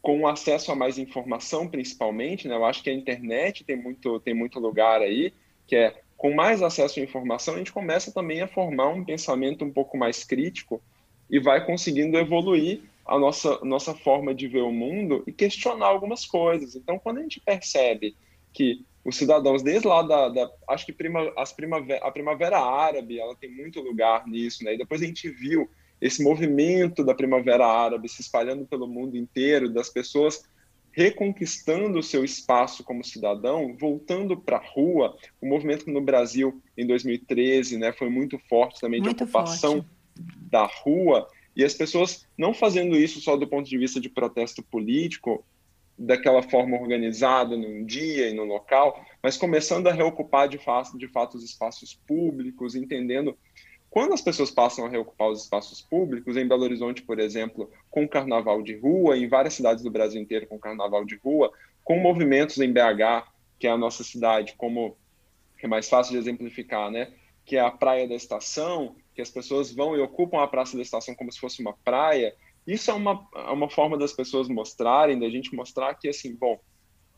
com 0.00 0.28
acesso 0.28 0.70
a 0.70 0.76
mais 0.76 0.96
informação, 0.96 1.66
principalmente, 1.66 2.46
né? 2.46 2.54
Eu 2.54 2.64
acho 2.64 2.84
que 2.84 2.88
a 2.90 2.94
internet 2.94 3.64
tem 3.64 3.74
muito, 3.74 4.20
tem 4.20 4.32
muito 4.32 4.60
lugar 4.60 5.02
aí, 5.02 5.34
que 5.66 5.74
é 5.74 6.00
com 6.16 6.32
mais 6.32 6.62
acesso 6.62 7.00
à 7.00 7.02
informação, 7.02 7.54
a 7.54 7.58
gente 7.58 7.72
começa 7.72 8.12
também 8.12 8.42
a 8.42 8.46
formar 8.46 8.90
um 8.90 9.04
pensamento 9.04 9.64
um 9.64 9.72
pouco 9.72 9.98
mais 9.98 10.22
crítico 10.22 10.80
e 11.28 11.40
vai 11.40 11.66
conseguindo 11.66 12.16
evoluir 12.16 12.82
a 13.04 13.18
nossa, 13.18 13.58
nossa 13.64 13.92
forma 13.92 14.32
de 14.32 14.46
ver 14.46 14.62
o 14.62 14.70
mundo 14.70 15.24
e 15.26 15.32
questionar 15.32 15.86
algumas 15.86 16.24
coisas. 16.24 16.76
Então, 16.76 16.96
quando 16.96 17.18
a 17.18 17.22
gente 17.22 17.40
percebe 17.40 18.14
que 18.52 18.84
os 19.04 19.16
cidadãos 19.16 19.62
desde 19.62 19.86
lá 19.86 20.02
da, 20.02 20.28
da 20.28 20.50
acho 20.68 20.86
que 20.86 20.92
prima, 20.92 21.32
as 21.36 21.52
primavera, 21.52 22.04
a 22.04 22.10
primavera 22.10 22.58
árabe 22.58 23.18
ela 23.18 23.34
tem 23.34 23.50
muito 23.50 23.80
lugar 23.80 24.26
nisso 24.26 24.64
né? 24.64 24.74
E 24.74 24.78
depois 24.78 25.02
a 25.02 25.06
gente 25.06 25.28
viu 25.28 25.68
esse 26.00 26.22
movimento 26.22 27.04
da 27.04 27.14
primavera 27.14 27.66
árabe 27.66 28.08
se 28.08 28.20
espalhando 28.20 28.66
pelo 28.66 28.86
mundo 28.86 29.16
inteiro 29.16 29.68
das 29.68 29.88
pessoas 29.88 30.44
reconquistando 30.92 31.98
o 31.98 32.02
seu 32.02 32.22
espaço 32.22 32.84
como 32.84 33.02
cidadão 33.02 33.74
voltando 33.78 34.36
para 34.36 34.58
a 34.58 34.62
rua. 34.62 35.16
O 35.40 35.46
movimento 35.46 35.90
no 35.90 36.00
Brasil 36.00 36.60
em 36.76 36.86
2013 36.86 37.78
né 37.78 37.92
foi 37.92 38.10
muito 38.10 38.38
forte 38.48 38.80
também 38.80 39.00
muito 39.00 39.16
de 39.16 39.22
ocupação 39.22 39.76
forte. 39.76 39.88
da 40.50 40.66
rua. 40.66 41.26
E 41.56 41.64
as 41.64 41.74
pessoas 41.74 42.26
não 42.36 42.52
fazendo 42.52 42.96
isso 42.96 43.20
só 43.20 43.36
do 43.36 43.46
ponto 43.46 43.68
de 43.68 43.78
vista 43.78 44.00
de 44.00 44.08
protesto 44.08 44.62
político 44.62 45.44
daquela 45.98 46.42
forma 46.42 46.76
organizada 46.76 47.56
num 47.56 47.84
dia 47.84 48.28
e 48.28 48.34
no 48.34 48.44
local, 48.44 49.04
mas 49.22 49.36
começando 49.36 49.86
a 49.86 49.92
reocupar 49.92 50.48
de 50.48 50.58
fato, 50.58 50.98
de 50.98 51.08
fato 51.08 51.36
os 51.36 51.44
espaços 51.44 51.94
públicos, 52.06 52.74
entendendo 52.74 53.36
quando 53.92 54.14
as 54.14 54.22
pessoas 54.22 54.50
passam 54.50 54.86
a 54.86 54.88
reocupar 54.88 55.28
os 55.28 55.42
espaços 55.42 55.82
públicos, 55.82 56.34
em 56.34 56.48
Belo 56.48 56.62
Horizonte, 56.62 57.02
por 57.02 57.20
exemplo, 57.20 57.70
com 57.90 58.08
carnaval 58.08 58.62
de 58.62 58.74
rua, 58.74 59.18
em 59.18 59.28
várias 59.28 59.52
cidades 59.52 59.84
do 59.84 59.90
Brasil 59.90 60.20
inteiro 60.20 60.46
com 60.46 60.58
carnaval 60.58 61.04
de 61.04 61.16
rua, 61.16 61.52
com 61.84 61.98
movimentos 61.98 62.56
em 62.58 62.72
BH, 62.72 63.28
que 63.58 63.66
é 63.66 63.70
a 63.70 63.76
nossa 63.76 64.02
cidade, 64.02 64.54
como 64.56 64.96
é 65.62 65.66
mais 65.66 65.90
fácil 65.90 66.12
de 66.12 66.18
exemplificar, 66.18 66.90
né? 66.90 67.12
Que 67.44 67.56
é 67.56 67.60
a 67.60 67.70
praia 67.70 68.08
da 68.08 68.14
estação, 68.14 68.96
que 69.14 69.20
as 69.20 69.30
pessoas 69.30 69.70
vão 69.70 69.94
e 69.94 70.00
ocupam 70.00 70.42
a 70.42 70.48
praça 70.48 70.74
da 70.74 70.82
estação 70.82 71.14
como 71.14 71.30
se 71.30 71.38
fosse 71.38 71.60
uma 71.60 71.74
praia, 71.84 72.34
isso 72.66 72.90
é 72.90 72.94
uma, 72.94 73.26
é 73.34 73.50
uma 73.50 73.68
forma 73.68 73.98
das 73.98 74.12
pessoas 74.12 74.48
mostrarem, 74.48 75.18
da 75.18 75.28
gente 75.28 75.54
mostrar 75.54 75.94
que, 75.94 76.08
assim, 76.08 76.34
bom, 76.34 76.58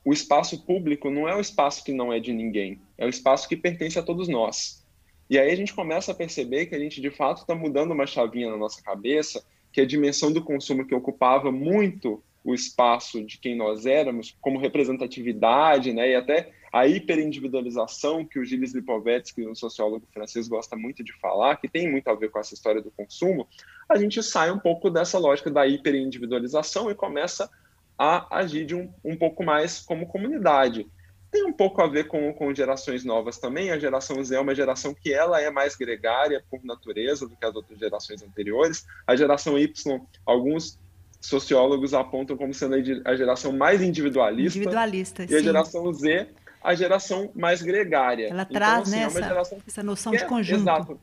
o 0.04 0.12
espaço 0.12 0.64
público 0.64 1.11
não 1.11 1.28
é 1.28 1.35
o 1.35 1.40
espaço 1.40 1.83
que 1.85 1.92
não 1.92 2.12
é 2.12 2.20
de 2.20 2.33
ninguém, 2.33 2.80
é 2.98 3.07
o 3.07 3.09
espaço 3.09 3.48
que 3.48 3.57
pertence 3.57 3.98
a 3.98 4.02
todos 4.02 4.28
nós. 4.28 4.85
E 5.28 5.38
aí 5.38 5.50
a 5.50 5.57
gente 5.57 5.72
começa 5.72 6.12
a 6.12 6.14
perceber 6.14 6.66
que 6.66 6.74
a 6.74 6.78
gente, 6.78 7.00
de 7.00 7.11
fato, 7.11 7.40
está 7.40 7.54
mudando 7.54 7.92
uma 7.92 8.07
chavinha 8.07 8.50
na 8.50 8.57
nossa 8.57 8.83
cabeça, 8.83 9.44
que 9.72 9.80
a 9.80 9.87
dimensão 9.87 10.30
do 10.30 10.44
consumo 10.44 10.87
que 10.87 10.94
ocupava 10.94 11.50
muito 11.50 12.22
o 12.44 12.54
espaço 12.54 13.24
de 13.24 13.38
quem 13.38 13.57
nós 13.57 13.87
éramos, 13.87 14.37
como 14.40 14.61
representatividade, 14.61 15.92
né, 15.94 16.11
e 16.11 16.14
até 16.14 16.52
a 16.75 16.89
hiperindividualização 16.89 18.25
que 18.25 18.37
o 18.37 18.45
Gilles 18.45 18.75
Lipovetsky, 18.75 19.47
um 19.47 19.55
sociólogo 19.55 20.09
francês, 20.13 20.49
gosta 20.49 20.75
muito 20.75 21.05
de 21.05 21.13
falar, 21.21 21.55
que 21.55 21.69
tem 21.69 21.89
muito 21.89 22.09
a 22.09 22.17
ver 22.17 22.33
com 22.33 22.41
essa 22.41 22.53
história 22.53 22.83
do 22.83 22.91
consumo, 22.91 23.47
a 23.89 23.97
gente 23.97 24.21
sai 24.25 24.51
um 24.51 24.59
pouco 24.59 24.91
dessa 24.91 25.17
lógica 25.17 25.53
da 25.53 25.65
hiperindividualização 25.69 26.91
e 26.91 26.95
começa 26.97 27.49
a 27.97 28.39
agir 28.39 28.67
de 28.67 28.75
um, 28.75 28.93
um 29.05 29.17
pouco 29.17 29.45
mais 29.45 29.79
como 29.79 30.09
comunidade. 30.09 30.89
Tem 31.31 31.45
um 31.45 31.53
pouco 31.53 31.81
a 31.81 31.87
ver 31.87 32.09
com, 32.09 32.33
com 32.35 32.53
gerações 32.53 33.05
novas 33.05 33.39
também. 33.39 33.71
A 33.71 33.79
geração 33.79 34.23
Z 34.25 34.35
é 34.35 34.41
uma 34.41 34.55
geração 34.55 34.93
que 34.93 35.15
ela 35.15 35.41
é 35.41 35.51
mais 35.51 35.77
gregária 35.77 36.43
por 36.51 36.65
natureza 36.65 37.29
do 37.29 37.37
que 37.37 37.47
as 37.47 37.55
outras 37.55 37.79
gerações 37.79 38.21
anteriores. 38.21 38.85
A 39.07 39.15
geração 39.15 39.57
Y, 39.57 40.01
alguns 40.27 40.77
sociólogos 41.21 41.95
apontam 41.95 42.37
como 42.37 42.53
sendo 42.53 42.75
a 43.05 43.15
geração 43.15 43.53
mais 43.53 43.81
individualista. 43.81 44.59
Individualista, 44.59 45.25
E 45.25 45.37
a 45.37 45.41
geração 45.41 45.93
Z 45.93 46.35
a 46.64 46.74
geração 46.74 47.31
mais 47.35 47.61
gregária. 47.61 48.29
Ela 48.29 48.42
então, 48.42 48.55
traz 48.55 48.88
assim, 48.88 48.96
né, 48.96 49.03
é 49.03 49.40
essa, 49.40 49.57
essa 49.66 49.83
noção 49.83 50.12
de 50.12 50.24
conjunto. 50.24 50.62
Exato, 50.62 51.00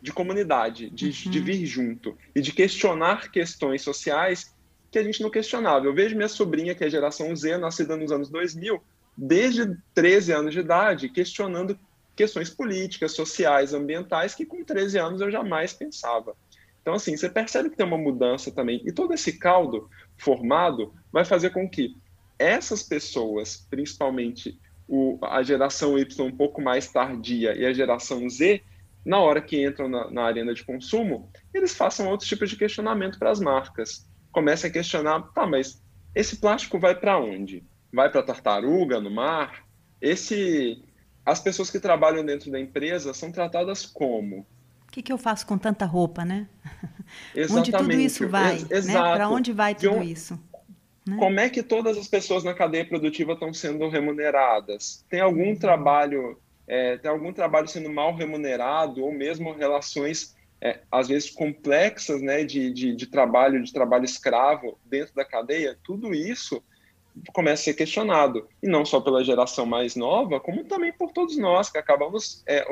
de 0.00 0.12
comunidade, 0.12 0.90
de, 0.90 1.06
uhum. 1.06 1.30
de 1.30 1.40
vir 1.40 1.66
junto 1.66 2.16
e 2.34 2.40
de 2.40 2.52
questionar 2.52 3.30
questões 3.30 3.82
sociais 3.82 4.54
que 4.90 4.98
a 4.98 5.02
gente 5.02 5.22
não 5.22 5.30
questionava. 5.30 5.86
Eu 5.86 5.94
vejo 5.94 6.16
minha 6.16 6.28
sobrinha, 6.28 6.74
que 6.74 6.84
é 6.84 6.86
a 6.86 6.90
geração 6.90 7.34
Z, 7.36 7.58
nascida 7.58 7.96
nos 7.96 8.12
anos 8.12 8.30
2000, 8.30 8.82
desde 9.16 9.76
13 9.94 10.32
anos 10.32 10.54
de 10.54 10.60
idade, 10.60 11.08
questionando 11.08 11.78
questões 12.16 12.48
políticas, 12.48 13.12
sociais, 13.12 13.74
ambientais, 13.74 14.34
que 14.34 14.46
com 14.46 14.64
13 14.64 14.98
anos 14.98 15.20
eu 15.20 15.30
jamais 15.30 15.72
pensava. 15.72 16.34
Então, 16.80 16.94
assim, 16.94 17.16
você 17.16 17.28
percebe 17.28 17.70
que 17.70 17.76
tem 17.76 17.86
uma 17.86 17.98
mudança 17.98 18.52
também. 18.52 18.82
E 18.84 18.92
todo 18.92 19.14
esse 19.14 19.38
caldo 19.38 19.88
formado 20.16 20.92
vai 21.10 21.24
fazer 21.24 21.50
com 21.50 21.68
que 21.68 21.96
essas 22.38 22.82
pessoas, 22.82 23.66
principalmente 23.70 24.58
o, 24.88 25.18
a 25.22 25.42
geração 25.42 25.98
Y 25.98 26.20
um 26.20 26.36
pouco 26.36 26.60
mais 26.60 26.88
tardia 26.88 27.56
e 27.56 27.64
a 27.64 27.72
geração 27.72 28.28
Z, 28.28 28.62
na 29.04 29.18
hora 29.18 29.40
que 29.40 29.64
entram 29.64 29.88
na, 29.88 30.10
na 30.10 30.24
arena 30.24 30.54
de 30.54 30.64
consumo, 30.64 31.30
eles 31.52 31.74
façam 31.74 32.08
outros 32.08 32.28
tipos 32.28 32.50
de 32.50 32.56
questionamento 32.56 33.18
para 33.18 33.30
as 33.30 33.40
marcas. 33.40 34.08
Comecem 34.32 34.70
a 34.70 34.72
questionar, 34.72 35.20
tá, 35.34 35.46
mas 35.46 35.82
esse 36.14 36.36
plástico 36.36 36.78
vai 36.78 36.94
para 36.94 37.18
onde? 37.18 37.64
Vai 37.92 38.10
para 38.10 38.22
tartaruga 38.22 39.00
no 39.00 39.10
mar? 39.10 39.64
Esse, 40.00 40.82
as 41.24 41.40
pessoas 41.40 41.70
que 41.70 41.78
trabalham 41.78 42.24
dentro 42.24 42.50
da 42.50 42.58
empresa 42.58 43.12
são 43.14 43.30
tratadas 43.30 43.86
como? 43.86 44.46
O 44.88 44.92
que, 44.92 45.02
que 45.02 45.12
eu 45.12 45.18
faço 45.18 45.46
com 45.46 45.58
tanta 45.58 45.84
roupa, 45.84 46.24
né? 46.24 46.48
Exatamente. 47.34 47.74
Onde 47.74 47.84
tudo 47.84 48.00
isso 48.00 48.28
vai? 48.28 48.64
Ex 48.70 48.86
né? 48.86 48.94
Para 48.94 49.28
onde 49.28 49.52
vai 49.52 49.74
tudo 49.74 50.02
isso? 50.02 50.38
Né? 51.06 51.16
Como 51.18 51.38
é 51.38 51.48
que 51.48 51.62
todas 51.62 51.98
as 51.98 52.08
pessoas 52.08 52.44
na 52.44 52.54
cadeia 52.54 52.84
produtiva 52.84 53.32
estão 53.32 53.52
sendo 53.52 53.88
remuneradas? 53.88 55.04
Tem 55.08 55.20
algum 55.20 55.54
trabalho, 55.54 56.38
é, 56.66 56.96
tem 56.96 57.10
algum 57.10 57.32
trabalho 57.32 57.68
sendo 57.68 57.90
mal 57.90 58.14
remunerado 58.14 59.04
ou 59.04 59.12
mesmo 59.12 59.52
relações 59.52 60.34
é, 60.60 60.80
às 60.90 61.08
vezes 61.08 61.30
complexas, 61.30 62.22
né, 62.22 62.42
de, 62.42 62.72
de, 62.72 62.96
de 62.96 63.06
trabalho, 63.06 63.62
de 63.62 63.72
trabalho 63.72 64.04
escravo 64.06 64.78
dentro 64.86 65.14
da 65.14 65.24
cadeia, 65.24 65.78
tudo 65.84 66.14
isso 66.14 66.62
começa 67.32 67.62
a 67.62 67.64
ser 67.64 67.74
questionado. 67.74 68.48
E 68.62 68.66
não 68.66 68.84
só 68.84 69.00
pela 69.00 69.22
geração 69.22 69.66
mais 69.66 69.94
nova, 69.94 70.40
como 70.40 70.64
também 70.64 70.92
por 70.92 71.12
todos 71.12 71.36
nós 71.36 71.70
que 71.70 71.78
acabamos 71.78 72.42
é, 72.46 72.64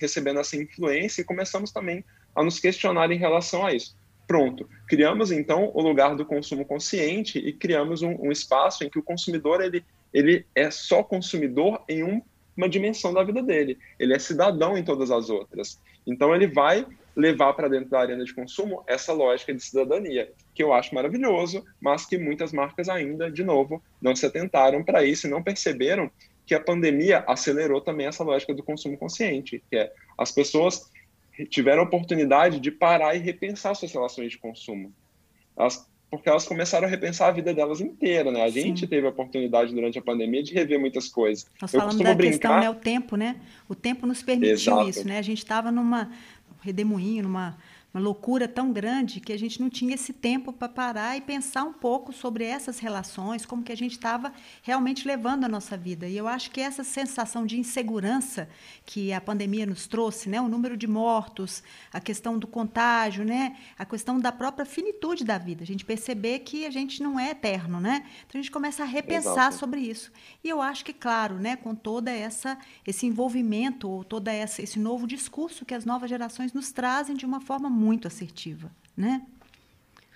recebendo 0.00 0.40
essa 0.40 0.56
influência 0.56 1.22
e 1.22 1.24
começamos 1.24 1.72
também 1.72 2.04
a 2.34 2.42
nos 2.42 2.60
questionar 2.60 3.10
em 3.10 3.18
relação 3.18 3.66
a 3.66 3.74
isso. 3.74 3.96
Pronto, 4.30 4.68
criamos 4.86 5.32
então 5.32 5.72
o 5.74 5.82
lugar 5.82 6.14
do 6.14 6.24
consumo 6.24 6.64
consciente 6.64 7.36
e 7.36 7.52
criamos 7.52 8.00
um, 8.00 8.16
um 8.20 8.30
espaço 8.30 8.84
em 8.84 8.88
que 8.88 8.96
o 8.96 9.02
consumidor 9.02 9.60
ele, 9.60 9.84
ele 10.14 10.46
é 10.54 10.70
só 10.70 11.02
consumidor 11.02 11.82
em 11.88 12.04
um, 12.04 12.22
uma 12.56 12.68
dimensão 12.68 13.12
da 13.12 13.24
vida 13.24 13.42
dele, 13.42 13.76
ele 13.98 14.14
é 14.14 14.20
cidadão 14.20 14.78
em 14.78 14.84
todas 14.84 15.10
as 15.10 15.30
outras. 15.30 15.80
Então 16.06 16.32
ele 16.32 16.46
vai 16.46 16.86
levar 17.16 17.54
para 17.54 17.66
dentro 17.66 17.90
da 17.90 17.98
arena 17.98 18.24
de 18.24 18.32
consumo 18.32 18.84
essa 18.86 19.12
lógica 19.12 19.52
de 19.52 19.64
cidadania, 19.64 20.30
que 20.54 20.62
eu 20.62 20.72
acho 20.72 20.94
maravilhoso, 20.94 21.64
mas 21.80 22.06
que 22.06 22.16
muitas 22.16 22.52
marcas 22.52 22.88
ainda, 22.88 23.28
de 23.28 23.42
novo, 23.42 23.82
não 24.00 24.14
se 24.14 24.26
atentaram 24.26 24.84
para 24.84 25.02
isso 25.02 25.26
e 25.26 25.30
não 25.30 25.42
perceberam 25.42 26.08
que 26.46 26.54
a 26.54 26.60
pandemia 26.60 27.24
acelerou 27.26 27.80
também 27.80 28.06
essa 28.06 28.22
lógica 28.22 28.54
do 28.54 28.62
consumo 28.62 28.96
consciente, 28.96 29.60
que 29.68 29.76
é 29.76 29.92
as 30.16 30.30
pessoas 30.30 30.88
tiveram 31.46 31.82
a 31.82 31.84
oportunidade 31.84 32.60
de 32.60 32.70
parar 32.70 33.14
e 33.14 33.18
repensar 33.18 33.74
suas 33.74 33.92
relações 33.92 34.30
de 34.30 34.38
consumo. 34.38 34.92
Elas, 35.56 35.88
porque 36.10 36.28
elas 36.28 36.44
começaram 36.44 36.86
a 36.86 36.90
repensar 36.90 37.28
a 37.28 37.32
vida 37.32 37.54
delas 37.54 37.80
inteira, 37.80 38.32
né? 38.32 38.44
A 38.44 38.50
Sim. 38.50 38.60
gente 38.62 38.86
teve 38.86 39.06
a 39.06 39.10
oportunidade 39.10 39.72
durante 39.74 39.98
a 39.98 40.02
pandemia 40.02 40.42
de 40.42 40.52
rever 40.52 40.80
muitas 40.80 41.08
coisas. 41.08 41.46
Nós 41.60 41.70
falamos 41.70 41.96
da 41.96 42.14
brincar... 42.14 42.30
questão, 42.30 42.60
né? 42.60 42.70
O 42.70 42.74
tempo, 42.74 43.16
né? 43.16 43.36
O 43.68 43.74
tempo 43.74 44.06
nos 44.06 44.22
permitiu 44.22 44.54
Exato. 44.54 44.88
isso, 44.88 45.06
né? 45.06 45.18
A 45.18 45.22
gente 45.22 45.38
estava 45.38 45.70
numa 45.70 46.10
redemoinho, 46.62 47.22
numa 47.22 47.56
uma 47.92 48.00
loucura 48.00 48.46
tão 48.46 48.72
grande 48.72 49.20
que 49.20 49.32
a 49.32 49.38
gente 49.38 49.60
não 49.60 49.68
tinha 49.68 49.94
esse 49.94 50.12
tempo 50.12 50.52
para 50.52 50.68
parar 50.68 51.16
e 51.16 51.20
pensar 51.20 51.64
um 51.64 51.72
pouco 51.72 52.12
sobre 52.12 52.44
essas 52.44 52.78
relações, 52.78 53.44
como 53.44 53.64
que 53.64 53.72
a 53.72 53.76
gente 53.76 53.92
estava 53.92 54.32
realmente 54.62 55.06
levando 55.06 55.44
a 55.44 55.48
nossa 55.48 55.76
vida. 55.76 56.06
E 56.06 56.16
eu 56.16 56.28
acho 56.28 56.50
que 56.52 56.60
essa 56.60 56.84
sensação 56.84 57.44
de 57.44 57.58
insegurança 57.58 58.48
que 58.86 59.12
a 59.12 59.20
pandemia 59.20 59.66
nos 59.66 59.88
trouxe, 59.88 60.28
né, 60.28 60.40
o 60.40 60.48
número 60.48 60.76
de 60.76 60.86
mortos, 60.86 61.62
a 61.92 62.00
questão 62.00 62.38
do 62.38 62.46
contágio, 62.46 63.24
né, 63.24 63.56
a 63.76 63.84
questão 63.84 64.20
da 64.20 64.30
própria 64.30 64.64
finitude 64.64 65.24
da 65.24 65.36
vida, 65.36 65.64
a 65.64 65.66
gente 65.66 65.84
perceber 65.84 66.40
que 66.40 66.64
a 66.66 66.70
gente 66.70 67.02
não 67.02 67.18
é 67.18 67.30
eterno, 67.30 67.80
né? 67.80 68.06
Então 68.26 68.38
a 68.38 68.42
gente 68.42 68.50
começa 68.50 68.84
a 68.84 68.86
repensar 68.86 69.48
Exato. 69.48 69.56
sobre 69.56 69.80
isso. 69.80 70.12
E 70.44 70.48
eu 70.48 70.62
acho 70.62 70.84
que 70.84 70.92
claro, 70.92 71.36
né, 71.36 71.56
com 71.56 71.74
toda 71.74 72.10
essa 72.10 72.56
esse 72.86 73.06
envolvimento 73.06 73.88
ou 73.88 74.04
toda 74.04 74.32
essa 74.32 74.62
esse 74.62 74.78
novo 74.78 75.06
discurso 75.06 75.64
que 75.64 75.74
as 75.74 75.84
novas 75.84 76.08
gerações 76.08 76.52
nos 76.52 76.70
trazem 76.70 77.16
de 77.16 77.26
uma 77.26 77.40
forma 77.40 77.68
muito 77.80 78.06
assertiva, 78.06 78.70
né? 78.96 79.26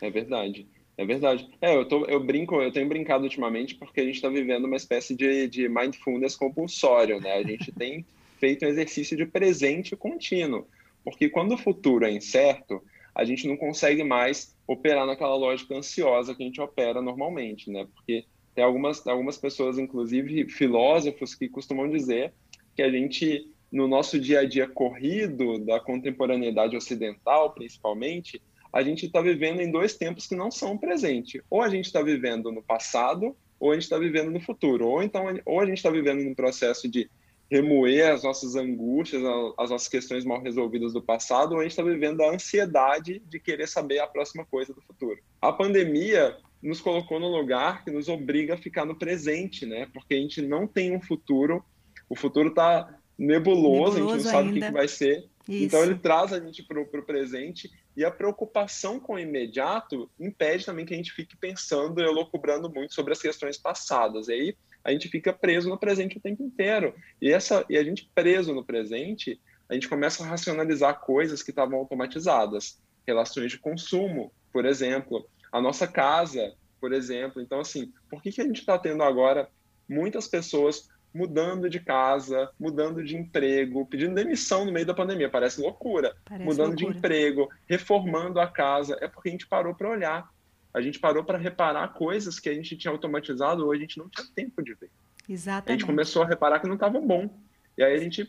É 0.00 0.10
verdade. 0.10 0.66
É 0.96 1.04
verdade. 1.04 1.48
É, 1.60 1.74
eu, 1.74 1.86
tô, 1.86 2.04
eu 2.04 2.22
brinco, 2.22 2.60
eu 2.60 2.70
tenho 2.70 2.88
brincado 2.88 3.24
ultimamente 3.24 3.74
porque 3.74 4.00
a 4.00 4.04
gente 4.04 4.16
está 4.16 4.28
vivendo 4.28 4.66
uma 4.66 4.76
espécie 4.76 5.16
de, 5.16 5.48
de 5.48 5.68
mindfulness 5.68 6.36
compulsório, 6.36 7.20
né? 7.20 7.32
A 7.32 7.42
gente 7.42 7.72
tem 7.74 8.04
feito 8.38 8.64
um 8.64 8.68
exercício 8.68 9.16
de 9.16 9.26
presente 9.26 9.96
contínuo, 9.96 10.66
porque 11.02 11.28
quando 11.28 11.54
o 11.54 11.58
futuro 11.58 12.04
é 12.04 12.12
incerto, 12.12 12.82
a 13.14 13.24
gente 13.24 13.48
não 13.48 13.56
consegue 13.56 14.04
mais 14.04 14.54
operar 14.66 15.06
naquela 15.06 15.36
lógica 15.36 15.74
ansiosa 15.74 16.34
que 16.34 16.42
a 16.42 16.46
gente 16.46 16.60
opera 16.60 17.00
normalmente, 17.00 17.70
né? 17.70 17.86
Porque 17.94 18.24
tem 18.54 18.64
algumas, 18.64 19.04
algumas 19.06 19.36
pessoas, 19.36 19.78
inclusive 19.78 20.48
filósofos, 20.48 21.34
que 21.34 21.48
costumam 21.48 21.88
dizer 21.88 22.32
que 22.76 22.82
a 22.82 22.90
gente 22.90 23.50
no 23.75 23.89
nosso 23.89 24.20
dia 24.20 24.41
a 24.41 24.45
dia 24.45 24.68
corrido, 24.68 25.59
da 25.59 25.81
contemporaneidade 25.81 26.77
ocidental, 26.77 27.53
principalmente, 27.53 28.41
a 28.72 28.85
gente 28.85 29.07
está 29.07 29.20
vivendo 29.20 29.61
em 29.61 29.70
dois 29.70 29.97
tempos 29.97 30.29
que 30.29 30.37
não 30.37 30.49
são 30.49 30.79
presente. 30.79 31.43
Ou 31.51 31.61
a 31.61 31.68
gente 31.68 31.87
está 31.87 32.01
vivendo 32.01 32.53
no 32.53 32.62
passado, 32.62 33.37
ou 33.59 33.72
a 33.72 33.75
gente 33.75 33.83
está 33.83 33.99
vivendo 33.99 34.31
no 34.31 34.41
futuro. 34.41 34.87
Ou 34.87 35.03
então, 35.03 35.25
ou 35.45 35.59
a 35.59 35.66
gente 35.66 35.79
está 35.79 35.91
vivendo 35.91 36.22
num 36.22 36.37
processo 36.37 36.89
de 36.89 37.11
remoer 37.51 38.12
as 38.12 38.22
nossas 38.22 38.55
angústias, 38.55 39.22
as 39.59 39.70
nossas 39.70 39.89
questões 39.89 40.25
mal 40.25 40.41
resolvidas 40.41 40.93
do 40.93 41.03
passado, 41.03 41.55
ou 41.55 41.59
a 41.59 41.62
gente 41.64 41.72
está 41.72 41.83
vivendo 41.83 42.22
a 42.22 42.31
ansiedade 42.31 43.20
de 43.29 43.41
querer 43.41 43.66
saber 43.66 43.99
a 43.99 44.07
próxima 44.07 44.45
coisa 44.45 44.72
do 44.72 44.81
futuro. 44.83 45.18
A 45.43 45.53
pandemia 45.53 46.37
nos 46.62 46.81
colocou 46.81 47.18
no 47.18 47.29
lugar 47.29 47.85
que 47.85 47.91
nos 47.91 48.09
obriga 48.09 48.55
a 48.55 48.59
ficar 48.59 48.85
no 48.85 48.95
presente, 48.95 49.66
né? 49.66 49.89
Porque 49.93 50.14
a 50.14 50.18
gente 50.18 50.41
não 50.41 50.64
tem 50.64 50.95
um 50.95 51.01
futuro. 51.01 51.64
O 52.09 52.14
futuro 52.14 52.51
está 52.51 53.01
nebuloso, 53.18 53.94
nebuloso, 53.94 53.96
a 53.96 54.00
gente 54.00 54.24
não 54.24 54.32
sabe 54.32 54.48
ainda. 54.48 54.66
o 54.66 54.68
que, 54.68 54.74
vai 54.74 54.88
ser. 54.88 55.28
Isso. 55.48 55.64
Então 55.64 55.82
ele 55.82 55.96
traz 55.96 56.32
a 56.32 56.40
gente 56.40 56.62
para 56.62 56.80
o 56.80 57.02
presente 57.02 57.70
e 57.96 58.04
a 58.04 58.10
preocupação 58.10 58.98
com 58.98 59.14
o 59.14 59.18
imediato 59.18 60.10
impede 60.18 60.64
também 60.64 60.86
que 60.86 60.94
a 60.94 60.96
gente 60.96 61.12
fique 61.12 61.36
pensando 61.36 62.00
e 62.00 62.04
elocubrando 62.04 62.70
muito 62.70 62.94
sobre 62.94 63.12
as 63.12 63.20
questões 63.20 63.58
passadas. 63.58 64.28
E 64.28 64.32
aí 64.32 64.56
a 64.82 64.90
gente 64.90 65.08
fica 65.08 65.32
preso 65.32 65.68
no 65.68 65.78
presente 65.78 66.18
o 66.18 66.20
tempo 66.20 66.42
inteiro. 66.42 66.94
E, 67.20 67.30
essa, 67.30 67.64
e 67.68 67.76
a 67.76 67.84
gente 67.84 68.10
preso 68.14 68.54
no 68.54 68.64
presente, 68.64 69.40
a 69.68 69.74
gente 69.74 69.88
começa 69.88 70.22
a 70.22 70.26
racionalizar 70.26 71.00
coisas 71.00 71.42
que 71.42 71.50
estavam 71.50 71.78
automatizadas. 71.78 72.78
Relações 73.06 73.50
de 73.50 73.58
consumo, 73.58 74.32
por 74.52 74.66
exemplo. 74.66 75.26
A 75.52 75.60
nossa 75.60 75.86
casa, 75.86 76.54
por 76.80 76.92
exemplo. 76.92 77.40
Então, 77.40 77.60
assim, 77.60 77.92
por 78.10 78.22
que, 78.22 78.32
que 78.32 78.40
a 78.40 78.44
gente 78.44 78.60
está 78.60 78.78
tendo 78.78 79.02
agora 79.02 79.48
muitas 79.88 80.28
pessoas 80.28 80.88
mudando 81.14 81.70
de 81.70 81.78
casa, 81.78 82.50
mudando 82.58 83.04
de 83.04 83.16
emprego, 83.16 83.86
pedindo 83.86 84.14
demissão 84.14 84.64
no 84.64 84.72
meio 84.72 84.84
da 84.84 84.92
pandemia. 84.92 85.30
Parece 85.30 85.60
loucura. 85.60 86.16
Parece 86.24 86.44
mudando 86.44 86.70
loucura. 86.72 86.92
de 86.92 86.98
emprego, 86.98 87.48
reformando 87.68 88.40
a 88.40 88.48
casa. 88.48 88.98
É 89.00 89.06
porque 89.06 89.28
a 89.28 89.32
gente 89.32 89.46
parou 89.46 89.74
para 89.74 89.88
olhar. 89.88 90.28
A 90.74 90.80
gente 90.80 90.98
parou 90.98 91.22
para 91.22 91.38
reparar 91.38 91.86
coisas 91.94 92.40
que 92.40 92.48
a 92.48 92.54
gente 92.54 92.76
tinha 92.76 92.90
automatizado 92.90 93.64
ou 93.64 93.70
a 93.70 93.76
gente 93.76 93.96
não 93.96 94.08
tinha 94.08 94.26
tempo 94.34 94.60
de 94.60 94.74
ver. 94.74 94.90
Exatamente. 95.28 95.70
A 95.70 95.72
gente 95.72 95.86
começou 95.86 96.22
a 96.24 96.26
reparar 96.26 96.58
que 96.58 96.66
não 96.66 96.74
estava 96.74 97.00
bom. 97.00 97.30
E 97.78 97.84
aí 97.84 97.94
a 97.94 98.00
gente 98.00 98.28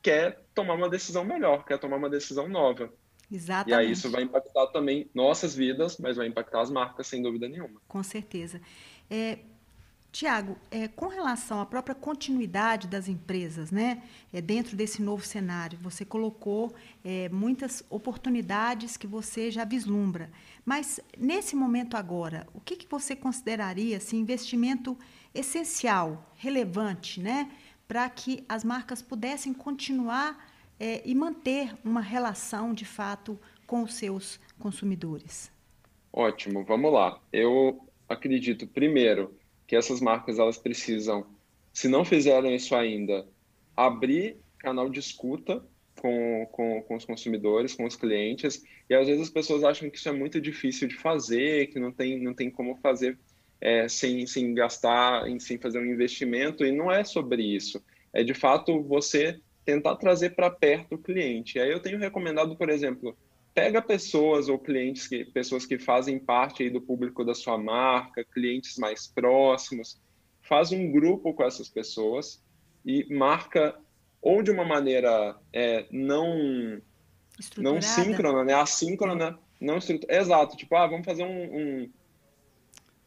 quer 0.00 0.40
tomar 0.54 0.74
uma 0.74 0.88
decisão 0.88 1.24
melhor, 1.24 1.64
quer 1.64 1.78
tomar 1.78 1.96
uma 1.96 2.08
decisão 2.08 2.48
nova. 2.48 2.92
Exatamente. 3.30 3.70
E 3.70 3.74
aí 3.74 3.90
isso 3.90 4.10
vai 4.10 4.22
impactar 4.22 4.68
também 4.68 5.10
nossas 5.14 5.54
vidas, 5.54 5.98
mas 5.98 6.16
vai 6.16 6.26
impactar 6.26 6.60
as 6.60 6.70
marcas, 6.70 7.08
sem 7.08 7.22
dúvida 7.22 7.48
nenhuma. 7.48 7.80
Com 7.86 8.02
certeza. 8.02 8.60
É, 9.08 9.40
Tiago, 10.12 10.56
é, 10.72 10.88
com 10.88 11.06
relação 11.06 11.60
à 11.60 11.66
própria 11.66 11.94
continuidade 11.94 12.88
das 12.88 13.08
empresas, 13.08 13.70
né, 13.70 14.02
é, 14.32 14.40
dentro 14.40 14.76
desse 14.76 15.00
novo 15.00 15.24
cenário, 15.24 15.78
você 15.80 16.04
colocou 16.04 16.74
é, 17.04 17.28
muitas 17.28 17.84
oportunidades 17.88 18.96
que 18.96 19.06
você 19.06 19.52
já 19.52 19.64
vislumbra. 19.64 20.30
Mas 20.64 20.98
nesse 21.16 21.54
momento 21.54 21.96
agora, 21.96 22.46
o 22.52 22.60
que, 22.60 22.74
que 22.74 22.88
você 22.90 23.14
consideraria 23.14 23.98
assim, 23.98 24.18
investimento 24.18 24.98
essencial, 25.32 26.32
relevante, 26.34 27.20
né, 27.20 27.48
para 27.86 28.08
que 28.10 28.44
as 28.48 28.64
marcas 28.64 29.00
pudessem 29.00 29.54
continuar 29.54 30.50
é, 30.78 31.02
e 31.04 31.14
manter 31.14 31.72
uma 31.84 32.00
relação 32.00 32.74
de 32.74 32.84
fato 32.84 33.38
com 33.64 33.84
os 33.84 33.94
seus 33.94 34.40
consumidores? 34.58 35.52
Ótimo, 36.12 36.64
vamos 36.64 36.92
lá. 36.92 37.20
Eu 37.32 37.86
acredito 38.08 38.66
primeiro 38.66 39.38
que 39.70 39.76
essas 39.76 40.00
marcas 40.00 40.40
elas 40.40 40.58
precisam, 40.58 41.24
se 41.72 41.86
não 41.86 42.04
fizeram 42.04 42.52
isso 42.52 42.74
ainda, 42.74 43.24
abrir 43.76 44.36
canal 44.58 44.90
de 44.90 44.98
escuta 44.98 45.64
com, 46.00 46.44
com, 46.50 46.82
com 46.82 46.96
os 46.96 47.04
consumidores, 47.04 47.74
com 47.74 47.84
os 47.84 47.94
clientes, 47.94 48.64
e 48.88 48.94
às 48.96 49.06
vezes 49.06 49.22
as 49.22 49.30
pessoas 49.30 49.62
acham 49.62 49.88
que 49.88 49.96
isso 49.96 50.08
é 50.08 50.12
muito 50.12 50.40
difícil 50.40 50.88
de 50.88 50.96
fazer, 50.96 51.68
que 51.68 51.78
não 51.78 51.92
tem, 51.92 52.20
não 52.20 52.34
tem 52.34 52.50
como 52.50 52.74
fazer 52.82 53.16
é, 53.60 53.86
sem, 53.86 54.26
sem 54.26 54.52
gastar, 54.54 55.22
sem 55.38 55.56
fazer 55.56 55.78
um 55.78 55.86
investimento, 55.86 56.64
e 56.64 56.72
não 56.72 56.90
é 56.90 57.04
sobre 57.04 57.40
isso. 57.40 57.80
É 58.12 58.24
de 58.24 58.34
fato 58.34 58.82
você 58.82 59.38
tentar 59.64 59.94
trazer 59.94 60.30
para 60.30 60.50
perto 60.50 60.96
o 60.96 60.98
cliente. 60.98 61.60
Aí 61.60 61.70
eu 61.70 61.78
tenho 61.78 61.96
recomendado, 61.96 62.56
por 62.56 62.68
exemplo, 62.68 63.16
pega 63.54 63.82
pessoas 63.82 64.48
ou 64.48 64.58
clientes 64.58 65.06
que 65.06 65.24
pessoas 65.24 65.66
que 65.66 65.78
fazem 65.78 66.18
parte 66.18 66.62
aí 66.62 66.70
do 66.70 66.80
público 66.80 67.24
da 67.24 67.34
sua 67.34 67.58
marca, 67.58 68.24
clientes 68.24 68.76
mais 68.78 69.06
próximos, 69.06 70.00
faz 70.42 70.72
um 70.72 70.90
grupo 70.90 71.34
com 71.34 71.44
essas 71.44 71.68
pessoas 71.68 72.42
e 72.84 73.12
marca 73.12 73.78
ou 74.22 74.42
de 74.42 74.50
uma 74.50 74.64
maneira 74.64 75.36
é, 75.52 75.86
não 75.90 76.80
não 77.56 77.80
síncrona, 77.80 78.44
né, 78.44 78.54
assíncrona, 78.54 79.38
não 79.60 79.78
estruturada. 79.78 80.20
Exato, 80.20 80.56
tipo, 80.56 80.74
ah, 80.76 80.86
vamos 80.86 81.06
fazer 81.06 81.24
um, 81.24 81.56
um, 81.56 81.90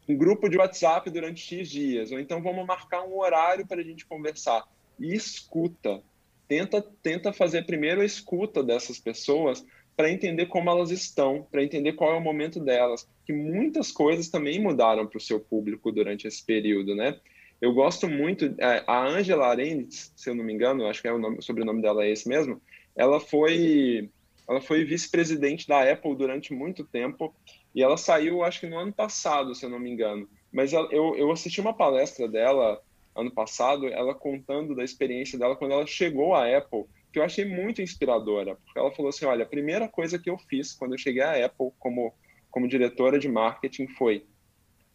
um 0.08 0.16
grupo 0.16 0.48
de 0.48 0.58
WhatsApp 0.58 1.08
durante 1.10 1.40
X 1.40 1.70
dias, 1.70 2.10
ou 2.10 2.18
então 2.18 2.42
vamos 2.42 2.66
marcar 2.66 3.04
um 3.04 3.18
horário 3.18 3.66
para 3.66 3.80
a 3.80 3.84
gente 3.84 4.04
conversar. 4.06 4.64
E 4.98 5.14
escuta. 5.14 6.02
Tenta, 6.46 6.82
tenta 7.02 7.32
fazer 7.32 7.64
primeiro 7.64 8.00
a 8.00 8.04
escuta 8.04 8.62
dessas 8.62 8.98
pessoas 8.98 9.64
para 9.96 10.10
entender 10.10 10.46
como 10.46 10.70
elas 10.70 10.90
estão, 10.90 11.46
para 11.50 11.62
entender 11.62 11.92
qual 11.92 12.14
é 12.14 12.16
o 12.16 12.20
momento 12.20 12.60
delas, 12.60 13.08
que 13.24 13.32
muitas 13.32 13.92
coisas 13.92 14.28
também 14.28 14.60
mudaram 14.60 15.06
para 15.06 15.18
o 15.18 15.20
seu 15.20 15.38
público 15.38 15.92
durante 15.92 16.26
esse 16.26 16.44
período, 16.44 16.94
né? 16.94 17.18
Eu 17.60 17.72
gosto 17.72 18.08
muito, 18.08 18.54
é, 18.58 18.84
a 18.86 19.06
Angela 19.06 19.46
Arendt, 19.46 20.10
se 20.14 20.28
eu 20.28 20.34
não 20.34 20.44
me 20.44 20.52
engano, 20.52 20.86
acho 20.86 21.00
que 21.00 21.08
é 21.08 21.12
o, 21.12 21.18
nome, 21.18 21.38
o 21.38 21.42
sobrenome 21.42 21.80
dela 21.80 22.04
é 22.04 22.10
esse 22.10 22.28
mesmo, 22.28 22.60
ela 22.96 23.20
foi 23.20 24.10
ela 24.46 24.60
foi 24.60 24.84
vice-presidente 24.84 25.66
da 25.66 25.90
Apple 25.90 26.14
durante 26.14 26.52
muito 26.52 26.84
tempo 26.84 27.34
e 27.74 27.82
ela 27.82 27.96
saiu, 27.96 28.44
acho 28.44 28.60
que 28.60 28.66
no 28.66 28.78
ano 28.78 28.92
passado, 28.92 29.54
se 29.54 29.64
eu 29.64 29.70
não 29.70 29.78
me 29.78 29.90
engano. 29.90 30.28
Mas 30.52 30.72
ela, 30.72 30.86
eu, 30.92 31.16
eu 31.16 31.30
assisti 31.32 31.60
uma 31.60 31.72
palestra 31.72 32.28
dela 32.28 32.80
ano 33.14 33.30
passado, 33.30 33.86
ela 33.88 34.14
contando 34.14 34.74
da 34.74 34.84
experiência 34.84 35.38
dela 35.38 35.56
quando 35.56 35.72
ela 35.72 35.86
chegou 35.86 36.34
à 36.34 36.46
Apple, 36.56 36.84
que 37.14 37.20
eu 37.20 37.22
achei 37.22 37.44
muito 37.44 37.80
inspiradora, 37.80 38.56
porque 38.56 38.76
ela 38.76 38.90
falou 38.90 39.08
assim, 39.08 39.24
olha, 39.24 39.44
a 39.44 39.48
primeira 39.48 39.86
coisa 39.86 40.18
que 40.18 40.28
eu 40.28 40.36
fiz 40.36 40.72
quando 40.72 40.94
eu 40.94 40.98
cheguei 40.98 41.22
à 41.22 41.46
Apple 41.46 41.70
como, 41.78 42.12
como 42.50 42.66
diretora 42.66 43.20
de 43.20 43.28
marketing 43.28 43.86
foi 43.86 44.26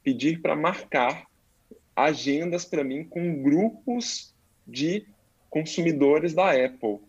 pedir 0.03 0.41
para 0.41 0.53
marcar 0.53 1.27
agendas 1.95 2.65
para 2.65 2.83
mim 2.83 3.05
com 3.05 3.41
grupos 3.41 4.35
de 4.67 5.07
consumidores 5.49 6.33
da 6.33 6.51
Apple, 6.51 6.99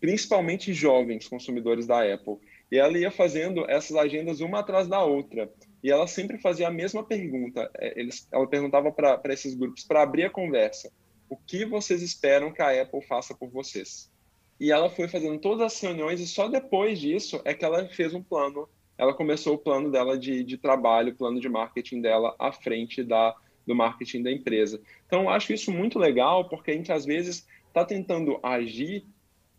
principalmente 0.00 0.74
jovens 0.74 1.28
consumidores 1.28 1.86
da 1.86 2.02
Apple. 2.02 2.38
E 2.72 2.78
ela 2.78 2.98
ia 2.98 3.10
fazendo 3.12 3.70
essas 3.70 3.96
agendas 3.96 4.40
uma 4.40 4.58
atrás 4.58 4.88
da 4.88 5.04
outra. 5.04 5.48
E 5.80 5.92
ela 5.92 6.08
sempre 6.08 6.38
fazia 6.38 6.66
a 6.66 6.72
mesma 6.72 7.04
pergunta. 7.04 7.70
É, 7.78 8.00
eles, 8.00 8.26
ela 8.32 8.48
perguntava 8.48 8.90
para 8.90 9.32
esses 9.32 9.54
grupos, 9.54 9.84
para 9.84 10.02
abrir 10.02 10.24
a 10.24 10.30
conversa: 10.30 10.90
o 11.32 11.36
que 11.46 11.64
vocês 11.64 12.02
esperam 12.02 12.52
que 12.52 12.60
a 12.60 12.82
Apple 12.82 13.00
faça 13.00 13.34
por 13.34 13.48
vocês? 13.48 14.12
E 14.60 14.70
ela 14.70 14.90
foi 14.90 15.08
fazendo 15.08 15.38
todas 15.38 15.72
as 15.72 15.80
reuniões, 15.80 16.20
e 16.20 16.26
só 16.26 16.46
depois 16.46 17.00
disso 17.00 17.40
é 17.42 17.54
que 17.54 17.64
ela 17.64 17.88
fez 17.88 18.12
um 18.12 18.22
plano. 18.22 18.68
Ela 18.98 19.14
começou 19.14 19.54
o 19.54 19.58
plano 19.58 19.90
dela 19.90 20.18
de, 20.18 20.44
de 20.44 20.58
trabalho, 20.58 21.10
o 21.10 21.16
plano 21.16 21.40
de 21.40 21.48
marketing 21.48 22.02
dela 22.02 22.36
à 22.38 22.52
frente 22.52 23.02
da, 23.02 23.34
do 23.66 23.74
marketing 23.74 24.22
da 24.22 24.30
empresa. 24.30 24.78
Então, 25.06 25.30
acho 25.30 25.54
isso 25.54 25.72
muito 25.72 25.98
legal, 25.98 26.50
porque 26.50 26.70
a 26.70 26.74
gente 26.74 26.92
às 26.92 27.06
vezes 27.06 27.48
está 27.66 27.82
tentando 27.82 28.38
agir 28.42 29.06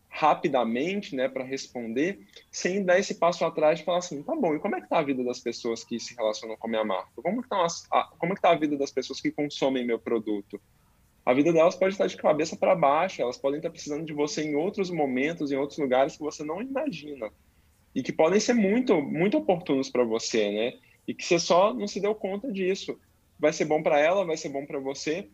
rapidamente, 0.07 1.15
né, 1.15 1.27
para 1.27 1.43
responder, 1.43 2.19
sem 2.51 2.85
dar 2.85 2.99
esse 2.99 3.15
passo 3.15 3.43
atrás 3.45 3.79
e 3.79 3.83
falar 3.83 3.97
assim, 3.97 4.21
tá 4.21 4.35
bom, 4.35 4.53
e 4.53 4.59
como 4.59 4.75
é 4.75 4.81
que 4.81 4.87
tá 4.87 4.99
a 4.99 5.03
vida 5.03 5.23
das 5.23 5.39
pessoas 5.39 5.83
que 5.83 5.99
se 5.99 6.15
relacionam 6.15 6.55
com 6.55 6.67
a 6.67 6.69
minha 6.69 6.85
marca? 6.85 7.09
Como 7.15 7.39
é 7.39 7.41
que 7.41 7.49
tá 7.49 7.65
a, 7.91 8.35
tá 8.39 8.51
a 8.51 8.55
vida 8.55 8.77
das 8.77 8.91
pessoas 8.91 9.19
que 9.19 9.31
consomem 9.31 9.83
meu 9.83 9.97
produto? 9.97 10.61
A 11.25 11.33
vida 11.33 11.53
delas 11.53 11.75
pode 11.75 11.93
estar 11.93 12.07
de 12.07 12.17
cabeça 12.17 12.55
para 12.55 12.75
baixo, 12.75 13.21
elas 13.21 13.37
podem 13.37 13.57
estar 13.57 13.69
precisando 13.69 14.05
de 14.05 14.13
você 14.13 14.43
em 14.43 14.55
outros 14.55 14.89
momentos, 14.89 15.51
em 15.51 15.55
outros 15.55 15.79
lugares 15.79 16.17
que 16.17 16.23
você 16.23 16.43
não 16.43 16.61
imagina. 16.61 17.31
E 17.95 18.03
que 18.03 18.11
podem 18.11 18.39
ser 18.39 18.53
muito, 18.53 19.01
muito 19.01 19.37
oportunos 19.37 19.89
para 19.89 20.03
você, 20.03 20.51
né? 20.51 20.79
E 21.07 21.13
que 21.13 21.23
você 21.23 21.39
só 21.39 21.73
não 21.73 21.87
se 21.87 22.01
deu 22.01 22.13
conta 22.13 22.51
disso 22.51 22.99
vai 23.43 23.51
ser 23.51 23.65
bom 23.65 23.83
para 23.83 23.99
ela, 23.99 24.25
vai 24.25 24.37
ser 24.37 24.47
bom 24.47 24.65
para 24.65 24.79
você, 24.79 25.27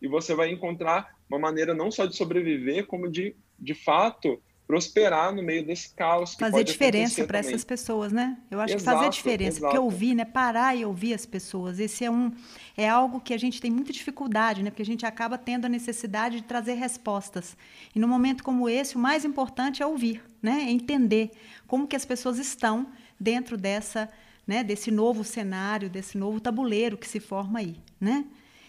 e 0.00 0.06
você 0.06 0.34
vai 0.34 0.50
encontrar 0.50 1.16
uma 1.28 1.38
maneira 1.38 1.72
não 1.72 1.90
só 1.90 2.04
de 2.04 2.14
sobreviver, 2.14 2.86
como 2.86 3.10
de, 3.10 3.34
de 3.58 3.72
fato, 3.72 4.42
prosperar 4.66 5.34
no 5.34 5.42
meio 5.42 5.64
desse 5.64 5.90
caos. 5.90 6.34
fazer 6.34 6.64
diferença 6.64 7.24
para 7.24 7.38
essas 7.38 7.64
pessoas, 7.64 8.12
né? 8.12 8.36
Eu 8.50 8.60
acho 8.60 8.74
exato, 8.74 8.96
que 8.96 9.02
fazer 9.02 9.10
diferença, 9.10 9.58
exato. 9.58 9.66
porque 9.66 9.78
ouvir, 9.78 10.14
né? 10.14 10.24
Parar 10.24 10.74
e 10.74 10.84
ouvir 10.84 11.12
as 11.14 11.26
pessoas, 11.26 11.78
esse 11.78 12.04
é 12.04 12.10
um 12.10 12.32
é 12.76 12.88
algo 12.88 13.20
que 13.20 13.34
a 13.34 13.38
gente 13.38 13.60
tem 13.60 13.70
muita 13.70 13.92
dificuldade, 13.92 14.62
né? 14.62 14.70
Porque 14.70 14.82
a 14.82 14.86
gente 14.86 15.04
acaba 15.04 15.36
tendo 15.36 15.66
a 15.66 15.68
necessidade 15.68 16.36
de 16.36 16.42
trazer 16.44 16.74
respostas. 16.74 17.56
E 17.94 17.98
no 17.98 18.08
momento 18.08 18.42
como 18.42 18.68
esse, 18.68 18.96
o 18.96 18.98
mais 18.98 19.24
importante 19.24 19.82
é 19.82 19.86
ouvir, 19.86 20.22
né? 20.42 20.64
É 20.66 20.70
entender 20.70 21.30
como 21.66 21.86
que 21.86 21.96
as 21.96 22.04
pessoas 22.04 22.38
estão 22.38 22.86
dentro 23.20 23.56
dessa 23.56 24.08
né, 24.46 24.62
desse 24.62 24.90
novo 24.90 25.24
cenário, 25.24 25.88
desse 25.88 26.18
novo 26.18 26.38
tabuleiro 26.38 26.98
que 26.98 27.08
se 27.08 27.18
forma 27.18 27.60
aí, 27.60 27.76
né? 27.98 28.26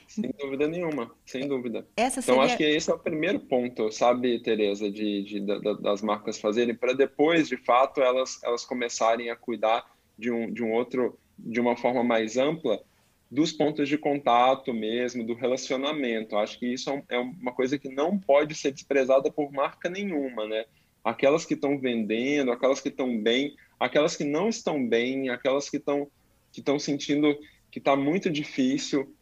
Sem 0.07 0.31
dúvida 0.39 0.67
nenhuma, 0.67 1.11
sem 1.25 1.47
dúvida. 1.47 1.87
Essa 1.97 2.19
então, 2.19 2.35
seria... 2.35 2.45
acho 2.45 2.57
que 2.57 2.63
esse 2.63 2.89
é 2.89 2.93
o 2.93 2.99
primeiro 2.99 3.39
ponto, 3.39 3.91
sabe, 3.91 4.39
Tereza, 4.39 4.89
de, 4.89 5.23
de, 5.23 5.39
de 5.39 5.81
das 5.81 6.01
marcas 6.01 6.39
fazerem, 6.39 6.75
para 6.75 6.93
depois, 6.93 7.47
de 7.47 7.57
fato, 7.57 8.01
elas, 8.01 8.41
elas 8.43 8.65
começarem 8.65 9.29
a 9.29 9.35
cuidar 9.35 9.85
de 10.17 10.31
um, 10.31 10.51
de 10.51 10.63
um 10.63 10.71
outro, 10.73 11.17
de 11.37 11.59
uma 11.59 11.75
forma 11.75 12.03
mais 12.03 12.37
ampla, 12.37 12.81
dos 13.29 13.51
pontos 13.51 13.89
de 13.89 13.97
contato 13.97 14.73
mesmo, 14.73 15.25
do 15.25 15.33
relacionamento. 15.33 16.37
Acho 16.37 16.59
que 16.59 16.73
isso 16.73 16.89
é, 16.89 17.03
é 17.09 17.19
uma 17.19 17.51
coisa 17.51 17.77
que 17.77 17.89
não 17.89 18.17
pode 18.17 18.55
ser 18.55 18.71
desprezada 18.71 19.31
por 19.31 19.51
marca 19.51 19.89
nenhuma, 19.89 20.47
né? 20.47 20.65
Aquelas 21.03 21.45
que 21.45 21.53
estão 21.53 21.79
vendendo, 21.79 22.51
aquelas 22.51 22.79
que 22.79 22.89
estão 22.89 23.21
bem, 23.21 23.55
aquelas 23.79 24.15
que 24.15 24.23
não 24.23 24.49
estão 24.49 24.87
bem, 24.87 25.29
aquelas 25.29 25.69
que 25.69 25.77
estão 25.77 26.07
que 26.51 26.61
estão 26.61 26.79
sentindo 26.79 27.37
que 27.69 27.79
está 27.79 27.97
muito 27.97 28.29
difícil 28.29 29.13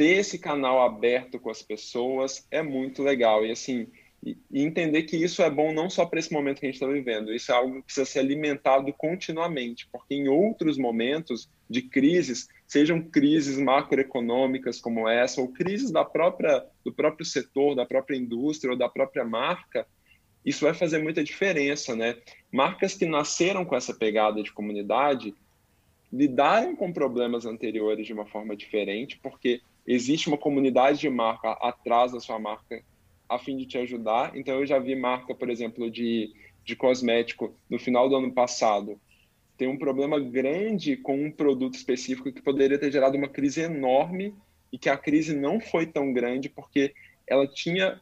ter 0.00 0.16
esse 0.16 0.38
canal 0.38 0.80
aberto 0.80 1.38
com 1.38 1.50
as 1.50 1.60
pessoas 1.60 2.46
é 2.50 2.62
muito 2.62 3.02
legal 3.02 3.44
e 3.44 3.50
assim 3.50 3.86
e, 4.24 4.34
entender 4.50 5.02
que 5.02 5.14
isso 5.14 5.42
é 5.42 5.50
bom 5.50 5.74
não 5.74 5.90
só 5.90 6.06
para 6.06 6.18
esse 6.18 6.32
momento 6.32 6.58
que 6.58 6.64
a 6.64 6.70
gente 6.70 6.76
está 6.76 6.86
vivendo, 6.86 7.34
isso 7.34 7.52
é 7.52 7.54
algo 7.54 7.76
que 7.76 7.82
precisa 7.82 8.06
ser 8.06 8.20
alimentado 8.20 8.90
continuamente, 8.94 9.86
porque 9.92 10.14
em 10.14 10.26
outros 10.26 10.78
momentos 10.78 11.50
de 11.68 11.82
crises, 11.82 12.48
sejam 12.66 13.02
crises 13.02 13.58
macroeconômicas 13.58 14.80
como 14.80 15.06
essa 15.06 15.38
ou 15.42 15.48
crises 15.48 15.90
da 15.90 16.02
própria 16.02 16.64
do 16.82 16.94
próprio 16.94 17.26
setor, 17.26 17.74
da 17.74 17.84
própria 17.84 18.16
indústria 18.16 18.72
ou 18.72 18.78
da 18.78 18.88
própria 18.88 19.24
marca, 19.24 19.86
isso 20.46 20.64
vai 20.64 20.72
fazer 20.72 21.02
muita 21.02 21.22
diferença, 21.22 21.94
né? 21.94 22.16
Marcas 22.50 22.94
que 22.94 23.04
nasceram 23.04 23.66
com 23.66 23.76
essa 23.76 23.92
pegada 23.92 24.42
de 24.42 24.50
comunidade 24.50 25.34
lidaram 26.10 26.74
com 26.74 26.90
problemas 26.90 27.44
anteriores 27.44 28.06
de 28.06 28.14
uma 28.14 28.24
forma 28.24 28.56
diferente, 28.56 29.20
porque 29.22 29.60
existe 29.86 30.28
uma 30.28 30.38
comunidade 30.38 30.98
de 30.98 31.08
marca 31.08 31.52
atrás 31.52 32.12
da 32.12 32.20
sua 32.20 32.38
marca 32.38 32.82
a 33.28 33.38
fim 33.38 33.56
de 33.56 33.66
te 33.66 33.78
ajudar. 33.78 34.36
Então, 34.36 34.54
eu 34.54 34.66
já 34.66 34.78
vi 34.78 34.94
marca, 34.96 35.34
por 35.34 35.48
exemplo, 35.50 35.90
de, 35.90 36.32
de 36.64 36.74
cosmético 36.74 37.54
no 37.68 37.78
final 37.78 38.08
do 38.08 38.16
ano 38.16 38.32
passado 38.32 39.00
tem 39.60 39.68
um 39.68 39.76
problema 39.76 40.18
grande 40.18 40.96
com 40.96 41.22
um 41.22 41.30
produto 41.30 41.74
específico 41.74 42.32
que 42.32 42.40
poderia 42.40 42.78
ter 42.78 42.90
gerado 42.90 43.18
uma 43.18 43.28
crise 43.28 43.60
enorme 43.60 44.34
e 44.72 44.78
que 44.78 44.88
a 44.88 44.96
crise 44.96 45.36
não 45.36 45.60
foi 45.60 45.84
tão 45.84 46.14
grande 46.14 46.48
porque 46.48 46.94
ela 47.26 47.46
tinha 47.46 48.00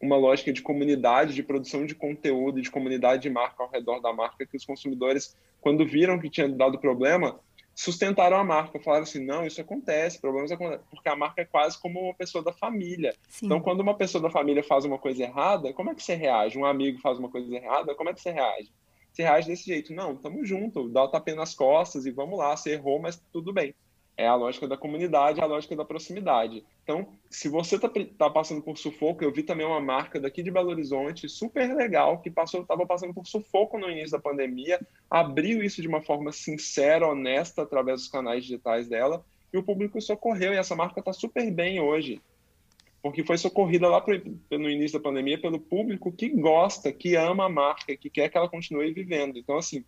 uma 0.00 0.16
lógica 0.16 0.52
de 0.52 0.62
comunidade, 0.62 1.34
de 1.34 1.42
produção 1.42 1.84
de 1.84 1.96
conteúdo, 1.96 2.62
de 2.62 2.70
comunidade 2.70 3.22
de 3.22 3.30
marca 3.30 3.64
ao 3.64 3.68
redor 3.68 3.98
da 3.98 4.12
marca, 4.12 4.46
que 4.46 4.56
os 4.56 4.64
consumidores, 4.64 5.36
quando 5.60 5.84
viram 5.84 6.20
que 6.20 6.30
tinha 6.30 6.48
dado 6.48 6.78
problema, 6.78 7.40
sustentaram 7.74 8.36
a 8.36 8.44
marca, 8.44 8.78
falaram 8.80 9.04
assim, 9.04 9.24
não, 9.24 9.46
isso 9.46 9.60
acontece, 9.60 10.20
problemas 10.20 10.52
acontecem, 10.52 10.84
porque 10.90 11.08
a 11.08 11.16
marca 11.16 11.42
é 11.42 11.44
quase 11.44 11.80
como 11.80 12.00
uma 12.00 12.14
pessoa 12.14 12.44
da 12.44 12.52
família. 12.52 13.14
Sim. 13.28 13.46
Então, 13.46 13.60
quando 13.60 13.80
uma 13.80 13.96
pessoa 13.96 14.22
da 14.22 14.30
família 14.30 14.62
faz 14.62 14.84
uma 14.84 14.98
coisa 14.98 15.22
errada, 15.22 15.72
como 15.72 15.90
é 15.90 15.94
que 15.94 16.02
você 16.02 16.14
reage? 16.14 16.58
Um 16.58 16.64
amigo 16.64 17.00
faz 17.00 17.18
uma 17.18 17.28
coisa 17.28 17.54
errada, 17.54 17.94
como 17.94 18.10
é 18.10 18.14
que 18.14 18.20
você 18.20 18.30
reage? 18.30 18.72
Você 19.12 19.22
reage 19.22 19.48
desse 19.48 19.66
jeito, 19.66 19.92
não, 19.92 20.16
tamo 20.16 20.44
junto, 20.44 20.88
dá 20.88 21.04
o 21.04 21.08
tapinha 21.08 21.36
nas 21.36 21.54
costas 21.54 22.06
e 22.06 22.10
vamos 22.10 22.38
lá, 22.38 22.56
você 22.56 22.72
errou, 22.72 23.00
mas 23.00 23.22
tudo 23.32 23.52
bem. 23.52 23.74
É 24.16 24.26
a 24.26 24.34
lógica 24.34 24.68
da 24.68 24.76
comunidade, 24.76 25.40
é 25.40 25.42
a 25.42 25.46
lógica 25.46 25.74
da 25.74 25.84
proximidade. 25.84 26.62
Então, 26.82 27.08
se 27.30 27.48
você 27.48 27.76
está 27.76 27.88
tá 28.18 28.28
passando 28.28 28.60
por 28.60 28.76
sufoco, 28.76 29.24
eu 29.24 29.32
vi 29.32 29.42
também 29.42 29.66
uma 29.66 29.80
marca 29.80 30.20
daqui 30.20 30.42
de 30.42 30.50
Belo 30.50 30.70
Horizonte, 30.70 31.28
super 31.28 31.74
legal, 31.74 32.20
que 32.20 32.28
estava 32.28 32.86
passando 32.86 33.14
por 33.14 33.26
sufoco 33.26 33.78
no 33.78 33.90
início 33.90 34.12
da 34.12 34.18
pandemia, 34.18 34.80
abriu 35.10 35.62
isso 35.62 35.80
de 35.80 35.88
uma 35.88 36.02
forma 36.02 36.30
sincera, 36.30 37.08
honesta, 37.08 37.62
através 37.62 38.00
dos 38.00 38.10
canais 38.10 38.44
digitais 38.44 38.88
dela, 38.88 39.24
e 39.52 39.58
o 39.58 39.62
público 39.62 40.00
socorreu, 40.00 40.52
e 40.52 40.56
essa 40.56 40.76
marca 40.76 41.00
está 41.00 41.12
super 41.12 41.50
bem 41.50 41.80
hoje, 41.80 42.20
porque 43.02 43.24
foi 43.24 43.36
socorrida 43.36 43.88
lá 43.88 44.00
pro, 44.00 44.14
no 44.50 44.70
início 44.70 44.98
da 44.98 45.02
pandemia 45.02 45.40
pelo 45.40 45.58
público 45.58 46.12
que 46.12 46.28
gosta, 46.28 46.92
que 46.92 47.16
ama 47.16 47.46
a 47.46 47.48
marca, 47.48 47.96
que 47.96 48.08
quer 48.08 48.28
que 48.28 48.36
ela 48.36 48.48
continue 48.48 48.92
vivendo. 48.92 49.36
Então, 49.38 49.56
assim, 49.56 49.84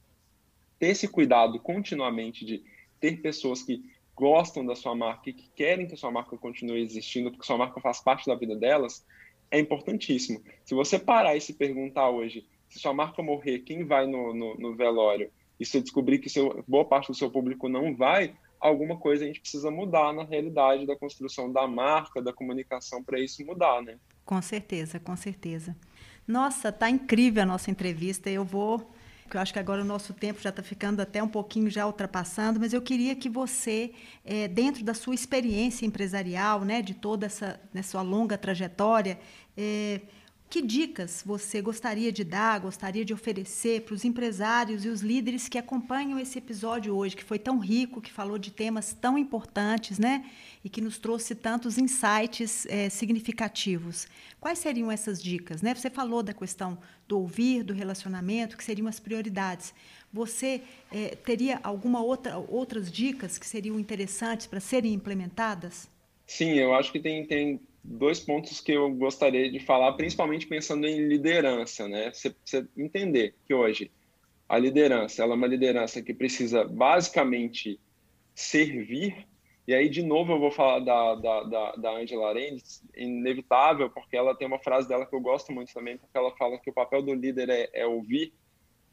ter 0.78 0.88
esse 0.88 1.06
cuidado 1.06 1.58
continuamente 1.60 2.44
de 2.44 2.62
ter 3.00 3.20
pessoas 3.20 3.62
que 3.62 3.84
gostam 4.14 4.64
da 4.64 4.74
sua 4.74 4.94
marca 4.94 5.30
e 5.30 5.32
que 5.32 5.48
querem 5.54 5.86
que 5.86 5.94
a 5.94 5.96
sua 5.96 6.10
marca 6.10 6.36
continue 6.36 6.82
existindo, 6.82 7.30
porque 7.30 7.46
sua 7.46 7.58
marca 7.58 7.80
faz 7.80 8.00
parte 8.00 8.26
da 8.26 8.34
vida 8.34 8.56
delas, 8.56 9.04
é 9.50 9.58
importantíssimo. 9.58 10.42
Se 10.64 10.74
você 10.74 10.98
parar 10.98 11.36
e 11.36 11.40
se 11.40 11.54
perguntar 11.54 12.10
hoje, 12.10 12.46
se 12.68 12.78
sua 12.78 12.94
marca 12.94 13.22
morrer, 13.22 13.60
quem 13.60 13.84
vai 13.84 14.06
no, 14.06 14.34
no, 14.34 14.56
no 14.56 14.74
velório, 14.74 15.30
e 15.58 15.64
você 15.64 15.80
descobrir 15.80 16.18
que 16.18 16.28
seu, 16.28 16.64
boa 16.66 16.84
parte 16.84 17.08
do 17.08 17.14
seu 17.14 17.30
público 17.30 17.68
não 17.68 17.94
vai, 17.94 18.34
alguma 18.58 18.96
coisa 18.96 19.24
a 19.24 19.26
gente 19.26 19.40
precisa 19.40 19.70
mudar 19.70 20.12
na 20.12 20.24
realidade 20.24 20.86
da 20.86 20.96
construção 20.96 21.52
da 21.52 21.66
marca, 21.66 22.22
da 22.22 22.32
comunicação 22.32 23.02
para 23.02 23.20
isso 23.20 23.44
mudar, 23.44 23.82
né? 23.82 23.98
Com 24.24 24.40
certeza, 24.40 24.98
com 24.98 25.16
certeza. 25.16 25.76
Nossa, 26.26 26.72
tá 26.72 26.88
incrível 26.88 27.42
a 27.42 27.46
nossa 27.46 27.70
entrevista. 27.70 28.30
Eu 28.30 28.44
vou 28.44 28.90
porque 29.24 29.36
eu 29.36 29.40
acho 29.40 29.52
que 29.52 29.58
agora 29.58 29.82
o 29.82 29.84
nosso 29.84 30.12
tempo 30.12 30.40
já 30.40 30.50
está 30.50 30.62
ficando 30.62 31.00
até 31.00 31.22
um 31.22 31.28
pouquinho 31.28 31.70
já 31.70 31.86
ultrapassando, 31.86 32.60
mas 32.60 32.72
eu 32.72 32.82
queria 32.82 33.16
que 33.16 33.28
você, 33.28 33.92
é, 34.24 34.46
dentro 34.46 34.84
da 34.84 34.94
sua 34.94 35.14
experiência 35.14 35.86
empresarial, 35.86 36.60
né, 36.60 36.82
de 36.82 36.94
toda 36.94 37.26
essa, 37.26 37.58
né, 37.72 37.82
sua 37.82 38.02
longa 38.02 38.36
trajetória, 38.36 39.18
é, 39.56 40.02
que 40.54 40.62
dicas 40.62 41.20
você 41.26 41.60
gostaria 41.60 42.12
de 42.12 42.22
dar, 42.22 42.60
gostaria 42.60 43.04
de 43.04 43.12
oferecer 43.12 43.80
para 43.80 43.92
os 43.92 44.04
empresários 44.04 44.84
e 44.84 44.88
os 44.88 45.00
líderes 45.00 45.48
que 45.48 45.58
acompanham 45.58 46.16
esse 46.16 46.38
episódio 46.38 46.94
hoje, 46.94 47.16
que 47.16 47.24
foi 47.24 47.40
tão 47.40 47.58
rico, 47.58 48.00
que 48.00 48.12
falou 48.12 48.38
de 48.38 48.52
temas 48.52 48.92
tão 48.92 49.18
importantes, 49.18 49.98
né? 49.98 50.24
E 50.62 50.68
que 50.68 50.80
nos 50.80 50.96
trouxe 50.96 51.34
tantos 51.34 51.76
insights 51.76 52.66
é, 52.66 52.88
significativos. 52.88 54.06
Quais 54.40 54.60
seriam 54.60 54.92
essas 54.92 55.20
dicas? 55.20 55.60
Né? 55.60 55.74
Você 55.74 55.90
falou 55.90 56.22
da 56.22 56.32
questão 56.32 56.78
do 57.08 57.18
ouvir, 57.18 57.64
do 57.64 57.74
relacionamento, 57.74 58.56
que 58.56 58.62
seriam 58.62 58.86
as 58.86 59.00
prioridades. 59.00 59.74
Você 60.12 60.62
é, 60.92 61.16
teria 61.16 61.58
alguma 61.64 62.00
outra 62.00 62.38
outras 62.38 62.92
dicas 62.92 63.38
que 63.38 63.46
seriam 63.48 63.76
interessantes 63.76 64.46
para 64.46 64.60
serem 64.60 64.94
implementadas? 64.94 65.90
Sim, 66.28 66.52
eu 66.52 66.72
acho 66.72 66.92
que 66.92 67.00
tem, 67.00 67.26
tem 67.26 67.60
dois 67.84 68.18
pontos 68.18 68.60
que 68.60 68.72
eu 68.72 68.90
gostaria 68.94 69.50
de 69.50 69.60
falar, 69.60 69.92
principalmente 69.92 70.46
pensando 70.46 70.86
em 70.86 71.06
liderança, 71.06 71.86
né? 71.86 72.10
Você, 72.12 72.34
entender 72.76 73.34
que 73.46 73.52
hoje 73.52 73.90
a 74.48 74.58
liderança, 74.58 75.22
ela 75.22 75.34
é 75.34 75.36
uma 75.36 75.46
liderança 75.46 76.02
que 76.02 76.14
precisa 76.14 76.64
basicamente 76.64 77.78
servir, 78.34 79.26
e 79.66 79.74
aí 79.74 79.88
de 79.88 80.02
novo 80.02 80.32
eu 80.32 80.40
vou 80.40 80.50
falar 80.50 80.80
da, 80.80 81.14
da, 81.14 81.42
da, 81.42 81.72
da 81.72 81.96
Angela 81.96 82.30
Arendt, 82.30 82.64
inevitável, 82.96 83.90
porque 83.90 84.16
ela 84.16 84.34
tem 84.34 84.46
uma 84.46 84.58
frase 84.58 84.88
dela 84.88 85.06
que 85.06 85.14
eu 85.14 85.20
gosto 85.20 85.52
muito 85.52 85.72
também, 85.72 85.98
porque 85.98 86.16
ela 86.16 86.34
fala 86.36 86.58
que 86.58 86.70
o 86.70 86.74
papel 86.74 87.02
do 87.02 87.14
líder 87.14 87.50
é, 87.50 87.70
é 87.72 87.86
ouvir, 87.86 88.32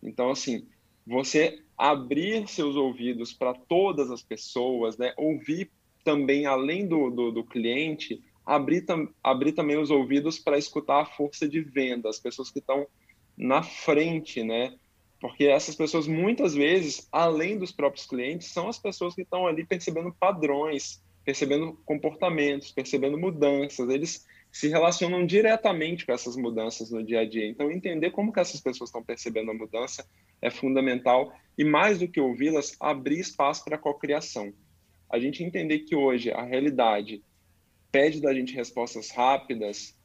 então 0.03 0.31
assim, 0.31 0.67
você 1.07 1.61
abrir 1.77 2.47
seus 2.47 2.75
ouvidos 2.75 3.33
para 3.33 3.53
todas 3.53 4.11
as 4.11 4.21
pessoas, 4.21 4.97
né? 4.97 5.13
Ouvir 5.17 5.71
também 6.03 6.45
além 6.45 6.87
do, 6.87 7.09
do, 7.09 7.31
do 7.31 7.43
cliente, 7.43 8.21
abrir, 8.45 8.81
tam, 8.81 9.07
abrir 9.23 9.53
também 9.53 9.77
os 9.77 9.91
ouvidos 9.91 10.39
para 10.39 10.57
escutar 10.57 11.01
a 11.01 11.05
força 11.05 11.47
de 11.47 11.61
venda, 11.61 12.09
as 12.09 12.19
pessoas 12.19 12.49
que 12.49 12.59
estão 12.59 12.87
na 13.37 13.63
frente, 13.63 14.43
né? 14.43 14.73
Porque 15.19 15.45
essas 15.45 15.75
pessoas, 15.75 16.07
muitas 16.07 16.55
vezes, 16.55 17.07
além 17.11 17.57
dos 17.57 17.71
próprios 17.71 18.07
clientes, 18.07 18.47
são 18.47 18.67
as 18.67 18.79
pessoas 18.79 19.13
que 19.13 19.21
estão 19.21 19.45
ali 19.45 19.63
percebendo 19.63 20.11
padrões, 20.11 21.01
percebendo 21.23 21.79
comportamentos, 21.85 22.71
percebendo 22.71 23.19
mudanças. 23.19 23.87
Eles 23.87 24.25
se 24.51 24.67
relacionam 24.67 25.25
diretamente 25.25 26.05
com 26.05 26.11
essas 26.11 26.35
mudanças 26.35 26.89
no 26.89 27.03
dia 27.03 27.21
a 27.21 27.29
dia. 27.29 27.47
Então, 27.47 27.71
entender 27.71 28.09
como 28.09 28.33
que 28.33 28.39
essas 28.39 28.59
pessoas 28.59 28.89
estão 28.89 29.03
percebendo 29.03 29.51
a 29.51 29.53
mudança 29.53 30.05
é 30.41 30.49
fundamental. 30.49 31.31
E 31.55 31.63
mais 31.63 31.99
do 31.99 32.07
que 32.07 32.19
ouvi-las, 32.19 32.75
abrir 32.79 33.19
espaço 33.19 33.63
para 33.63 33.75
a 33.75 33.79
cocriação. 33.79 34.51
A 35.07 35.19
gente 35.19 35.43
entender 35.43 35.79
que 35.79 35.95
hoje 35.95 36.31
a 36.31 36.43
realidade 36.43 37.21
pede 37.91 38.21
da 38.21 38.33
gente 38.33 38.53
respostas 38.53 39.11
rápidas 39.11 39.95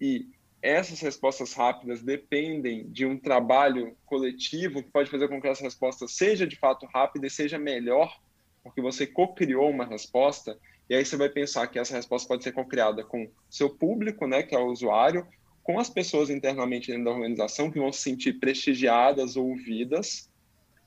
e 0.00 0.26
essas 0.62 1.00
respostas 1.00 1.52
rápidas 1.54 2.02
dependem 2.02 2.88
de 2.90 3.06
um 3.06 3.18
trabalho 3.18 3.96
coletivo 4.04 4.82
que 4.82 4.90
pode 4.90 5.10
fazer 5.10 5.28
com 5.28 5.40
que 5.40 5.48
essa 5.48 5.62
resposta 5.62 6.06
seja 6.06 6.46
de 6.46 6.56
fato 6.56 6.86
rápida 6.86 7.26
e 7.26 7.30
seja 7.30 7.58
melhor, 7.58 8.18
porque 8.62 8.80
você 8.80 9.06
co-criou 9.06 9.70
uma 9.70 9.86
resposta, 9.86 10.58
e 10.88 10.94
aí 10.94 11.04
você 11.04 11.16
vai 11.16 11.28
pensar 11.28 11.66
que 11.66 11.78
essa 11.78 11.94
resposta 11.94 12.28
pode 12.28 12.44
ser 12.44 12.52
co-criada 12.52 13.04
com 13.04 13.30
seu 13.48 13.70
público, 13.70 14.26
né, 14.26 14.42
que 14.42 14.54
é 14.54 14.58
o 14.58 14.70
usuário, 14.70 15.26
com 15.62 15.78
as 15.78 15.88
pessoas 15.88 16.30
internamente 16.30 16.90
dentro 16.90 17.04
da 17.04 17.10
organização 17.12 17.70
que 17.70 17.78
vão 17.78 17.92
se 17.92 18.02
sentir 18.02 18.34
prestigiadas, 18.34 19.36
ouvidas, 19.36 20.29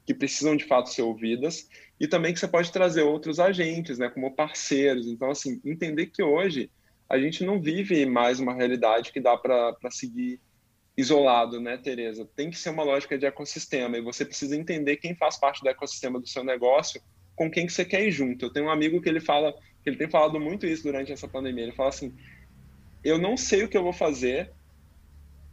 que 0.06 0.14
precisam 0.14 0.56
de 0.56 0.66
fato 0.66 0.89
ser 0.89 1.01
ouvidas, 1.01 1.68
e 1.99 2.08
também 2.08 2.34
que 2.34 2.39
você 2.39 2.47
pode 2.47 2.72
trazer 2.72 3.04
outros 3.04 3.39
agentes, 3.39 3.97
né, 3.97 4.10
como 4.10 4.36
parceiros. 4.36 5.08
Então, 5.08 5.30
assim, 5.30 5.62
entender 5.64 6.08
que 6.08 6.22
hoje 6.22 6.70
a 7.10 7.18
gente 7.18 7.43
não 7.43 7.62
vive 7.62 8.06
mais 8.06 8.39
uma 8.39 8.54
realidade 8.54 9.12
que 9.12 9.22
dá 9.22 9.38
para 9.38 9.76
seguir 9.91 10.39
isolado, 10.97 11.60
né, 11.60 11.78
Tereza? 11.78 12.28
Tem 12.36 12.49
que 12.49 12.58
ser 12.58 12.70
uma 12.70 12.84
lógica 12.84 13.18
de 13.18 13.26
ecossistema 13.26 13.97
e 13.97 14.01
você 14.01 14.26
precisa 14.26 14.56
entender 14.56 14.97
quem 14.97 15.16
faz 15.16 15.39
parte 15.39 15.62
do 15.62 15.70
ecossistema 15.70 16.20
do 16.20 16.28
seu 16.28 16.43
negócio, 16.43 17.01
com 17.36 17.49
quem 17.49 17.66
que 17.66 17.74
você 17.74 17.86
quer 17.86 18.06
ir 18.06 18.12
junto. 18.12 18.45
Eu 18.45 18.54
tenho 18.54 18.68
um 18.68 18.72
amigo 18.72 19.01
que 19.01 19.10
ele 19.10 19.20
fala, 19.20 19.54
ele 19.86 19.97
tem 19.97 20.10
falado 20.10 20.39
muito 20.39 20.68
isso 20.68 20.84
durante 20.84 21.12
essa 21.12 21.28
pandemia. 21.28 21.64
Ele 21.64 21.72
fala 21.72 21.89
assim: 21.89 22.14
"Eu 23.04 23.18
não 23.18 23.36
sei 23.36 23.64
o 23.64 23.68
que 23.68 23.78
eu 23.78 23.84
vou 23.84 23.93
fazer, 23.93 24.51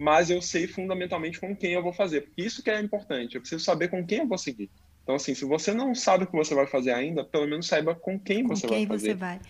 mas 0.00 0.30
eu 0.30 0.40
sei 0.40 0.66
fundamentalmente 0.66 1.38
com 1.38 1.54
quem 1.54 1.74
eu 1.74 1.82
vou 1.82 1.92
fazer. 1.92 2.30
Isso 2.34 2.62
que 2.62 2.70
é 2.70 2.80
importante. 2.80 3.34
Eu 3.34 3.42
preciso 3.42 3.62
saber 3.62 3.88
com 3.88 4.04
quem 4.04 4.20
eu 4.20 4.26
vou 4.26 4.38
seguir. 4.38 4.70
Então, 5.02 5.14
assim, 5.14 5.34
se 5.34 5.44
você 5.44 5.74
não 5.74 5.94
sabe 5.94 6.24
o 6.24 6.26
que 6.26 6.34
você 6.34 6.54
vai 6.54 6.66
fazer 6.66 6.92
ainda, 6.92 7.22
pelo 7.22 7.46
menos 7.46 7.66
saiba 7.66 7.94
com 7.94 8.18
quem 8.18 8.42
com 8.42 8.56
você 8.56 8.66
quem 8.66 8.86
vai 8.86 8.96
fazer. 8.96 9.08
Você 9.08 9.14
vai. 9.14 9.40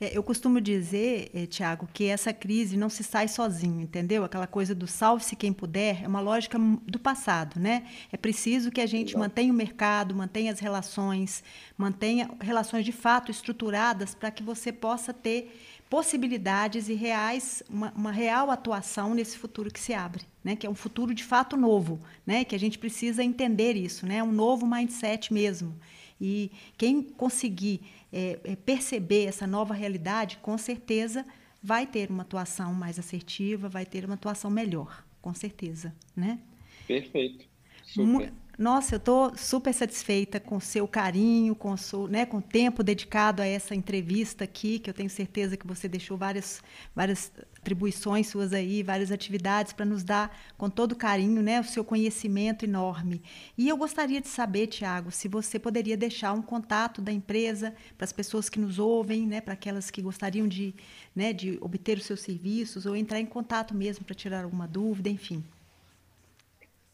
É, 0.00 0.16
eu 0.16 0.22
costumo 0.22 0.60
dizer, 0.60 1.30
eh, 1.34 1.44
Tiago, 1.44 1.88
que 1.92 2.06
essa 2.06 2.32
crise 2.32 2.76
não 2.76 2.88
se 2.88 3.02
sai 3.02 3.26
sozinho, 3.26 3.80
entendeu? 3.80 4.22
Aquela 4.22 4.46
coisa 4.46 4.76
do 4.76 4.86
salve-se 4.86 5.34
quem 5.34 5.52
puder 5.52 6.04
é 6.04 6.08
uma 6.08 6.20
lógica 6.20 6.56
do 6.86 6.98
passado, 6.98 7.58
né? 7.58 7.84
É 8.12 8.16
preciso 8.16 8.70
que 8.70 8.80
a 8.80 8.86
gente 8.86 9.10
Exato. 9.10 9.18
mantenha 9.18 9.52
o 9.52 9.56
mercado, 9.56 10.14
mantenha 10.14 10.52
as 10.52 10.60
relações, 10.60 11.42
mantenha 11.76 12.30
relações 12.40 12.84
de 12.84 12.92
fato 12.92 13.30
estruturadas 13.30 14.14
para 14.14 14.30
que 14.30 14.42
você 14.42 14.72
possa 14.72 15.12
ter 15.12 15.52
possibilidades 15.90 16.88
e 16.88 16.94
reais, 16.94 17.64
uma, 17.68 17.92
uma, 17.96 18.12
real 18.12 18.48
atuação 18.48 19.12
nesse 19.12 19.36
futuro 19.36 19.72
que 19.72 19.80
se 19.80 19.92
abre, 19.92 20.22
né? 20.42 20.54
que 20.54 20.64
é 20.64 20.70
um 20.70 20.74
futuro 20.74 21.12
de 21.12 21.24
fato 21.24 21.56
novo, 21.56 22.00
né? 22.24 22.44
que 22.44 22.54
a 22.54 22.58
gente 22.58 22.78
precisa 22.78 23.24
entender 23.24 23.74
isso, 23.74 24.06
né? 24.06 24.22
um 24.22 24.30
novo 24.30 24.64
mindset 24.64 25.34
mesmo. 25.34 25.76
E 26.20 26.52
quem 26.78 27.02
conseguir 27.02 27.80
é, 28.12 28.38
é, 28.44 28.56
perceber 28.56 29.24
essa 29.24 29.48
nova 29.48 29.74
realidade, 29.74 30.38
com 30.40 30.56
certeza 30.56 31.26
vai 31.60 31.86
ter 31.86 32.08
uma 32.08 32.22
atuação 32.22 32.72
mais 32.72 32.96
assertiva, 32.96 33.68
vai 33.68 33.84
ter 33.84 34.04
uma 34.04 34.14
atuação 34.14 34.50
melhor, 34.50 35.04
com 35.20 35.34
certeza. 35.34 35.92
Né? 36.14 36.38
Perfeito. 36.86 37.44
Super. 37.84 38.32
Nossa, 38.60 38.96
eu 38.96 38.98
estou 38.98 39.34
super 39.38 39.72
satisfeita 39.72 40.38
com 40.38 40.58
o 40.58 40.60
seu 40.60 40.86
carinho, 40.86 41.54
com 41.54 41.72
o, 41.72 41.78
seu, 41.78 42.06
né, 42.06 42.26
com 42.26 42.36
o 42.36 42.42
tempo 42.42 42.82
dedicado 42.82 43.40
a 43.40 43.46
essa 43.46 43.74
entrevista 43.74 44.44
aqui, 44.44 44.78
que 44.78 44.90
eu 44.90 44.92
tenho 44.92 45.08
certeza 45.08 45.56
que 45.56 45.66
você 45.66 45.88
deixou 45.88 46.14
várias, 46.14 46.62
várias 46.94 47.32
atribuições 47.56 48.26
suas 48.26 48.52
aí, 48.52 48.82
várias 48.82 49.10
atividades 49.10 49.72
para 49.72 49.86
nos 49.86 50.04
dar 50.04 50.38
com 50.58 50.68
todo 50.68 50.94
carinho 50.94 51.40
né, 51.40 51.58
o 51.58 51.64
seu 51.64 51.82
conhecimento 51.82 52.66
enorme. 52.66 53.22
E 53.56 53.66
eu 53.66 53.78
gostaria 53.78 54.20
de 54.20 54.28
saber, 54.28 54.66
Tiago, 54.66 55.10
se 55.10 55.26
você 55.26 55.58
poderia 55.58 55.96
deixar 55.96 56.34
um 56.34 56.42
contato 56.42 57.00
da 57.00 57.10
empresa 57.10 57.74
para 57.96 58.04
as 58.04 58.12
pessoas 58.12 58.50
que 58.50 58.60
nos 58.60 58.78
ouvem, 58.78 59.26
né, 59.26 59.40
para 59.40 59.54
aquelas 59.54 59.90
que 59.90 60.02
gostariam 60.02 60.46
de, 60.46 60.74
né, 61.16 61.32
de 61.32 61.56
obter 61.62 61.96
os 61.96 62.04
seus 62.04 62.20
serviços 62.20 62.84
ou 62.84 62.94
entrar 62.94 63.20
em 63.20 63.26
contato 63.26 63.74
mesmo 63.74 64.04
para 64.04 64.14
tirar 64.14 64.44
alguma 64.44 64.68
dúvida, 64.68 65.08
enfim. 65.08 65.42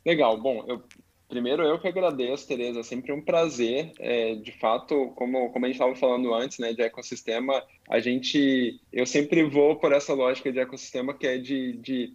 Legal. 0.05 0.41
Bom, 0.41 0.65
eu 0.69 0.81
Primeiro, 1.29 1.65
eu 1.65 1.79
que 1.79 1.89
agradeço, 1.89 2.47
Tereza. 2.47 2.81
É 2.81 2.83
sempre 2.83 3.13
um 3.13 3.21
prazer. 3.21 3.93
É, 3.99 4.37
de 4.37 4.53
fato, 4.53 5.13
como, 5.17 5.51
como 5.51 5.65
a 5.65 5.69
gente 5.69 5.77
estava 5.77 5.95
falando 5.97 6.33
antes, 6.33 6.59
né, 6.59 6.73
de 6.73 6.83
ecossistema, 6.83 7.63
a 7.89 7.99
gente, 7.99 8.81
eu 8.93 9.05
sempre 9.05 9.43
vou 9.43 9.77
por 9.77 9.93
essa 9.93 10.15
lógica 10.15 10.53
de 10.53 10.61
ecossistema 10.61 11.13
que 11.13 11.27
é 11.27 11.37
de, 11.37 11.73
de 11.79 12.13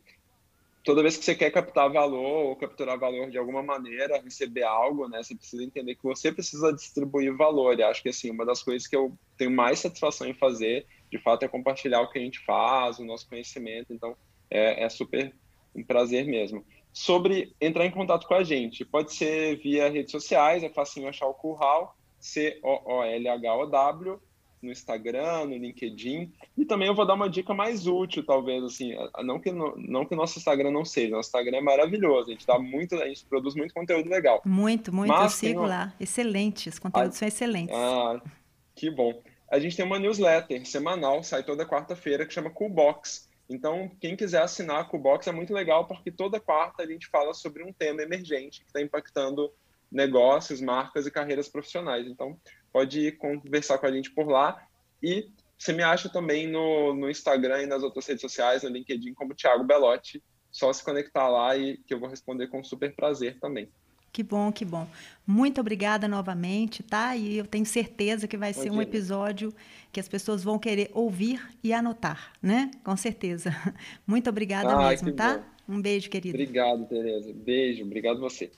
toda 0.83 1.01
vez 1.01 1.17
que 1.17 1.25
você 1.25 1.35
quer 1.35 1.51
captar 1.51 1.91
valor 1.91 2.45
ou 2.47 2.55
capturar 2.55 2.97
valor 2.97 3.29
de 3.29 3.37
alguma 3.37 3.61
maneira, 3.61 4.21
receber 4.21 4.63
algo, 4.63 5.07
né, 5.09 5.21
você 5.21 5.35
precisa 5.35 5.63
entender 5.63 5.95
que 5.95 6.03
você 6.03 6.31
precisa 6.31 6.71
distribuir 6.71 7.35
valor. 7.35 7.77
E 7.77 7.83
acho 7.83 8.01
que 8.01 8.09
assim, 8.09 8.31
uma 8.31 8.45
das 8.45 8.63
coisas 8.63 8.87
que 8.87 8.95
eu 8.95 9.17
tenho 9.37 9.51
mais 9.51 9.79
satisfação 9.79 10.25
em 10.25 10.33
fazer, 10.33 10.85
de 11.11 11.19
fato, 11.19 11.43
é 11.43 11.49
compartilhar 11.49 11.99
o 11.99 12.09
que 12.09 12.17
a 12.17 12.21
gente 12.21 12.39
faz, 12.45 12.97
o 12.97 13.05
nosso 13.05 13.27
conhecimento. 13.27 13.91
Então, 13.91 14.15
é, 14.49 14.85
é 14.85 14.89
super 14.89 15.33
um 15.75 15.83
prazer 15.83 16.25
mesmo 16.25 16.65
sobre 16.93 17.53
entrar 17.59 17.85
em 17.85 17.91
contato 17.91 18.27
com 18.27 18.33
a 18.33 18.43
gente. 18.43 18.83
Pode 18.83 19.13
ser 19.13 19.57
via 19.57 19.89
redes 19.89 20.11
sociais, 20.11 20.63
é 20.63 20.69
facinho 20.69 21.07
achar 21.07 21.27
o 21.27 21.33
Curral, 21.33 21.95
C-O-O-L-H-O-W, 22.19 24.19
no 24.61 24.71
Instagram, 24.71 25.45
no 25.45 25.57
LinkedIn. 25.57 26.31
E 26.57 26.65
também 26.65 26.87
eu 26.87 26.95
vou 26.95 27.05
dar 27.05 27.15
uma 27.15 27.29
dica 27.29 27.53
mais 27.53 27.87
útil, 27.87 28.23
talvez, 28.23 28.63
assim, 28.63 28.93
não 29.23 29.39
que, 29.39 29.51
no, 29.51 29.75
não 29.77 30.05
que 30.05 30.13
o 30.13 30.17
nosso 30.17 30.37
Instagram 30.37 30.71
não 30.71 30.85
seja, 30.85 31.15
nosso 31.15 31.29
Instagram 31.29 31.57
é 31.57 31.61
maravilhoso, 31.61 32.29
a 32.29 32.33
gente 32.33 32.45
dá 32.45 32.59
muito, 32.59 32.95
a 32.95 33.07
gente 33.07 33.25
produz 33.25 33.55
muito 33.55 33.73
conteúdo 33.73 34.09
legal. 34.09 34.41
Muito, 34.45 34.93
muito, 34.93 35.09
Mas 35.09 35.23
eu 35.23 35.49
sigo 35.49 35.65
lá. 35.65 35.93
Excelente, 35.99 36.69
os 36.69 36.77
conteúdos 36.77 37.15
a... 37.15 37.19
são 37.19 37.27
excelentes. 37.27 37.75
Ah, 37.75 38.21
que 38.75 38.91
bom. 38.91 39.19
A 39.49 39.59
gente 39.59 39.75
tem 39.75 39.85
uma 39.85 39.99
newsletter 39.99 40.65
semanal, 40.65 41.23
sai 41.23 41.43
toda 41.43 41.65
quarta-feira, 41.65 42.25
que 42.25 42.33
chama 42.33 42.49
Coolbox 42.49 43.29
então, 43.53 43.91
quem 43.99 44.15
quiser 44.15 44.41
assinar 44.41 44.81
a 44.81 44.83
Cubox 44.83 45.27
é 45.27 45.31
muito 45.31 45.53
legal, 45.53 45.85
porque 45.87 46.11
toda 46.11 46.39
quarta 46.39 46.83
a 46.83 46.87
gente 46.87 47.07
fala 47.07 47.33
sobre 47.33 47.63
um 47.63 47.73
tema 47.73 48.01
emergente 48.01 48.61
que 48.61 48.67
está 48.67 48.81
impactando 48.81 49.51
negócios, 49.91 50.61
marcas 50.61 51.05
e 51.05 51.11
carreiras 51.11 51.49
profissionais. 51.49 52.07
Então, 52.07 52.39
pode 52.71 53.11
conversar 53.13 53.77
com 53.77 53.85
a 53.85 53.91
gente 53.91 54.11
por 54.11 54.27
lá. 54.27 54.65
E 55.03 55.29
você 55.57 55.73
me 55.73 55.83
acha 55.83 56.09
também 56.09 56.47
no, 56.47 56.93
no 56.93 57.09
Instagram 57.09 57.63
e 57.63 57.67
nas 57.67 57.83
outras 57.83 58.07
redes 58.07 58.21
sociais, 58.21 58.63
no 58.63 58.69
LinkedIn, 58.69 59.13
como 59.13 59.35
Thiago 59.35 59.63
Belotti. 59.63 60.23
Só 60.49 60.71
se 60.71 60.83
conectar 60.83 61.27
lá 61.29 61.55
e 61.55 61.77
que 61.77 61.93
eu 61.93 61.99
vou 61.99 62.09
responder 62.09 62.47
com 62.47 62.63
super 62.63 62.95
prazer 62.95 63.39
também. 63.39 63.71
Que 64.11 64.23
bom, 64.23 64.51
que 64.51 64.65
bom. 64.65 64.87
Muito 65.25 65.61
obrigada 65.61 66.05
novamente, 66.07 66.83
tá? 66.83 67.15
E 67.15 67.37
eu 67.37 67.45
tenho 67.45 67.65
certeza 67.65 68.27
que 68.27 68.35
vai 68.35 68.51
ser 68.51 68.69
um 68.69 68.81
episódio 68.81 69.53
que 69.91 69.99
as 69.99 70.07
pessoas 70.07 70.43
vão 70.43 70.59
querer 70.59 70.91
ouvir 70.93 71.41
e 71.63 71.71
anotar, 71.71 72.33
né? 72.41 72.69
Com 72.83 72.97
certeza. 72.97 73.55
Muito 74.05 74.29
obrigada 74.29 74.73
ah, 74.73 74.89
mesmo, 74.89 75.13
tá? 75.13 75.37
Bom. 75.37 75.75
Um 75.75 75.81
beijo, 75.81 76.09
querido. 76.09 76.37
Obrigado, 76.37 76.85
Tereza. 76.85 77.31
Beijo, 77.33 77.83
obrigado 77.83 78.19
você. 78.19 78.51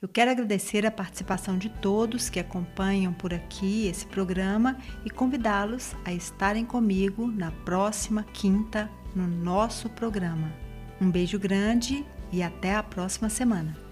Eu 0.00 0.08
quero 0.08 0.30
agradecer 0.30 0.84
a 0.86 0.90
participação 0.90 1.58
de 1.58 1.68
todos 1.68 2.28
que 2.30 2.40
acompanham 2.40 3.12
por 3.12 3.32
aqui 3.32 3.86
esse 3.86 4.06
programa 4.06 4.78
e 5.04 5.10
convidá-los 5.10 5.94
a 6.04 6.12
estarem 6.12 6.64
comigo 6.64 7.26
na 7.26 7.50
próxima 7.50 8.22
quinta 8.22 8.90
no 9.14 9.26
nosso 9.26 9.88
programa. 9.90 10.52
Um 11.00 11.10
beijo 11.10 11.38
grande 11.38 12.04
e 12.34 12.42
até 12.42 12.74
a 12.74 12.82
próxima 12.82 13.28
semana. 13.28 13.83